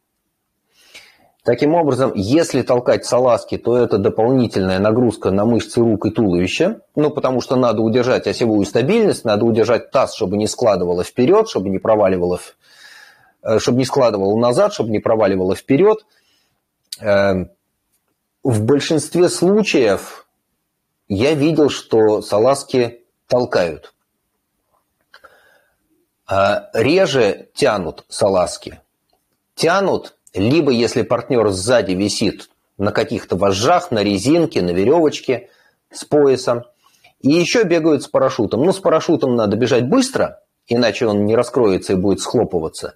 Таким 1.44 1.76
образом, 1.76 2.14
если 2.16 2.62
толкать 2.62 3.06
салазки, 3.06 3.58
то 3.58 3.76
это 3.76 3.98
дополнительная 3.98 4.80
нагрузка 4.80 5.30
на 5.30 5.44
мышцы 5.44 5.82
рук 5.82 6.06
и 6.06 6.10
туловища, 6.10 6.80
ну, 6.96 7.10
потому 7.10 7.41
что 7.41 7.58
надо 7.58 7.82
удержать 7.82 8.28
осевую 8.28 8.66
стабильность, 8.66 9.26
надо 9.26 9.44
удержать 9.44 9.91
таз, 9.91 10.16
чтобы 10.16 10.38
не 10.38 10.48
складывало 10.48 11.04
вперед, 11.04 11.50
чтобы 11.50 11.68
не 11.70 11.80
проваливало, 11.80 12.39
э, 13.41 13.60
чтобы 13.60 13.80
не 13.80 13.84
складывало 13.84 14.38
назад, 14.38 14.74
чтобы 14.74 14.91
не 14.91 15.00
проваливало 15.00 15.54
вперед. 15.54 16.06
Эм, 17.02 17.52
в 18.41 18.64
большинстве 18.64 19.28
случаев 19.28 20.26
я 21.10 21.34
видел, 21.34 21.70
что 21.70 22.22
салазки 22.22 23.02
толкают. 23.28 23.94
А 26.26 26.70
реже 26.74 27.50
тянут 27.54 28.06
салазки. 28.08 28.80
Тянут 29.56 30.16
либо 30.34 30.72
если 30.72 31.04
партнер 31.04 31.50
сзади 31.50 31.94
висит 31.94 32.50
на 32.78 32.92
каких-то 32.92 33.36
вожжах, 33.36 33.92
на 33.92 34.04
резинке, 34.04 34.62
на 34.62 34.72
веревочке 34.72 35.50
с 35.92 36.04
поясом. 36.06 36.64
И 37.22 37.32
еще 37.32 37.64
бегают 37.64 38.04
с 38.04 38.08
парашютом. 38.08 38.64
Ну, 38.64 38.74
с 38.74 38.80
парашютом 38.80 39.36
надо 39.36 39.56
бежать 39.56 39.88
быстро, 39.88 40.42
иначе 40.68 41.06
он 41.06 41.26
не 41.26 41.36
раскроется 41.36 41.94
и 41.94 41.96
будет 41.96 42.20
схлопываться. 42.20 42.96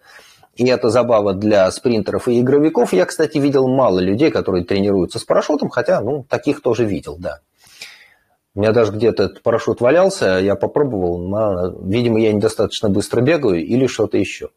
И 0.56 0.68
это 0.68 0.90
забава 0.90 1.34
для 1.34 1.70
спринтеров 1.72 2.28
и 2.28 2.40
игровиков. 2.42 2.92
Я, 2.92 3.06
кстати, 3.06 3.38
видел 3.38 3.68
мало 3.68 4.00
людей, 4.00 4.32
которые 4.32 4.66
тренируются 4.66 5.20
с 5.20 5.24
парашютом, 5.24 5.70
хотя, 5.70 6.02
ну, 6.02 6.26
таких 6.28 6.62
тоже 6.62 6.84
видел, 6.84 7.16
да. 7.18 7.40
У 8.56 8.62
меня 8.62 8.72
даже 8.72 8.92
где-то 8.92 9.24
этот 9.24 9.44
парашют 9.44 9.82
валялся, 9.82 10.40
я 10.40 10.56
попробовал, 10.56 11.20
но, 11.20 11.70
видимо, 11.84 12.20
я 12.20 12.34
недостаточно 12.34 12.90
быстро 12.90 13.22
бегаю 13.22 13.64
или 13.64 13.86
что-то 13.86 14.18
еще 14.18 14.50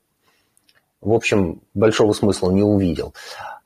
в 1.00 1.12
общем, 1.12 1.62
большого 1.74 2.12
смысла 2.12 2.50
не 2.50 2.62
увидел. 2.62 3.14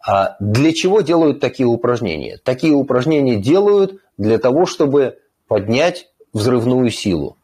А 0.06 0.36
для 0.38 0.72
чего 0.72 1.00
делают 1.00 1.40
такие 1.40 1.66
упражнения? 1.66 2.38
Такие 2.42 2.74
упражнения 2.74 3.36
делают 3.36 4.00
для 4.18 4.38
того, 4.38 4.66
чтобы 4.66 5.18
поднять 5.48 6.10
взрывную 6.32 6.90
силу. 6.90 7.36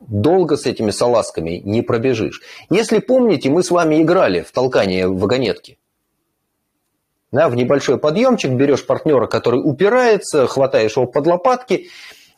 Долго 0.00 0.56
с 0.56 0.66
этими 0.66 0.90
салазками 0.90 1.62
не 1.64 1.82
пробежишь. 1.82 2.42
Если 2.68 2.98
помните, 2.98 3.48
мы 3.50 3.62
с 3.62 3.70
вами 3.70 4.02
играли 4.02 4.42
в 4.42 4.52
толкание 4.52 5.08
вагонетки. 5.08 5.78
Да, 7.32 7.48
в 7.48 7.56
небольшой 7.56 7.98
подъемчик 7.98 8.52
берешь 8.52 8.86
партнера, 8.86 9.26
который 9.26 9.60
упирается, 9.60 10.46
хватаешь 10.46 10.96
его 10.96 11.06
под 11.06 11.26
лопатки 11.26 11.88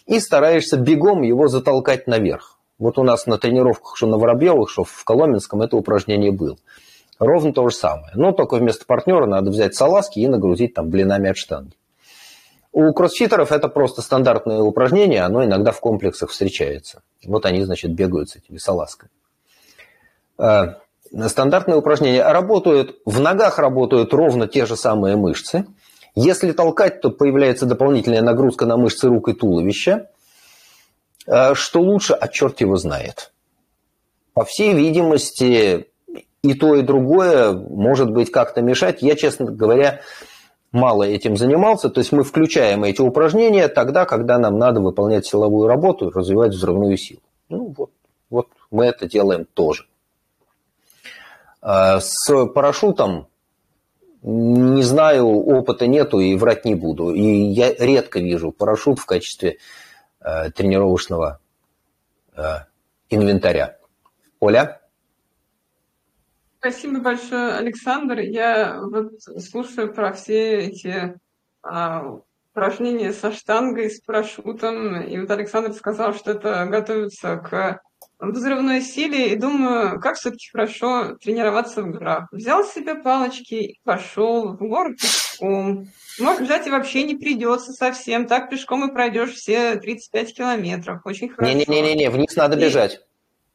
и 0.07 0.21
стараешься 0.21 0.77
бегом 0.77 1.23
его 1.23 1.49
затолкать 1.49 2.07
наверх. 2.07 2.56
Вот 2.79 2.99
у 2.99 3.03
нас 3.03 3.27
на 3.27 3.39
тренировках, 3.39 3.97
что 3.97 4.07
на 4.07 4.19
Воробьевых, 4.19 4.71
что 4.71 4.85
в 4.85 5.05
Коломенском, 5.05 5.63
это 5.63 5.77
упражнение 5.77 6.31
было. 6.31 6.57
Ровно 7.19 7.53
то 7.53 7.69
же 7.69 7.75
самое. 7.75 8.13
Но 8.15 8.33
только 8.33 8.57
вместо 8.57 8.85
партнера 8.85 9.27
надо 9.27 9.51
взять 9.51 9.75
салазки 9.75 10.19
и 10.19 10.29
нагрузить 10.29 10.75
там 10.75 10.91
блинами 10.91 11.31
от 11.31 11.39
штанги. 11.39 11.75
У 12.73 12.93
кроссфитеров 12.93 13.53
это 13.53 13.69
просто 13.69 14.03
стандартное 14.03 14.61
упражнение, 14.61 15.23
оно 15.23 15.43
иногда 15.43 15.73
в 15.73 15.81
комплексах 15.81 16.29
встречается. 16.29 17.01
Вот 17.25 17.47
они, 17.47 17.65
значит, 17.65 17.93
бегают 17.93 18.29
с 18.29 18.37
этими 18.37 18.59
салазками. 18.59 19.11
Э, 20.39 20.75
стандартные 21.29 21.79
упражнения 21.79 22.23
работают, 22.23 22.99
в 23.07 23.19
ногах 23.19 23.59
работают 23.59 24.13
ровно 24.13 24.47
те 24.47 24.67
же 24.67 24.77
самые 24.77 25.17
мышцы. 25.17 25.65
Если 26.15 26.53
толкать, 26.53 27.01
то 27.01 27.11
появляется 27.11 27.65
дополнительная 27.65 28.21
нагрузка 28.21 28.67
на 28.67 28.77
мышцы 28.77 29.09
рук 29.09 29.31
и 29.31 29.33
туловища. 29.33 30.11
Э, 31.27 31.55
что 31.55 31.81
лучше, 31.81 32.15
а 32.15 32.29
черт 32.29 32.61
его 32.61 32.77
знает. 32.77 33.33
По 34.35 34.45
всей 34.45 34.75
видимости, 34.75 35.87
и 36.43 36.55
то, 36.55 36.75
и 36.75 36.83
другое 36.83 37.53
может 37.53 38.11
быть 38.11 38.31
как-то 38.31 38.63
мешать. 38.63 39.03
Я, 39.03 39.17
честно 39.17 39.47
говоря, 39.47 40.01
мало 40.73 41.05
этим 41.05 41.37
занимался. 41.37 41.89
То 41.89 42.01
есть 42.01 42.13
мы 42.13 42.23
включаем 42.23 42.85
эти 42.85 43.01
упражнения 43.01 43.69
тогда, 43.69 44.05
когда 44.05 44.39
нам 44.39 44.59
надо 44.59 44.81
выполнять 44.81 45.27
силовую 45.27 45.69
работу 45.69 46.11
развивать 46.11 46.53
взрывную 46.53 46.97
силу. 46.97 47.21
Ну 47.49 47.75
вот, 47.77 47.91
вот 48.31 48.49
мы 48.71 48.85
это 48.87 49.09
делаем 49.09 49.47
тоже. 49.47 49.87
Э, 51.63 51.99
с 52.01 52.47
парашютом 52.55 53.29
не 54.29 54.83
знаю, 54.83 55.29
опыта 55.29 55.87
нету 55.87 56.19
и 56.19 56.35
врать 56.37 56.65
не 56.65 56.75
буду. 56.75 57.15
И 57.15 57.23
я 57.23 57.73
редко 57.73 58.19
вижу 58.19 58.51
парашют 58.51 58.99
в 58.99 59.07
качестве 59.07 59.59
Э, 60.27 60.51
тренировочного 60.51 61.39
э, 62.35 62.43
инвентаря. 63.11 63.79
Оля? 64.41 64.81
Спасибо 66.59 66.99
большое, 66.99 67.53
Александр. 67.53 68.19
Я 68.19 68.81
вот 68.81 69.23
слушаю 69.23 69.95
про 69.95 70.13
все 70.13 70.67
эти 70.67 71.17
а, 71.63 72.19
упражнения 72.51 73.13
со 73.13 73.31
штангой, 73.31 73.89
с 73.89 74.01
парашютом. 74.01 75.01
И 75.03 75.17
вот 75.17 75.31
Александр 75.31 75.73
сказал, 75.75 76.13
что 76.13 76.33
это 76.33 76.67
готовится 76.67 77.37
к 77.37 77.81
взрывной 78.19 78.81
силе. 78.81 79.33
И 79.33 79.37
думаю, 79.37 80.01
как 80.01 80.17
все-таки 80.17 80.49
хорошо 80.51 81.17
тренироваться 81.17 81.83
в 81.83 81.91
горах. 81.91 82.29
Взял 82.33 82.65
себе 82.65 82.95
палочки 82.95 83.55
и 83.55 83.81
пошел 83.85 84.55
в 84.55 84.59
гору 84.59 84.95
пешком. 84.95 85.89
Может, 86.19 86.43
взять 86.43 86.67
и 86.67 86.71
вообще 86.71 87.03
не 87.05 87.15
придется 87.15 87.73
совсем. 87.73 88.27
Так 88.27 88.51
пешком 88.51 88.89
и 88.89 88.93
пройдешь 88.93 89.35
все 89.35 89.77
35 89.77 90.35
километров. 90.35 91.01
Очень 91.05 91.29
хорошо. 91.29 91.53
Не-не-не, 91.53 92.11
вниз 92.11 92.37
надо 92.37 92.57
бежать. 92.57 93.01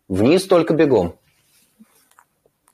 Вниз 0.07 0.45
только 0.45 0.73
бегом. 0.73 1.15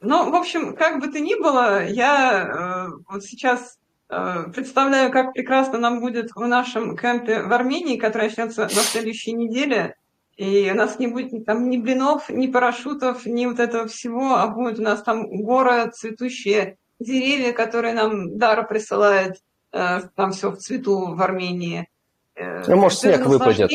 Ну, 0.02 0.30
в 0.30 0.36
общем, 0.36 0.76
как 0.76 1.00
бы 1.00 1.08
то 1.08 1.20
ни 1.20 1.36
было, 1.36 1.86
я 1.86 2.88
э, 2.88 3.02
вот 3.10 3.24
сейчас 3.24 3.78
Э, 4.10 4.46
представляю, 4.54 5.12
как 5.12 5.34
прекрасно 5.34 5.78
нам 5.78 6.00
будет 6.00 6.32
в 6.34 6.46
нашем 6.48 6.96
кемпе 6.96 7.42
в 7.42 7.52
Армении, 7.52 7.98
который 7.98 8.30
начнется 8.30 8.64
на 8.64 8.70
следующей 8.70 9.34
неделе. 9.34 9.96
И 10.38 10.70
у 10.72 10.76
нас 10.76 11.00
не 11.00 11.08
будет 11.08 11.46
там 11.46 11.68
ни 11.68 11.78
блинов, 11.78 12.30
ни 12.30 12.48
парашютов, 12.48 13.26
ни 13.26 13.48
вот 13.48 13.60
этого 13.60 13.88
всего, 13.88 14.36
а 14.36 14.48
будет 14.48 14.80
у 14.80 14.84
нас 14.84 15.02
там 15.02 15.26
горы, 15.44 15.90
цветущие 15.92 16.78
деревья, 17.00 17.54
которые 17.54 17.94
нам 17.94 18.38
Дара 18.38 18.62
присылает, 18.62 19.42
э, 19.72 20.02
там 20.16 20.32
все 20.32 20.52
в 20.52 20.58
цвету 20.58 21.16
в 21.16 21.22
Армении. 21.22 21.90
Ну, 22.36 22.76
может, 22.76 23.00
снег 23.00 23.26
выпадет. 23.26 23.72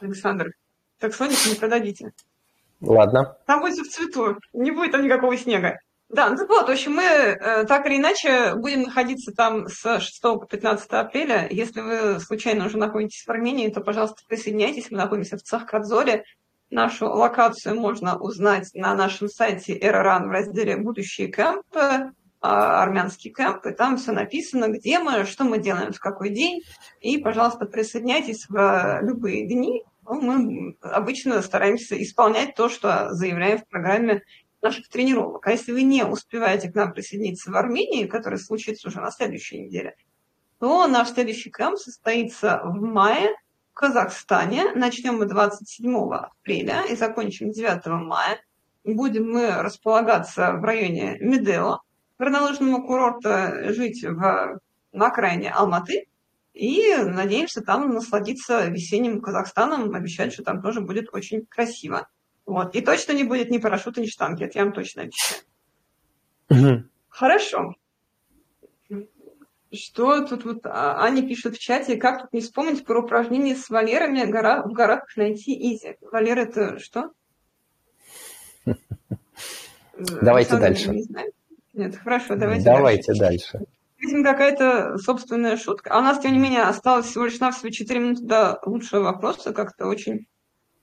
Александр, 0.00 0.52
так 0.98 1.12
Соник 1.12 1.44
не 1.48 1.56
продадите. 1.56 2.12
Ладно. 2.80 3.36
Там 3.46 3.60
будет 3.60 3.78
в 3.78 3.90
цвету, 3.90 4.38
не 4.52 4.70
будет 4.70 4.92
там 4.92 5.02
никакого 5.02 5.36
снега. 5.36 5.80
Да, 6.08 6.30
ну 6.30 6.46
вот, 6.46 6.68
в 6.68 6.70
общем, 6.70 6.94
мы 6.94 7.02
э, 7.02 7.64
так 7.64 7.84
или 7.86 7.96
иначе 7.96 8.54
будем 8.54 8.82
находиться 8.82 9.32
там 9.32 9.66
с 9.66 10.00
6 10.00 10.22
по 10.22 10.46
15 10.46 10.88
апреля. 10.92 11.48
Если 11.50 11.80
вы 11.80 12.20
случайно 12.20 12.66
уже 12.66 12.78
находитесь 12.78 13.24
в 13.26 13.28
Армении, 13.28 13.68
то, 13.70 13.80
пожалуйста, 13.80 14.22
присоединяйтесь. 14.28 14.90
Мы 14.90 14.98
находимся 14.98 15.36
в 15.36 15.42
Цахкадзоре. 15.42 16.24
Нашу 16.70 17.06
локацию 17.06 17.74
можно 17.74 18.18
узнать 18.18 18.70
на 18.74 18.94
нашем 18.94 19.28
сайте 19.28 19.76
Эроран 19.80 20.28
в 20.28 20.30
разделе 20.30 20.76
«Будущие 20.76 21.28
кемпы», 21.28 22.12
а, 22.40 22.82
армянский 22.82 23.32
кемп, 23.32 23.66
и 23.66 23.72
там 23.72 23.96
все 23.96 24.12
написано, 24.12 24.68
где 24.68 24.98
мы, 24.98 25.24
что 25.24 25.44
мы 25.44 25.58
делаем, 25.58 25.92
в 25.92 26.00
какой 26.00 26.30
день. 26.30 26.62
И, 27.00 27.18
пожалуйста, 27.18 27.66
присоединяйтесь 27.66 28.46
в 28.48 29.00
любые 29.02 29.46
дни. 29.46 29.82
Ну, 30.04 30.20
мы 30.20 30.76
обычно 30.82 31.42
стараемся 31.42 32.00
исполнять 32.00 32.54
то, 32.54 32.68
что 32.68 33.12
заявляем 33.12 33.58
в 33.58 33.66
программе 33.68 34.22
наших 34.66 34.88
тренировок. 34.88 35.46
А 35.46 35.52
если 35.52 35.72
вы 35.72 35.82
не 35.82 36.04
успеваете 36.04 36.70
к 36.70 36.74
нам 36.74 36.92
присоединиться 36.92 37.50
в 37.50 37.56
Армении, 37.56 38.06
который 38.06 38.38
случится 38.38 38.88
уже 38.88 39.00
на 39.00 39.10
следующей 39.10 39.60
неделе, 39.60 39.94
то 40.58 40.86
наш 40.86 41.10
следующий 41.10 41.50
кэмп 41.50 41.78
состоится 41.78 42.60
в 42.64 42.80
мае 42.82 43.30
в 43.70 43.74
Казахстане. 43.74 44.72
Начнем 44.74 45.18
мы 45.18 45.26
27 45.26 45.96
апреля 46.14 46.84
и 46.90 46.96
закончим 46.96 47.52
9 47.52 47.86
мая. 47.86 48.40
Будем 48.84 49.30
мы 49.30 49.62
располагаться 49.62 50.52
в 50.52 50.64
районе 50.64 51.16
Медео, 51.20 51.80
горнолыжного 52.18 52.80
курорта, 52.82 53.72
жить 53.72 54.02
в, 54.02 54.60
на 54.92 55.06
окраине 55.06 55.50
Алматы. 55.50 56.08
И 56.54 56.94
надеемся 56.96 57.60
там 57.60 57.92
насладиться 57.92 58.66
весенним 58.66 59.20
Казахстаном. 59.20 59.94
Обещать, 59.94 60.32
что 60.32 60.42
там 60.42 60.62
тоже 60.62 60.80
будет 60.80 61.12
очень 61.12 61.44
красиво. 61.46 62.08
Вот. 62.46 62.74
И 62.76 62.80
точно 62.80 63.12
не 63.12 63.24
будет 63.24 63.50
ни 63.50 63.58
парашюта, 63.58 64.00
ни 64.00 64.06
штанги, 64.06 64.44
это 64.44 64.58
я 64.58 64.64
вам 64.64 64.72
точно 64.72 65.02
обещаю. 65.02 65.42
Угу. 66.48 66.84
Хорошо. 67.08 67.74
Что 69.72 70.24
тут 70.24 70.44
вот 70.44 70.64
а, 70.64 71.02
Аня 71.02 71.26
пишет 71.26 71.56
в 71.56 71.58
чате, 71.58 71.96
как 71.96 72.22
тут 72.22 72.32
не 72.32 72.40
вспомнить 72.40 72.84
про 72.84 73.00
упражнение 73.00 73.56
с 73.56 73.68
Валерами 73.68 74.24
гора, 74.24 74.62
в 74.62 74.72
горах 74.72 75.04
найти 75.16 75.52
изи. 75.74 75.96
Валер 76.00 76.38
это 76.38 76.78
что? 76.78 77.10
Давайте 80.22 80.56
дальше. 80.56 80.90
Не 80.90 81.06
Нет, 81.72 81.96
хорошо, 81.96 82.36
давайте, 82.36 82.64
давайте 82.64 83.12
дальше. 83.14 83.52
дальше. 83.52 83.66
Видимо, 83.98 84.24
какая-то 84.24 84.98
собственная 84.98 85.56
шутка. 85.56 85.90
А 85.92 85.98
у 85.98 86.02
нас, 86.02 86.20
тем 86.20 86.32
не 86.32 86.38
менее, 86.38 86.62
осталось 86.62 87.06
всего 87.06 87.24
лишь 87.24 87.40
навсего 87.40 87.70
4 87.70 87.98
минуты 87.98 88.22
до 88.22 88.60
лучшего 88.64 89.04
вопроса. 89.04 89.52
Как-то 89.52 89.86
очень 89.86 90.26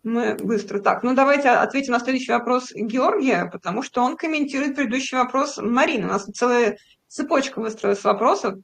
мы 0.04 0.36
быстро. 0.36 0.80
Так, 0.80 1.02
ну 1.04 1.16
давайте 1.16 1.50
ответим 1.50 1.94
на 1.94 2.00
следующий 2.00 2.32
вопрос 2.34 2.72
Георгия, 2.74 3.50
потому 3.52 3.82
что 3.82 4.02
он 4.02 4.18
комментирует 4.18 4.76
предыдущий 4.76 5.18
вопрос 5.18 5.58
Марины. 5.58 6.06
У 6.06 6.10
нас 6.10 6.26
целая 6.26 6.78
цепочка 7.08 7.60
выстроилась 7.60 8.04
вопросов. 8.04 8.56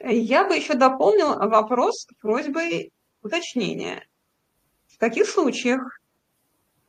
Я 0.00 0.44
бы 0.44 0.54
еще 0.54 0.74
дополнил 0.74 1.34
вопрос 1.34 2.06
просьбой 2.20 2.92
уточнения. 3.22 4.06
В 4.88 4.98
каких 4.98 5.26
случаях 5.26 6.00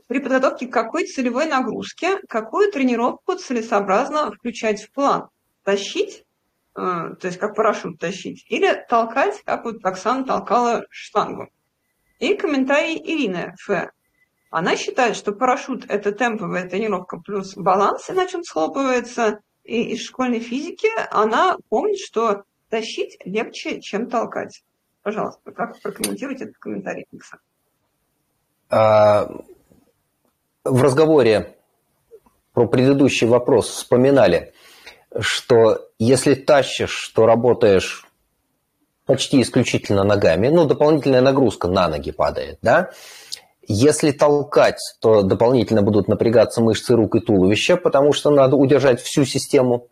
при 0.07 0.19
подготовке 0.19 0.67
к 0.67 0.73
какой 0.73 1.05
целевой 1.05 1.45
нагрузке 1.45 2.17
какую 2.27 2.71
тренировку 2.71 3.35
целесообразно 3.35 4.31
включать 4.31 4.83
в 4.83 4.91
план? 4.91 5.29
Тащить, 5.63 6.25
э, 6.75 6.81
то 6.81 7.27
есть 7.27 7.37
как 7.37 7.55
парашют 7.55 7.99
тащить, 7.99 8.45
или 8.49 8.85
толкать, 8.89 9.41
как 9.45 9.65
вот 9.65 9.85
Оксана 9.85 10.25
толкала 10.25 10.85
штангу? 10.89 11.49
И 12.19 12.35
комментарий 12.35 12.97
Ирины 12.97 13.55
Ф. 13.67 13.89
Она 14.51 14.75
считает, 14.75 15.15
что 15.15 15.31
парашют– 15.31 15.85
это 15.89 16.11
темповая 16.11 16.67
тренировка 16.67 17.17
плюс 17.17 17.55
баланс, 17.55 18.09
иначе 18.09 18.37
он 18.37 18.43
схлопывается. 18.43 19.39
И 19.63 19.93
из 19.93 20.03
школьной 20.03 20.39
физики 20.39 20.89
она 21.11 21.57
помнит, 21.69 21.99
что 21.99 22.43
тащить 22.69 23.17
легче, 23.23 23.79
чем 23.81 24.09
толкать. 24.09 24.63
Пожалуйста, 25.03 25.51
как 25.51 25.79
прокомментируйте 25.81 26.45
этот 26.45 26.57
комментарий, 26.57 27.05
Александр? 27.11 27.43
А, 28.69 29.29
в 30.63 30.81
разговоре 30.81 31.55
про 32.53 32.67
предыдущий 32.67 33.27
вопрос 33.27 33.69
вспоминали, 33.69 34.53
что 35.19 35.89
если 35.99 36.33
тащишь, 36.33 37.09
то 37.09 37.25
работаешь 37.25 38.08
почти 39.09 39.41
исключительно 39.41 40.03
ногами, 40.03 40.49
ну, 40.49 40.65
дополнительная 40.65 41.21
нагрузка 41.21 41.67
на 41.67 41.87
ноги 41.87 42.11
падает, 42.11 42.59
да. 42.61 42.91
Если 43.67 44.11
толкать, 44.11 44.77
то 45.01 45.23
дополнительно 45.23 45.81
будут 45.81 46.07
напрягаться 46.07 46.61
мышцы 46.61 46.93
рук 46.95 47.15
и 47.15 47.19
туловища, 47.19 47.75
потому 47.75 48.13
что 48.13 48.29
надо 48.29 48.55
удержать 48.55 49.01
всю 49.01 49.25
систему 49.25 49.87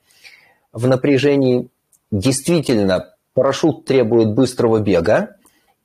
в 0.72 0.86
напряжении. 0.86 1.70
Действительно, 2.12 3.16
парашют 3.34 3.86
требует 3.86 4.36
быстрого 4.36 4.82
бега, 4.82 5.38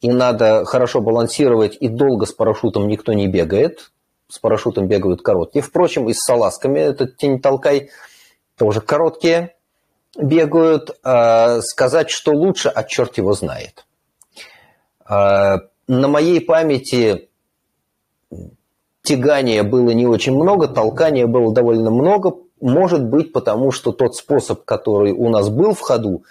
и 0.03 0.11
надо 0.11 0.67
хорошо 0.67 1.01
балансировать, 1.01 1.79
и 1.81 1.89
долго 1.89 2.27
с 2.27 2.33
парашютом 2.33 2.87
никто 2.87 3.15
не 3.15 3.29
бегает. 3.29 3.93
С 4.29 4.39
парашютом 4.39 4.89
бегают 4.89 5.23
короткие. 5.23 5.63
Впрочем, 5.63 6.07
и 6.11 6.13
с 6.13 6.19
салазками 6.19 6.81
этот 6.81 7.17
тень 7.17 7.41
толкай 7.41 7.89
тоже 8.59 8.83
короткие 8.83 9.55
бегают, 10.19 10.91
э, 11.05 11.61
сказать, 11.63 12.11
что 12.11 12.33
лучше, 12.33 12.69
а 12.69 12.85
черт 12.85 13.19
его 13.19 13.33
знает. 13.33 13.85
Э, 15.09 15.59
на 15.89 16.09
моей 16.09 16.41
памяти 16.41 17.29
тягания 19.03 19.63
было 19.63 19.91
не 19.91 20.07
очень 20.07 20.35
много, 20.35 20.69
толкания 20.69 21.27
было 21.27 21.53
довольно 21.53 21.91
много, 21.91 22.35
может 22.61 23.05
быть, 23.05 23.33
потому 23.33 23.73
что 23.73 23.93
тот 23.93 24.15
способ, 24.15 24.65
который 24.65 25.13
у 25.13 25.29
нас 25.31 25.49
был 25.49 25.75
в 25.75 25.81
ходу, 25.81 26.25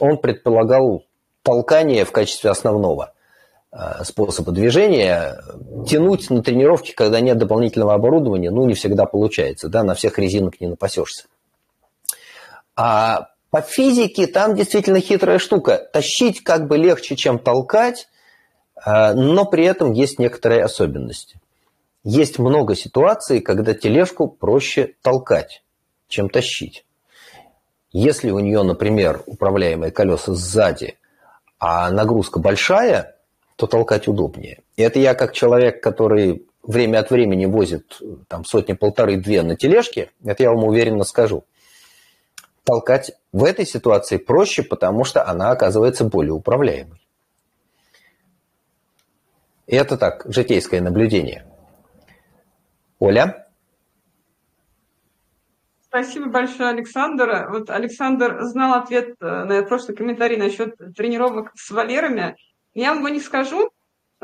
он 0.00 0.16
предполагал 0.16 1.04
толкание 1.42 2.04
в 2.04 2.12
качестве 2.12 2.50
основного 2.50 3.12
э, 3.70 4.04
способа 4.04 4.50
движения. 4.52 5.38
Тянуть 5.86 6.30
на 6.30 6.42
тренировке, 6.42 6.94
когда 6.94 7.20
нет 7.20 7.36
дополнительного 7.36 7.94
оборудования, 7.94 8.50
ну, 8.50 8.64
не 8.64 8.74
всегда 8.74 9.04
получается, 9.04 9.68
да, 9.68 9.82
на 9.82 9.94
всех 9.94 10.18
резинок 10.18 10.60
не 10.60 10.68
напасешься. 10.68 11.24
А 12.76 13.28
по 13.50 13.60
физике 13.60 14.26
там 14.26 14.56
действительно 14.56 15.00
хитрая 15.00 15.38
штука. 15.38 15.78
Тащить 15.92 16.42
как 16.42 16.66
бы 16.66 16.76
легче, 16.76 17.14
чем 17.14 17.38
толкать, 17.38 18.08
а, 18.74 19.14
но 19.14 19.44
при 19.44 19.64
этом 19.64 19.92
есть 19.92 20.18
некоторые 20.18 20.64
особенности. 20.64 21.38
Есть 22.02 22.38
много 22.38 22.74
ситуаций, 22.74 23.40
когда 23.40 23.72
тележку 23.72 24.28
проще 24.28 24.94
толкать, 25.02 25.62
чем 26.08 26.28
тащить. 26.28 26.84
Если 27.92 28.30
у 28.30 28.40
нее, 28.40 28.62
например, 28.64 29.22
управляемые 29.26 29.92
колеса 29.92 30.34
сзади, 30.34 30.98
а 31.60 31.90
нагрузка 31.92 32.40
большая, 32.40 33.16
то 33.54 33.68
толкать 33.68 34.08
удобнее. 34.08 34.62
И 34.76 34.82
это 34.82 34.98
я 34.98 35.14
как 35.14 35.32
человек, 35.32 35.80
который 35.80 36.44
время 36.64 36.98
от 36.98 37.10
времени 37.10 37.46
возит 37.46 38.00
там 38.26 38.44
сотни-полторы-две 38.44 39.42
на 39.42 39.54
тележке, 39.54 40.10
это 40.24 40.42
я 40.42 40.50
вам 40.50 40.64
уверенно 40.64 41.04
скажу 41.04 41.44
толкать 42.64 43.12
в 43.32 43.44
этой 43.44 43.66
ситуации 43.66 44.16
проще, 44.16 44.62
потому 44.62 45.04
что 45.04 45.26
она 45.26 45.50
оказывается 45.50 46.04
более 46.04 46.32
управляемой. 46.32 47.00
И 49.66 49.76
это 49.76 49.96
так, 49.96 50.24
житейское 50.26 50.80
наблюдение. 50.80 51.46
Оля? 52.98 53.48
Спасибо 55.82 56.26
большое, 56.26 56.70
Александр. 56.70 57.48
Вот 57.50 57.70
Александр 57.70 58.42
знал 58.42 58.74
ответ 58.74 59.14
э, 59.20 59.44
на 59.44 59.62
прошлый 59.62 59.96
комментарий 59.96 60.36
насчет 60.36 60.74
тренировок 60.96 61.52
с 61.54 61.70
Валерами. 61.70 62.36
Я 62.74 62.90
вам 62.90 62.98
его 62.98 63.08
не 63.10 63.20
скажу, 63.20 63.70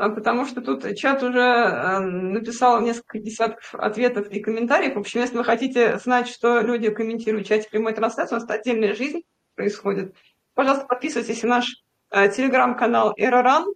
потому 0.09 0.45
что 0.45 0.61
тут 0.61 0.95
чат 0.95 1.21
уже 1.21 1.39
э, 1.39 1.99
написал 1.99 2.81
несколько 2.81 3.19
десятков 3.19 3.75
ответов 3.75 4.29
и 4.31 4.39
комментариев. 4.39 4.95
В 4.95 4.99
общем, 4.99 5.21
если 5.21 5.37
вы 5.37 5.43
хотите 5.43 5.99
знать, 5.99 6.27
что 6.27 6.59
люди 6.59 6.89
комментируют 6.89 7.45
в 7.45 7.49
чате 7.49 7.69
прямой 7.69 7.93
трансляции, 7.93 8.35
у 8.35 8.39
нас 8.39 8.49
отдельная 8.49 8.95
жизнь 8.95 9.21
происходит. 9.55 10.15
Пожалуйста, 10.55 10.87
подписывайтесь 10.87 11.43
на 11.43 11.49
наш 11.49 11.83
э, 12.09 12.29
телеграм-канал 12.29 13.13
Эроран. 13.17 13.73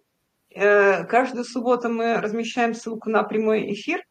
Э, 0.50 1.04
каждую 1.06 1.44
субботу 1.44 1.90
мы 1.90 2.16
размещаем 2.16 2.74
ссылку 2.74 3.10
на 3.10 3.24
прямой 3.24 3.72
эфир, 3.74 4.04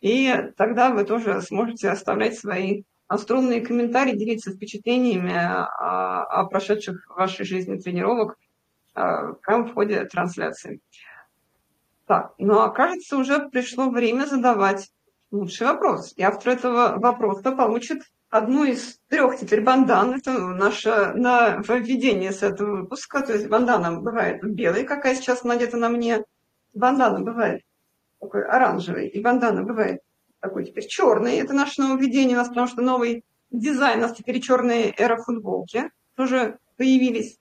и 0.00 0.34
тогда 0.56 0.90
вы 0.90 1.04
тоже 1.04 1.40
сможете 1.42 1.90
оставлять 1.90 2.36
свои 2.36 2.82
остроумные 3.06 3.60
комментарии, 3.60 4.16
делиться 4.16 4.50
впечатлениями 4.50 5.34
о, 5.34 6.24
о 6.24 6.44
прошедших 6.46 7.06
в 7.08 7.16
вашей 7.16 7.44
жизни 7.44 7.76
тренировок 7.76 8.38
прямо 8.94 9.66
в 9.66 9.74
ходе 9.74 10.04
трансляции. 10.04 10.80
Так, 12.10 12.34
ну 12.38 12.58
а 12.58 12.70
кажется, 12.70 13.16
уже 13.16 13.38
пришло 13.50 13.88
время 13.88 14.26
задавать 14.26 14.90
лучший 15.30 15.68
вопрос. 15.68 16.12
И 16.16 16.24
автор 16.24 16.54
этого 16.54 16.98
вопроса 16.98 17.52
получит 17.52 18.02
одну 18.30 18.64
из 18.64 18.98
трех 19.06 19.38
теперь 19.38 19.62
бандан. 19.62 20.14
Это 20.14 20.36
наше 20.36 21.12
на 21.14 21.58
введение 21.58 22.32
с 22.32 22.42
этого 22.42 22.78
выпуска. 22.78 23.20
То 23.20 23.34
есть 23.34 23.46
бандана 23.46 24.00
бывает 24.00 24.42
белый, 24.42 24.82
какая 24.82 25.14
сейчас 25.14 25.44
надета 25.44 25.76
на 25.76 25.88
мне. 25.88 26.24
Бандана 26.74 27.20
бывает 27.20 27.62
такой 28.18 28.44
оранжевый. 28.44 29.06
И 29.06 29.20
бандана 29.20 29.62
бывает 29.62 30.00
такой 30.40 30.64
теперь 30.64 30.88
черный. 30.88 31.36
Это 31.36 31.52
наше 31.52 31.80
нововведение 31.80 32.36
у 32.36 32.40
нас, 32.40 32.48
потому 32.48 32.66
что 32.66 32.82
новый 32.82 33.24
дизайн 33.52 34.00
у 34.00 34.02
нас 34.02 34.16
теперь 34.16 34.40
черные 34.40 34.92
эра 34.98 35.16
футболки 35.16 35.92
тоже 36.16 36.58
появились. 36.76 37.38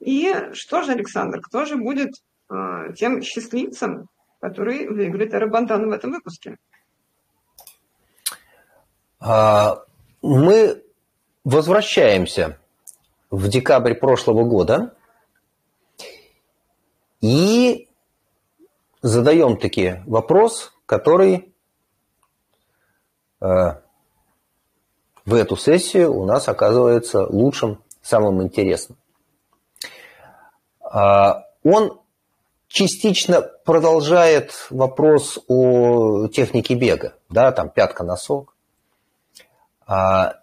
И 0.00 0.34
что 0.52 0.82
же, 0.82 0.92
Александр, 0.92 1.40
кто 1.40 1.64
же 1.64 1.76
будет 1.76 2.12
тем 2.96 3.22
счастливцем, 3.22 4.08
который 4.40 4.88
выиграет 4.88 5.34
эра 5.34 5.46
бандана 5.46 5.86
в 5.86 5.92
этом 5.92 6.12
выпуске? 6.12 6.56
А, 9.20 9.84
мы 10.22 10.82
возвращаемся 11.44 12.58
в 13.30 13.48
декабрь 13.48 13.94
прошлого 13.94 14.44
года 14.44 14.94
и 17.20 17.88
задаем 19.02 19.56
таки 19.58 19.96
вопрос, 20.06 20.72
который 20.86 21.54
э, 23.40 23.46
в 25.24 25.34
эту 25.34 25.56
сессию 25.56 26.14
у 26.14 26.24
нас 26.24 26.48
оказывается 26.48 27.26
лучшим, 27.26 27.82
самым 28.02 28.42
интересным. 28.42 28.98
А, 30.80 31.44
он 31.62 32.00
частично 32.70 33.42
продолжает 33.64 34.52
вопрос 34.70 35.40
о 35.48 36.28
технике 36.28 36.74
бега, 36.74 37.14
да, 37.28 37.50
там 37.50 37.68
пятка-носок. 37.68 38.54
А, 39.86 40.36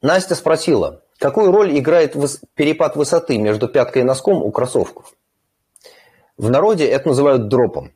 Настя 0.00 0.36
спросила, 0.36 1.02
какую 1.18 1.50
роль 1.50 1.76
играет 1.76 2.16
перепад 2.54 2.94
высоты 2.94 3.38
между 3.38 3.66
пяткой 3.68 4.02
и 4.02 4.04
носком 4.04 4.36
у 4.40 4.52
кроссовков? 4.52 5.12
В 6.38 6.48
народе 6.48 6.86
это 6.86 7.08
называют 7.08 7.48
дропом. 7.48 7.92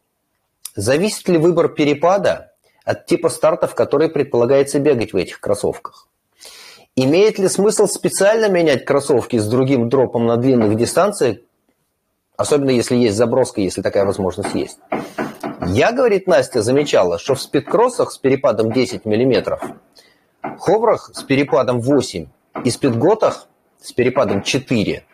Зависит 0.74 1.28
ли 1.28 1.38
выбор 1.38 1.68
перепада 1.68 2.52
от 2.84 3.06
типа 3.06 3.28
стартов, 3.28 3.76
который 3.76 4.08
предполагается 4.10 4.80
бегать 4.80 5.12
в 5.12 5.16
этих 5.16 5.38
кроссовках? 5.38 6.08
Имеет 6.96 7.38
ли 7.38 7.48
смысл 7.48 7.86
специально 7.86 8.48
менять 8.48 8.84
кроссовки 8.84 9.36
с 9.36 9.46
другим 9.46 9.88
дропом 9.88 10.26
на 10.26 10.36
длинных 10.36 10.76
дистанциях, 10.76 11.38
особенно 12.36 12.70
если 12.70 12.96
есть 12.96 13.16
заброска, 13.16 13.60
если 13.60 13.82
такая 13.82 14.04
возможность 14.04 14.54
есть? 14.54 14.78
Я, 15.68 15.92
говорит 15.92 16.26
Настя, 16.26 16.62
замечала, 16.62 17.18
что 17.18 17.34
в 17.34 17.40
спидкроссах 17.40 18.12
с 18.12 18.18
перепадом 18.18 18.72
10 18.72 19.04
миллиметров 19.04 19.62
ховрах 20.58 21.10
с 21.12 21.22
перепадом 21.22 21.80
8 21.80 22.26
и 22.64 22.70
спидготах 22.70 23.48
с 23.80 23.92
перепадом 23.92 24.42
4 24.42 25.04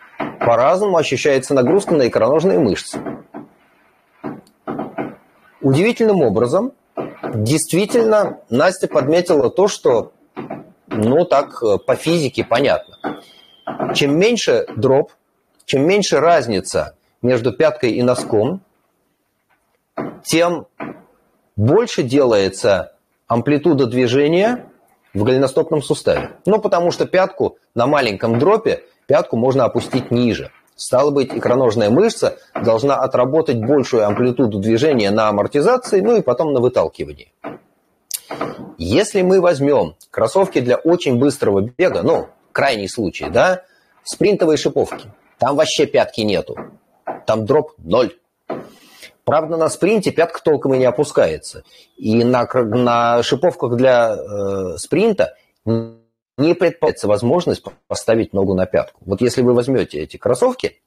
по-разному 0.41 0.97
ощущается 0.97 1.55
нагрузка 1.55 1.95
на 1.95 2.09
икроножные 2.09 2.59
мышцы. 2.59 3.01
Удивительным 5.61 6.23
образом, 6.23 6.73
действительно, 7.35 8.41
Настя 8.51 8.89
подметила 8.89 9.51
то, 9.51 9.69
что, 9.69 10.13
ну 10.89 11.25
так, 11.25 11.61
по 11.87 11.95
физике 11.95 12.45
понятно. 12.45 12.99
Чем 13.95 14.19
меньше 14.19 14.67
дроп, 14.77 15.13
чем 15.65 15.87
меньше 15.87 16.19
разница 16.19 16.97
между 17.23 17.53
пяткой 17.53 17.93
и 17.93 18.03
носком, 18.03 18.61
тем 20.25 20.67
больше 21.57 22.03
делается 22.03 22.93
амплитуда 23.27 23.87
движения 23.87 24.67
в 25.15 25.23
голеностопном 25.23 25.83
суставе. 25.83 26.33
Ну, 26.47 26.59
потому 26.61 26.91
что 26.91 27.07
пятку 27.07 27.59
на 27.75 27.87
маленьком 27.87 28.39
дропе, 28.39 28.85
пятку 29.07 29.37
можно 29.37 29.65
опустить 29.65 30.11
ниже. 30.11 30.51
Стало 30.75 31.11
быть, 31.11 31.33
икроножная 31.33 31.91
мышца 31.91 32.39
должна 32.55 32.97
отработать 32.97 33.59
большую 33.59 34.07
амплитуду 34.07 34.59
движения 34.59 35.11
на 35.11 35.29
амортизации, 35.29 36.01
ну 36.01 36.17
и 36.17 36.23
потом 36.23 36.53
на 36.53 36.61
выталкивании. 36.61 37.33
Если 38.79 39.23
мы 39.23 39.41
возьмем 39.41 39.95
кроссовки 40.11 40.61
для 40.61 40.77
очень 40.77 41.19
быстрого 41.19 41.61
бега, 41.61 42.03
ну, 42.03 42.29
крайний 42.53 42.89
случай, 42.89 43.29
да, 43.29 43.63
спринтовые 44.03 44.57
шиповки, 44.57 45.13
там 45.39 45.57
вообще 45.57 45.87
пятки 45.87 46.23
нету, 46.23 46.57
там 47.27 47.47
дроп 47.47 47.73
ноль. 47.79 48.17
Правда, 49.25 49.57
на 49.57 49.69
спринте 49.69 50.11
пятка 50.11 50.43
толком 50.43 50.75
и 50.75 50.79
не 50.79 50.85
опускается. 50.85 51.65
И 51.97 52.25
на, 52.25 52.49
на 52.53 53.23
шиповках 53.23 53.77
для 53.77 54.17
э, 54.17 54.79
спринта 54.79 55.37
не 55.65 56.55
предполагается 56.55 57.07
возможность 57.07 57.63
поставить 57.87 58.33
ногу 58.33 58.55
на 58.55 58.67
пятку. 58.67 59.01
Вот 59.07 59.21
если 59.21 59.43
вы 59.43 59.55
возьмете 59.55 60.01
эти 60.01 60.17
кроссовки 60.17 60.81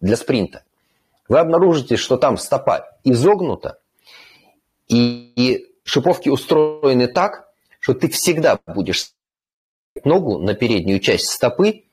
для 0.00 0.16
спринта, 0.16 0.62
вы 1.28 1.38
обнаружите, 1.40 1.96
что 1.96 2.16
там 2.16 2.38
стопа 2.38 2.96
изогнута, 3.02 3.78
и, 4.86 5.32
и 5.36 5.66
шиповки 5.82 6.28
устроены 6.28 7.08
так, 7.08 7.48
что 7.80 7.94
ты 7.94 8.08
всегда 8.08 8.60
будешь 8.66 9.12
ногу 10.04 10.38
на 10.38 10.54
переднюю 10.54 11.00
часть 11.00 11.28
стопы, 11.28 11.84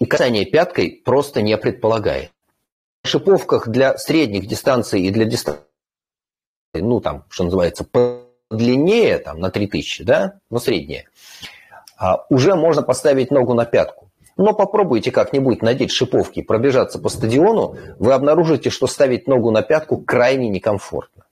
и 0.00 0.06
касание 0.06 0.44
пяткой 0.44 1.02
просто 1.04 1.40
не 1.40 1.56
предполагает 1.56 2.33
шиповках 3.04 3.68
для 3.68 3.96
средних 3.98 4.46
дистанций 4.46 5.02
и 5.02 5.10
для 5.10 5.24
дистанций, 5.24 5.62
ну, 6.74 7.00
там, 7.00 7.24
что 7.28 7.44
называется, 7.44 7.84
подлиннее, 7.84 9.18
там, 9.18 9.38
на 9.38 9.50
3000, 9.50 10.02
да, 10.04 10.40
но 10.50 10.58
среднее, 10.58 11.08
а, 11.96 12.24
уже 12.30 12.54
можно 12.56 12.82
поставить 12.82 13.30
ногу 13.30 13.54
на 13.54 13.64
пятку. 13.64 14.10
Но 14.36 14.52
попробуйте 14.52 15.12
как-нибудь 15.12 15.62
надеть 15.62 15.92
шиповки 15.92 16.40
и 16.40 16.42
пробежаться 16.42 16.98
по 16.98 17.08
стадиону, 17.08 17.76
вы 17.98 18.12
обнаружите, 18.12 18.70
что 18.70 18.86
ставить 18.88 19.28
ногу 19.28 19.52
на 19.52 19.62
пятку 19.62 19.98
крайне 19.98 20.48
некомфортно. 20.48 21.24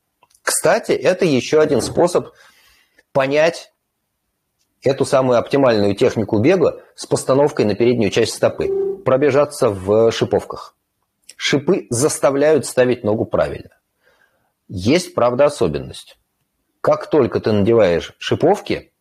Кстати, 0.43 0.93
это 0.93 1.25
еще 1.25 1.61
один 1.61 1.81
способ 1.81 2.29
понять 3.13 3.73
эту 4.83 5.05
самую 5.05 5.39
оптимальную 5.39 5.95
технику 5.95 6.39
бега 6.39 6.81
с 6.95 7.07
постановкой 7.07 7.65
на 7.65 7.75
переднюю 7.75 8.11
часть 8.11 8.35
стопы. 8.35 8.69
Пробежаться 9.05 9.69
в 9.69 10.13
шиповках. 10.13 10.77
Шипы 11.45 11.89
заставляют 11.91 12.67
ставить 12.67 13.03
ногу 13.03 13.25
правильно. 13.25 13.77
Есть, 14.69 15.13
правда, 15.13 15.47
особенность. 15.47 16.17
Как 16.81 17.11
только 17.11 17.41
ты 17.41 17.51
надеваешь 17.51 18.15
шиповки 18.19 18.93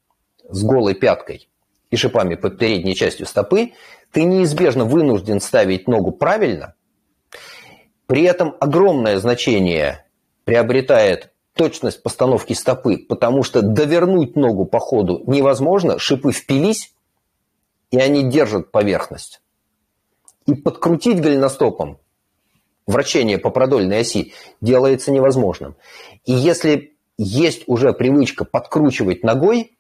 с 0.50 0.64
голой 0.64 0.96
пяткой 0.96 1.52
и 1.92 1.96
шипами 1.96 2.34
под 2.34 2.58
передней 2.58 2.96
частью 2.96 3.28
стопы, 3.28 3.74
ты 4.12 4.24
неизбежно 4.24 4.86
вынужден 4.86 5.40
ставить 5.40 5.88
ногу 5.88 6.12
правильно. 6.14 6.74
При 8.08 8.24
этом 8.24 8.56
огромное 8.60 9.20
значение 9.20 10.08
приобретает 10.44 11.34
точность 11.54 12.02
постановки 12.02 12.54
стопы, 12.54 12.98
потому 12.98 13.44
что 13.44 13.62
довернуть 13.62 14.36
ногу 14.36 14.66
по 14.66 14.80
ходу 14.80 15.22
невозможно, 15.28 16.00
шипы 16.00 16.32
впились, 16.32 16.92
и 17.92 18.00
они 18.00 18.24
держат 18.24 18.72
поверхность. 18.72 19.44
И 20.48 20.56
подкрутить 20.56 21.22
голеностопом 21.22 22.00
вращение 22.88 23.38
по 23.38 23.50
продольной 23.50 24.02
оси 24.02 24.34
делается 24.60 25.12
невозможным. 25.12 25.76
И 26.26 26.34
если 26.34 26.94
есть 27.18 27.64
уже 27.68 27.94
привычка 27.94 28.46
подкручивать 28.46 29.24
ногой, 29.24 29.78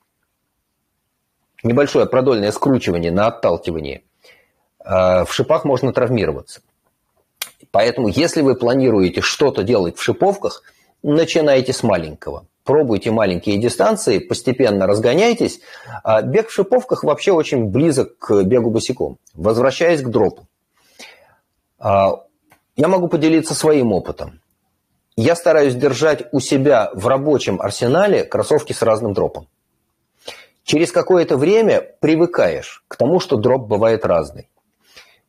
небольшое 1.63 2.05
продольное 2.05 2.51
скручивание 2.51 3.11
на 3.11 3.27
отталкивании, 3.27 4.03
э, 4.83 5.25
в 5.25 5.29
шипах 5.31 5.65
можно 5.65 5.93
травмироваться. 5.93 6.61
Поэтому, 7.71 8.09
если 8.09 8.41
вы 8.41 8.55
планируете 8.55 9.21
что-то 9.21 9.63
делать 9.63 9.97
в 9.97 10.03
шиповках, 10.03 10.63
начинайте 11.03 11.73
с 11.73 11.83
маленького. 11.83 12.45
Пробуйте 12.63 13.11
маленькие 13.11 13.57
дистанции, 13.57 14.19
постепенно 14.19 14.85
разгоняйтесь. 14.85 15.61
А 16.03 16.21
бег 16.21 16.49
в 16.49 16.53
шиповках 16.53 17.03
вообще 17.03 17.31
очень 17.31 17.65
близок 17.65 18.17
к 18.19 18.43
бегу 18.43 18.69
босиком. 18.69 19.17
Возвращаясь 19.33 20.01
к 20.01 20.09
дропу. 20.09 20.47
Я 22.75 22.87
могу 22.87 23.07
поделиться 23.07 23.53
своим 23.53 23.91
опытом. 23.91 24.41
Я 25.17 25.35
стараюсь 25.35 25.75
держать 25.75 26.31
у 26.31 26.39
себя 26.39 26.89
в 26.93 27.07
рабочем 27.07 27.61
арсенале 27.61 28.23
кроссовки 28.23 28.71
с 28.71 28.81
разным 28.81 29.13
дропом. 29.13 29.47
Через 30.63 30.91
какое-то 30.91 31.37
время 31.37 31.81
привыкаешь 31.99 32.83
к 32.87 32.95
тому, 32.95 33.19
что 33.19 33.35
дроп 33.35 33.67
бывает 33.67 34.05
разный. 34.05 34.47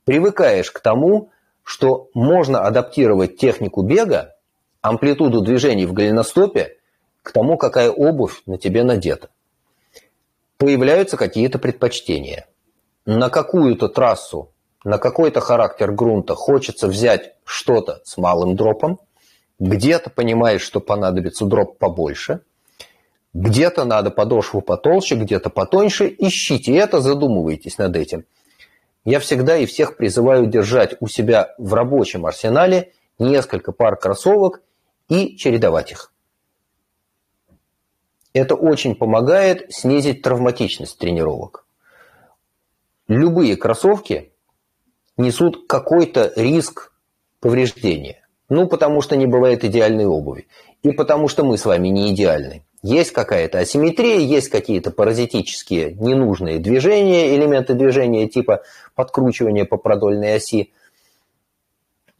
Привыкаешь 0.04 0.70
к 0.70 0.80
тому, 0.80 1.30
что 1.64 2.08
можно 2.14 2.64
адаптировать 2.64 3.38
технику 3.38 3.82
бега, 3.82 4.36
амплитуду 4.80 5.40
движений 5.40 5.86
в 5.86 5.92
голеностопе 5.92 6.76
к 7.22 7.32
тому, 7.32 7.56
какая 7.56 7.90
обувь 7.90 8.42
на 8.46 8.58
тебе 8.58 8.84
надета. 8.84 9.30
появляются 10.58 11.16
какие-то 11.16 11.58
предпочтения. 11.58 12.46
На 13.04 13.30
какую-то 13.30 13.88
трассу, 13.88 14.51
на 14.84 14.98
какой-то 14.98 15.40
характер 15.40 15.92
грунта 15.92 16.34
хочется 16.34 16.88
взять 16.88 17.34
что-то 17.44 18.00
с 18.04 18.16
малым 18.16 18.56
дропом, 18.56 18.98
где-то 19.58 20.10
понимаешь, 20.10 20.62
что 20.62 20.80
понадобится 20.80 21.44
дроп 21.44 21.78
побольше, 21.78 22.40
где-то 23.32 23.84
надо 23.84 24.10
подошву 24.10 24.60
потолще, 24.60 25.14
где-то 25.14 25.50
потоньше. 25.50 26.14
Ищите 26.18 26.74
это, 26.76 27.00
задумывайтесь 27.00 27.78
над 27.78 27.96
этим. 27.96 28.24
Я 29.04 29.20
всегда 29.20 29.56
и 29.56 29.66
всех 29.66 29.96
призываю 29.96 30.46
держать 30.46 30.96
у 31.00 31.08
себя 31.08 31.54
в 31.58 31.74
рабочем 31.74 32.26
арсенале 32.26 32.92
несколько 33.18 33.72
пар 33.72 33.96
кроссовок 33.96 34.62
и 35.08 35.36
чередовать 35.36 35.92
их. 35.92 36.12
Это 38.32 38.54
очень 38.54 38.94
помогает 38.94 39.72
снизить 39.72 40.22
травматичность 40.22 40.98
тренировок. 40.98 41.66
Любые 43.08 43.56
кроссовки 43.56 44.31
несут 45.16 45.66
какой-то 45.66 46.32
риск 46.36 46.92
повреждения. 47.40 48.26
Ну, 48.48 48.66
потому 48.66 49.00
что 49.00 49.16
не 49.16 49.26
бывает 49.26 49.64
идеальной 49.64 50.06
обуви. 50.06 50.46
И 50.82 50.92
потому 50.92 51.28
что 51.28 51.44
мы 51.44 51.56
с 51.56 51.64
вами 51.64 51.88
не 51.88 52.12
идеальны. 52.12 52.64
Есть 52.82 53.12
какая-то 53.12 53.60
асимметрия, 53.60 54.18
есть 54.18 54.48
какие-то 54.48 54.90
паразитические 54.90 55.94
ненужные 55.94 56.58
движения, 56.58 57.34
элементы 57.36 57.74
движения 57.74 58.28
типа 58.28 58.62
подкручивания 58.94 59.64
по 59.64 59.76
продольной 59.76 60.34
оси. 60.34 60.72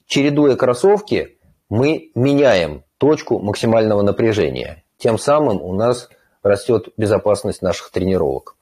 Чередуя 0.06 0.54
кроссовки, 0.54 1.36
мы 1.68 2.10
меняем 2.14 2.84
точку 2.98 3.40
максимального 3.40 4.02
напряжения. 4.02 4.84
Тем 4.98 5.18
самым 5.18 5.60
у 5.60 5.74
нас 5.74 6.08
растет 6.44 6.90
безопасность 6.96 7.60
наших 7.60 7.90
тренировок. 7.90 8.54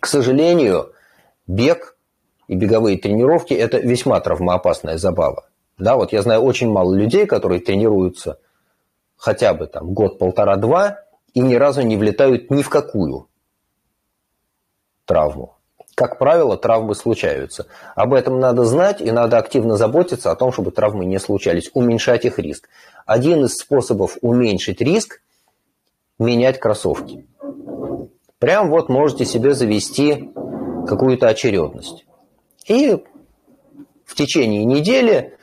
К 0.00 0.06
сожалению, 0.06 0.92
бег 1.46 1.89
и 2.50 2.56
беговые 2.56 2.98
тренировки– 2.98 3.54
это 3.54 3.78
весьма 3.78 4.18
травмоопасная 4.18 4.98
забава. 4.98 5.46
Да, 5.78 5.94
вот 5.94 6.12
я 6.12 6.20
знаю 6.20 6.40
очень 6.42 6.68
мало 6.68 6.92
людей, 6.92 7.24
которые 7.24 7.60
тренируются 7.60 8.40
хотя 9.16 9.54
бы 9.54 9.68
там 9.68 9.94
год, 9.94 10.18
полтора, 10.18 10.56
два 10.56 10.98
и 11.32 11.38
ни 11.38 11.54
разу 11.54 11.82
не 11.82 11.96
влетают 11.96 12.50
ни 12.50 12.62
в 12.62 12.68
какую 12.68 13.28
травму. 15.04 15.54
Как 15.94 16.18
правило, 16.18 16.56
травмы 16.56 16.96
случаются. 16.96 17.66
Об 17.94 18.14
этом 18.14 18.40
надо 18.40 18.64
знать 18.64 19.00
и 19.00 19.12
надо 19.12 19.38
активно 19.38 19.76
заботиться 19.76 20.32
о 20.32 20.34
том, 20.34 20.50
чтобы 20.50 20.72
травмы 20.72 21.04
не 21.04 21.20
случались, 21.20 21.70
уменьшать 21.72 22.24
их 22.24 22.40
риск. 22.40 22.68
Один 23.06 23.44
из 23.44 23.54
способов 23.58 24.16
уменьшить 24.22 24.80
риск– 24.80 25.22
менять 26.18 26.58
кроссовки. 26.58 27.28
Прям 28.40 28.70
вот 28.70 28.88
можете 28.88 29.24
себе 29.24 29.54
завести 29.54 30.32
какую-то 30.88 31.28
очередность. 31.28 32.06
И 32.66 32.96
в 34.04 34.14
течение 34.14 34.64
недели 34.64 35.36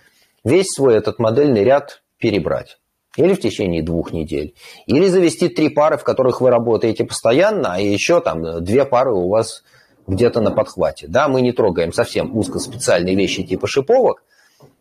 весь 0.44 0.68
свой 0.68 0.96
этот 0.96 1.20
модельный 1.20 1.64
ряд 1.64 2.02
перебрать. 2.18 2.78
Или 3.16 3.34
в 3.34 3.42
течение 3.42 3.82
двух 3.82 4.14
недель. 4.14 4.54
Или 4.86 5.08
завести 5.08 5.50
три 5.50 5.70
пары, 5.70 5.98
в 5.98 6.04
которых 6.04 6.40
вы 6.40 6.50
работаете 6.50 7.04
постоянно, 7.04 7.74
а 7.74 7.80
еще 7.80 8.22
там 8.22 8.64
две 8.64 8.86
пары 8.86 9.12
у 9.12 9.30
вас 9.30 9.64
где-то 10.06 10.40
на 10.40 10.52
подхвате. 10.52 11.08
Да, 11.08 11.28
мы 11.28 11.42
не 11.42 11.52
трогаем 11.52 11.92
совсем 11.92 12.38
узкоспециальные 12.38 13.16
вещи 13.16 13.44
типа 13.44 13.68
шиповок, 13.68 14.24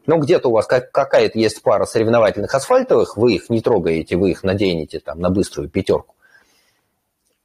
но 0.07 0.19
где-то 0.19 0.49
у 0.49 0.53
вас 0.53 0.67
какая-то 0.67 1.39
есть 1.39 1.63
пара 1.63 1.85
соревновательных 1.85 2.55
асфальтовых, 2.55 3.17
вы 3.17 3.35
их 3.35 3.51
не 3.51 3.61
трогаете, 3.61 4.17
вы 4.17 4.31
их 4.31 4.45
наденете 4.45 5.01
там 5.01 5.19
на 5.19 5.31
быструю 5.31 5.69
пятерку. 5.69 6.15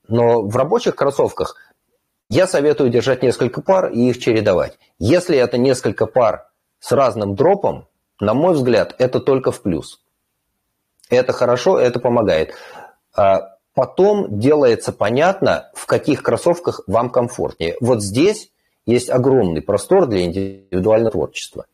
Но 0.07 0.41
в 0.41 0.55
рабочих 0.55 0.95
кроссовках 0.95 1.55
я 2.31 2.47
советую 2.47 2.89
держать 2.89 3.21
несколько 3.21 3.61
пар 3.61 3.91
и 3.91 4.09
их 4.09 4.17
чередовать. 4.17 4.79
Если 4.99 5.37
это 5.37 5.57
несколько 5.57 6.05
пар 6.07 6.47
с 6.79 6.93
разным 6.93 7.35
дропом, 7.35 7.87
на 8.21 8.33
мой 8.33 8.53
взгляд, 8.53 8.95
это 8.99 9.19
только 9.19 9.51
в 9.51 9.61
плюс. 9.61 10.01
Это 11.09 11.33
хорошо, 11.33 11.77
это 11.77 11.99
помогает. 11.99 12.53
А 13.13 13.57
потом 13.73 14.39
делается 14.39 14.93
понятно, 14.93 15.71
в 15.73 15.85
каких 15.85 16.23
кроссовках 16.23 16.81
вам 16.87 17.09
комфортнее. 17.09 17.75
Вот 17.81 18.01
здесь 18.01 18.49
есть 18.85 19.09
огромный 19.09 19.61
простор 19.61 20.05
для 20.05 20.23
индивидуального 20.23 21.11
творчества. 21.11 21.65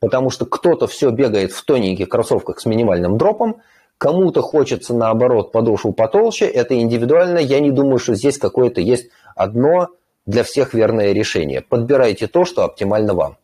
Потому 0.00 0.30
что 0.30 0.46
кто-то 0.46 0.86
все 0.86 1.10
бегает 1.10 1.52
в 1.52 1.62
тоненьких 1.66 2.08
кроссовках 2.08 2.60
с 2.60 2.64
минимальным 2.64 3.18
дропом, 3.18 3.60
кому-то 3.98 4.40
хочется, 4.40 4.94
наоборот, 4.94 5.52
подошву 5.52 5.92
потолще. 5.92 6.46
Это 6.46 6.80
индивидуально. 6.80 7.40
Я 7.40 7.60
не 7.60 7.72
думаю, 7.72 7.98
что 7.98 8.14
здесь 8.14 8.38
какое-то 8.38 8.80
есть 8.80 9.10
одно 9.34 9.88
для 10.28 10.44
всех 10.44 10.74
верное 10.74 11.12
решение. 11.12 11.62
Подбирайте 11.62 12.26
то, 12.26 12.44
что 12.44 12.64
оптимально 12.64 13.14
вам. 13.14 13.38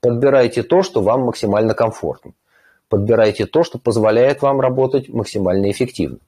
Подбирайте 0.00 0.64
то, 0.64 0.82
что 0.82 1.02
вам 1.02 1.20
максимально 1.20 1.72
комфортно. 1.72 2.32
Подбирайте 2.88 3.46
то, 3.46 3.62
что 3.62 3.78
позволяет 3.78 4.42
вам 4.42 4.60
работать 4.60 5.08
максимально 5.08 5.70
эффективно. 5.70 6.18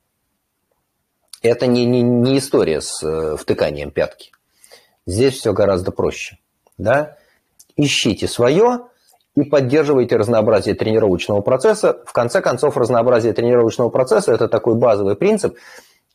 Это 1.42 1.66
не, 1.66 1.84
не, 1.84 2.00
не 2.00 2.38
история 2.38 2.80
с 2.80 3.02
э, 3.02 3.36
втыканием 3.36 3.90
пятки. 3.90 4.30
Здесь 5.04 5.34
все 5.34 5.52
гораздо 5.52 5.90
проще. 5.90 6.38
Да? 6.78 7.16
Ищите 7.74 8.28
свое 8.28 8.82
и 9.34 9.42
поддерживайте 9.42 10.14
разнообразие 10.14 10.76
тренировочного 10.76 11.40
процесса. 11.40 12.04
В 12.06 12.12
конце 12.12 12.40
концов, 12.40 12.76
разнообразие 12.76 13.32
тренировочного 13.32 13.88
процесса– 13.88 14.32
это 14.34 14.46
такой 14.46 14.76
базовый 14.76 15.16
принцип, 15.16 15.56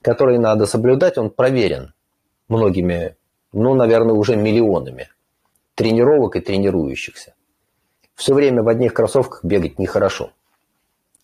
который 0.02 0.38
надо 0.38 0.66
соблюдать. 0.68 1.18
Он 1.18 1.30
проверен 1.30 1.94
многими, 2.48 3.18
ну, 3.54 3.74
наверное, 3.74 4.16
уже 4.16 4.36
миллионами 4.36 5.10
тренировок 5.76 6.36
и 6.36 6.40
тренирующихся. 6.40 7.34
Все 8.16 8.34
время 8.34 8.64
в 8.64 8.68
одних 8.68 8.94
кроссовках 8.94 9.44
бегать 9.44 9.78
нехорошо. 9.78 10.32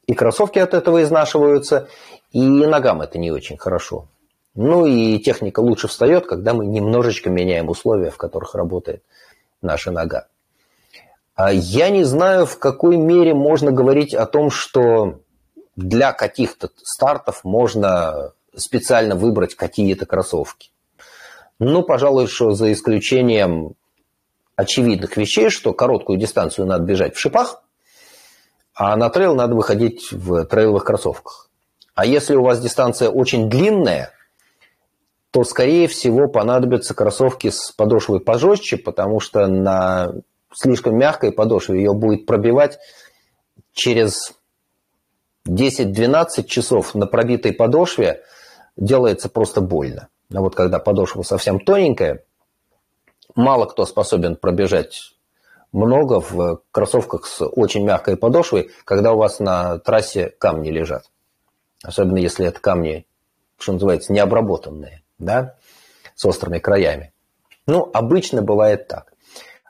И 0.05 0.13
кроссовки 0.13 0.59
от 0.59 0.73
этого 0.73 1.01
изнашиваются, 1.01 1.87
и 2.31 2.41
ногам 2.41 3.01
это 3.01 3.17
не 3.17 3.31
очень 3.31 3.57
хорошо. 3.57 4.07
Ну 4.53 4.85
и 4.85 5.17
техника 5.19 5.61
лучше 5.61 5.87
встает, 5.87 6.27
когда 6.27 6.53
мы 6.53 6.65
немножечко 6.65 7.29
меняем 7.29 7.69
условия, 7.69 8.11
в 8.11 8.17
которых 8.17 8.53
работает 8.53 9.01
наша 9.61 9.91
нога. 9.91 10.27
А 11.35 11.51
я 11.51 11.89
не 11.89 12.03
знаю, 12.03 12.45
в 12.45 12.59
какой 12.59 12.97
мере 12.97 13.33
можно 13.33 13.71
говорить 13.71 14.13
о 14.13 14.27
том, 14.27 14.51
что 14.51 15.19
для 15.75 16.13
каких-то 16.13 16.69
стартов 16.83 17.43
можно 17.43 18.33
специально 18.55 19.15
выбрать 19.15 19.55
какие-то 19.55 20.05
кроссовки. 20.05 20.69
Ну, 21.59 21.83
пожалуй, 21.83 22.27
что 22.27 22.51
за 22.51 22.71
исключением 22.71 23.75
очевидных 24.55 25.17
вещей, 25.17 25.49
что 25.49 25.73
короткую 25.73 26.19
дистанцию 26.19 26.67
надо 26.67 26.83
бежать 26.83 27.15
в 27.15 27.19
шипах, 27.19 27.63
а 28.75 28.95
на 28.95 29.09
трейл 29.09 29.35
надо 29.35 29.55
выходить 29.55 30.11
в 30.11 30.45
трейловых 30.45 30.83
кроссовках. 30.83 31.49
А 31.95 32.05
если 32.05 32.35
у 32.35 32.43
вас 32.43 32.59
дистанция 32.59 33.09
очень 33.09 33.49
длинная, 33.49 34.11
то, 35.31 35.43
скорее 35.43 35.87
всего, 35.87 36.27
понадобятся 36.27 36.93
кроссовки 36.93 37.49
с 37.49 37.71
подошвой 37.71 38.19
пожестче, 38.19 38.77
потому 38.77 39.19
что 39.19 39.47
на 39.47 40.13
слишком 40.53 40.97
мягкой 40.97 41.31
подошве 41.31 41.77
ее 41.77 41.93
будет 41.93 42.25
пробивать 42.25 42.79
через 43.73 44.33
10-12 45.47 46.43
часов 46.45 46.95
на 46.95 47.07
пробитой 47.07 47.53
подошве 47.53 48.23
делается 48.77 49.29
просто 49.29 49.61
больно. 49.61 50.07
А 50.31 50.41
вот 50.41 50.55
когда 50.55 50.79
подошва 50.79 51.23
совсем 51.23 51.59
тоненькая, 51.59 52.23
мало 53.35 53.65
кто 53.65 53.85
способен 53.85 54.35
пробежать 54.35 55.13
много 55.71 56.21
в 56.21 56.61
кроссовках 56.71 57.25
с 57.25 57.43
очень 57.43 57.83
мягкой 57.83 58.15
подошвой, 58.15 58.71
когда 58.85 59.13
у 59.13 59.17
вас 59.17 59.39
на 59.39 59.79
трассе 59.79 60.29
камни 60.37 60.69
лежат. 60.69 61.05
Особенно 61.83 62.17
если 62.17 62.45
это 62.45 62.59
камни, 62.59 63.05
что 63.57 63.73
называется, 63.73 64.13
необработанные, 64.13 65.03
да, 65.17 65.55
с 66.15 66.23
острыми 66.25 66.59
краями. 66.59 67.11
Ну, 67.65 67.89
обычно 67.93 68.41
бывает 68.41 68.87
так. 68.87 69.13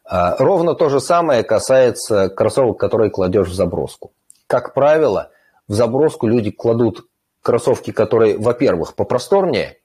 А, 0.05 0.35
ровно 0.37 0.75
то 0.75 0.89
же 0.89 0.99
самое 0.99 1.43
касается 1.43 2.29
кроссовок, 2.29 2.77
которые 2.77 3.09
кладешь 3.09 3.47
в 3.47 3.53
заброску. 3.53 4.11
Как 4.47 4.73
правило, 4.73 5.31
в 5.67 5.73
заброску 5.73 6.27
люди 6.27 6.51
кладут 6.51 7.07
кроссовки, 7.41 7.91
которые, 7.91 8.37
во-первых, 8.37 8.95
попросторнее, 8.95 9.77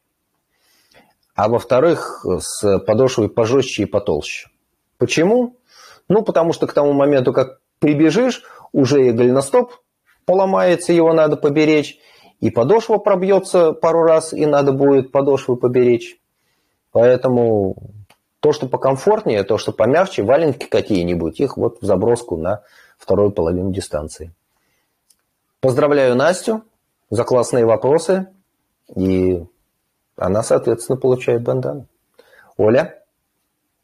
а 1.38 1.48
во-вторых, 1.48 2.26
с 2.40 2.80
подошвой 2.80 3.28
пожестче 3.28 3.84
и 3.84 3.86
потолще. 3.86 4.48
Почему? 4.98 5.54
Ну, 6.08 6.22
потому 6.22 6.52
что 6.52 6.66
к 6.66 6.72
тому 6.72 6.92
моменту, 6.92 7.32
как 7.32 7.60
прибежишь, 7.78 8.42
уже 8.72 9.06
и 9.06 9.12
голеностоп 9.12 9.74
поломается, 10.24 10.92
его 10.92 11.12
надо 11.12 11.36
поберечь, 11.36 12.00
и 12.40 12.50
подошва 12.50 12.98
пробьется 12.98 13.70
пару 13.70 14.02
раз, 14.02 14.32
и 14.32 14.46
надо 14.46 14.72
будет 14.72 15.12
подошву 15.12 15.54
поберечь. 15.54 16.18
Поэтому 16.90 17.76
то, 18.40 18.52
что 18.52 18.66
покомфортнее, 18.66 19.44
то, 19.44 19.58
что 19.58 19.70
помягче, 19.70 20.24
валенки 20.24 20.66
какие-нибудь, 20.66 21.38
их 21.38 21.56
вот 21.56 21.80
в 21.80 21.86
заброску 21.86 22.36
на 22.36 22.62
вторую 22.98 23.30
половину 23.30 23.70
дистанции. 23.70 24.32
Поздравляю 25.60 26.16
Настю 26.16 26.64
за 27.10 27.22
классные 27.22 27.64
вопросы. 27.64 28.26
И 28.96 29.44
она, 30.18 30.42
соответственно, 30.42 30.98
получает 30.98 31.42
бандану. 31.42 31.86
Оля? 32.56 33.02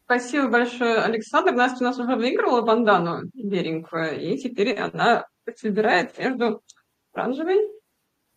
Спасибо 0.05 0.49
большое, 0.49 0.99
Александр. 0.99 1.53
Настя 1.53 1.85
у 1.85 1.87
нас 1.87 1.99
уже 1.99 2.17
выиграла 2.17 2.61
бандану 2.61 3.23
беленькую, 3.33 4.21
и 4.21 4.37
теперь 4.37 4.77
она 4.77 5.27
выбирает 5.63 6.19
между 6.19 6.63
оранжевой 7.15 7.71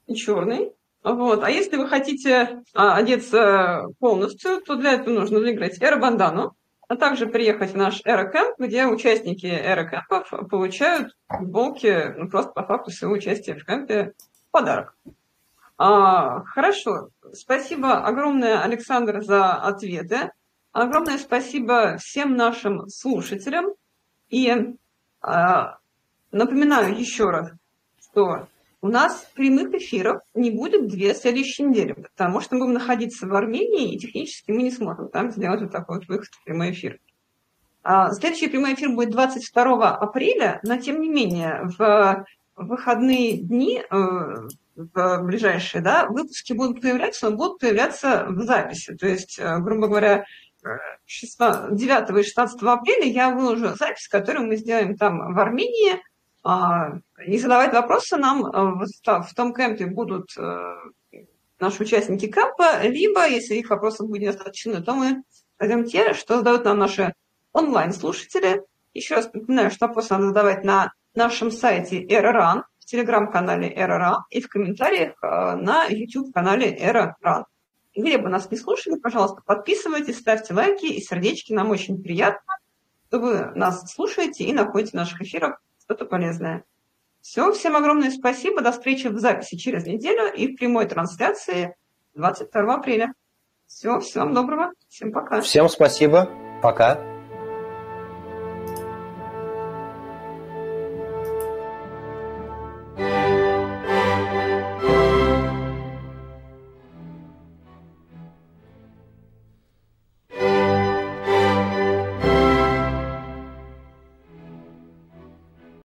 и 0.05 0.15
черной. 0.15 0.73
Вот. 1.03 1.43
А 1.43 1.49
если 1.49 1.77
вы 1.77 1.87
хотите 1.87 2.63
а, 2.73 2.95
одеться 2.95 3.87
полностью, 3.99 4.61
то 4.61 4.75
для 4.75 4.93
этого 4.93 5.13
нужно 5.13 5.39
выиграть 5.39 5.81
эро-бандану, 5.81 6.55
а 6.87 6.95
также 6.95 7.27
приехать 7.27 7.71
в 7.71 7.77
наш 7.77 8.01
эро-кэмп, 8.05 8.55
где 8.59 8.85
участники 8.85 9.45
эро-кэмпов 9.45 10.47
получают 10.49 11.15
футболки 11.27 12.13
ну, 12.17 12.29
просто 12.29 12.51
по 12.51 12.63
факту 12.63 12.91
своего 12.91 13.15
участия 13.15 13.55
в 13.55 13.65
кемпе 13.65 14.13
в 14.47 14.51
подарок. 14.51 14.95
А, 15.77 16.43
хорошо. 16.43 17.09
Спасибо 17.33 18.03
огромное, 18.03 18.61
Александр, 18.61 19.21
за 19.21 19.53
ответы. 19.53 20.31
Огромное 20.71 21.17
спасибо 21.17 21.97
всем 21.97 22.35
нашим 22.35 22.87
слушателям. 22.89 23.73
И 24.29 24.75
а, 25.21 25.77
напоминаю 26.31 26.97
еще 26.97 27.29
раз, 27.29 27.51
что 28.01 28.47
у 28.81 28.87
нас 28.87 29.27
прямых 29.35 29.73
эфиров 29.73 30.21
не 30.33 30.51
будет 30.51 30.87
две 30.87 31.13
следующие 31.13 31.67
недели, 31.67 31.93
потому 31.93 32.41
что 32.41 32.55
мы 32.55 32.61
будем 32.61 32.73
находиться 32.73 33.27
в 33.27 33.33
Армении, 33.33 33.93
и 33.93 33.99
технически 33.99 34.51
мы 34.51 34.63
не 34.63 34.71
сможем 34.71 35.09
там 35.09 35.31
сделать 35.31 35.61
вот 35.61 35.71
такой 35.71 35.99
вот 35.99 36.07
выход 36.07 36.29
в 36.31 36.43
прямой 36.43 36.71
эфир. 36.71 36.99
А, 37.83 38.11
следующий 38.11 38.47
прямой 38.47 38.73
эфир 38.73 38.89
будет 38.89 39.11
22 39.11 39.95
апреля, 39.95 40.59
но 40.63 40.77
тем 40.77 41.01
не 41.01 41.09
менее 41.09 41.69
в 41.77 42.25
выходные 42.55 43.37
дни, 43.37 43.81
э, 43.81 44.35
в 44.77 45.23
ближайшие, 45.23 45.81
да, 45.81 46.07
выпуски 46.07 46.53
будут 46.53 46.81
появляться, 46.81 47.29
но 47.29 47.35
будут 47.35 47.59
появляться 47.59 48.27
в 48.29 48.41
записи. 48.43 48.95
То 48.95 49.07
есть, 49.07 49.39
э, 49.39 49.57
грубо 49.59 49.87
говоря, 49.87 50.25
9 50.63 52.19
и 52.19 52.23
16 52.23 52.61
апреля 52.63 53.05
я 53.05 53.29
выложу 53.31 53.75
запись, 53.75 54.07
которую 54.07 54.47
мы 54.47 54.55
сделаем 54.57 54.95
там 54.95 55.33
в 55.33 55.39
Армении, 55.39 56.01
а, 56.43 56.99
и 57.25 57.37
задавать 57.37 57.73
вопросы 57.73 58.17
нам 58.17 58.45
э, 58.45 58.85
в 59.03 59.33
том 59.35 59.53
кемпе 59.53 59.87
будут 59.87 60.29
э, 60.37 60.75
наши 61.59 61.83
участники 61.83 62.27
кемпа, 62.27 62.83
либо, 62.83 63.27
если 63.27 63.55
их 63.55 63.69
вопросов 63.69 64.07
будет 64.07 64.21
недостаточно, 64.21 64.81
то 64.81 64.93
мы 64.93 65.23
зададим 65.59 65.85
те, 65.85 66.13
что 66.13 66.37
задают 66.37 66.65
нам 66.65 66.77
наши 66.77 67.13
онлайн-слушатели. 67.53 68.63
Еще 68.93 69.15
раз 69.15 69.31
напоминаю, 69.33 69.71
что 69.71 69.87
вопросы 69.87 70.13
надо 70.13 70.27
задавать 70.27 70.63
на 70.63 70.93
нашем 71.15 71.51
сайте 71.51 72.05
ERRAN, 72.05 72.63
телеграм-канале 72.87 73.71
ERRAN 73.73 74.21
и 74.29 74.41
в 74.41 74.47
комментариях 74.47 75.15
э, 75.21 75.55
на 75.55 75.85
YouTube-канале 75.85 76.75
ERRAN. 76.75 77.43
Где 77.95 78.17
бы 78.17 78.29
нас 78.29 78.49
не 78.49 78.57
слушали, 78.57 78.95
пожалуйста, 78.95 79.41
подписывайтесь, 79.45 80.19
ставьте 80.19 80.53
лайки 80.53 80.85
и 80.85 81.01
сердечки. 81.01 81.53
Нам 81.53 81.69
очень 81.69 82.01
приятно, 82.01 82.57
что 83.07 83.19
вы 83.19 83.51
нас 83.55 83.91
слушаете 83.91 84.45
и 84.45 84.53
находите 84.53 84.91
в 84.91 84.95
наших 84.95 85.21
эфирах 85.21 85.59
что-то 85.83 86.05
полезное. 86.05 86.63
Все, 87.21 87.51
всем 87.51 87.75
огромное 87.75 88.11
спасибо. 88.11 88.61
До 88.61 88.71
встречи 88.71 89.07
в 89.07 89.19
записи 89.19 89.57
через 89.57 89.85
неделю 89.85 90.31
и 90.33 90.53
в 90.53 90.57
прямой 90.57 90.85
трансляции 90.85 91.75
22 92.13 92.75
апреля. 92.75 93.13
Все, 93.65 93.99
всем 93.99 94.33
доброго. 94.33 94.71
Всем 94.87 95.11
пока. 95.11 95.41
Всем 95.41 95.67
спасибо. 95.67 96.29
Пока. 96.61 97.16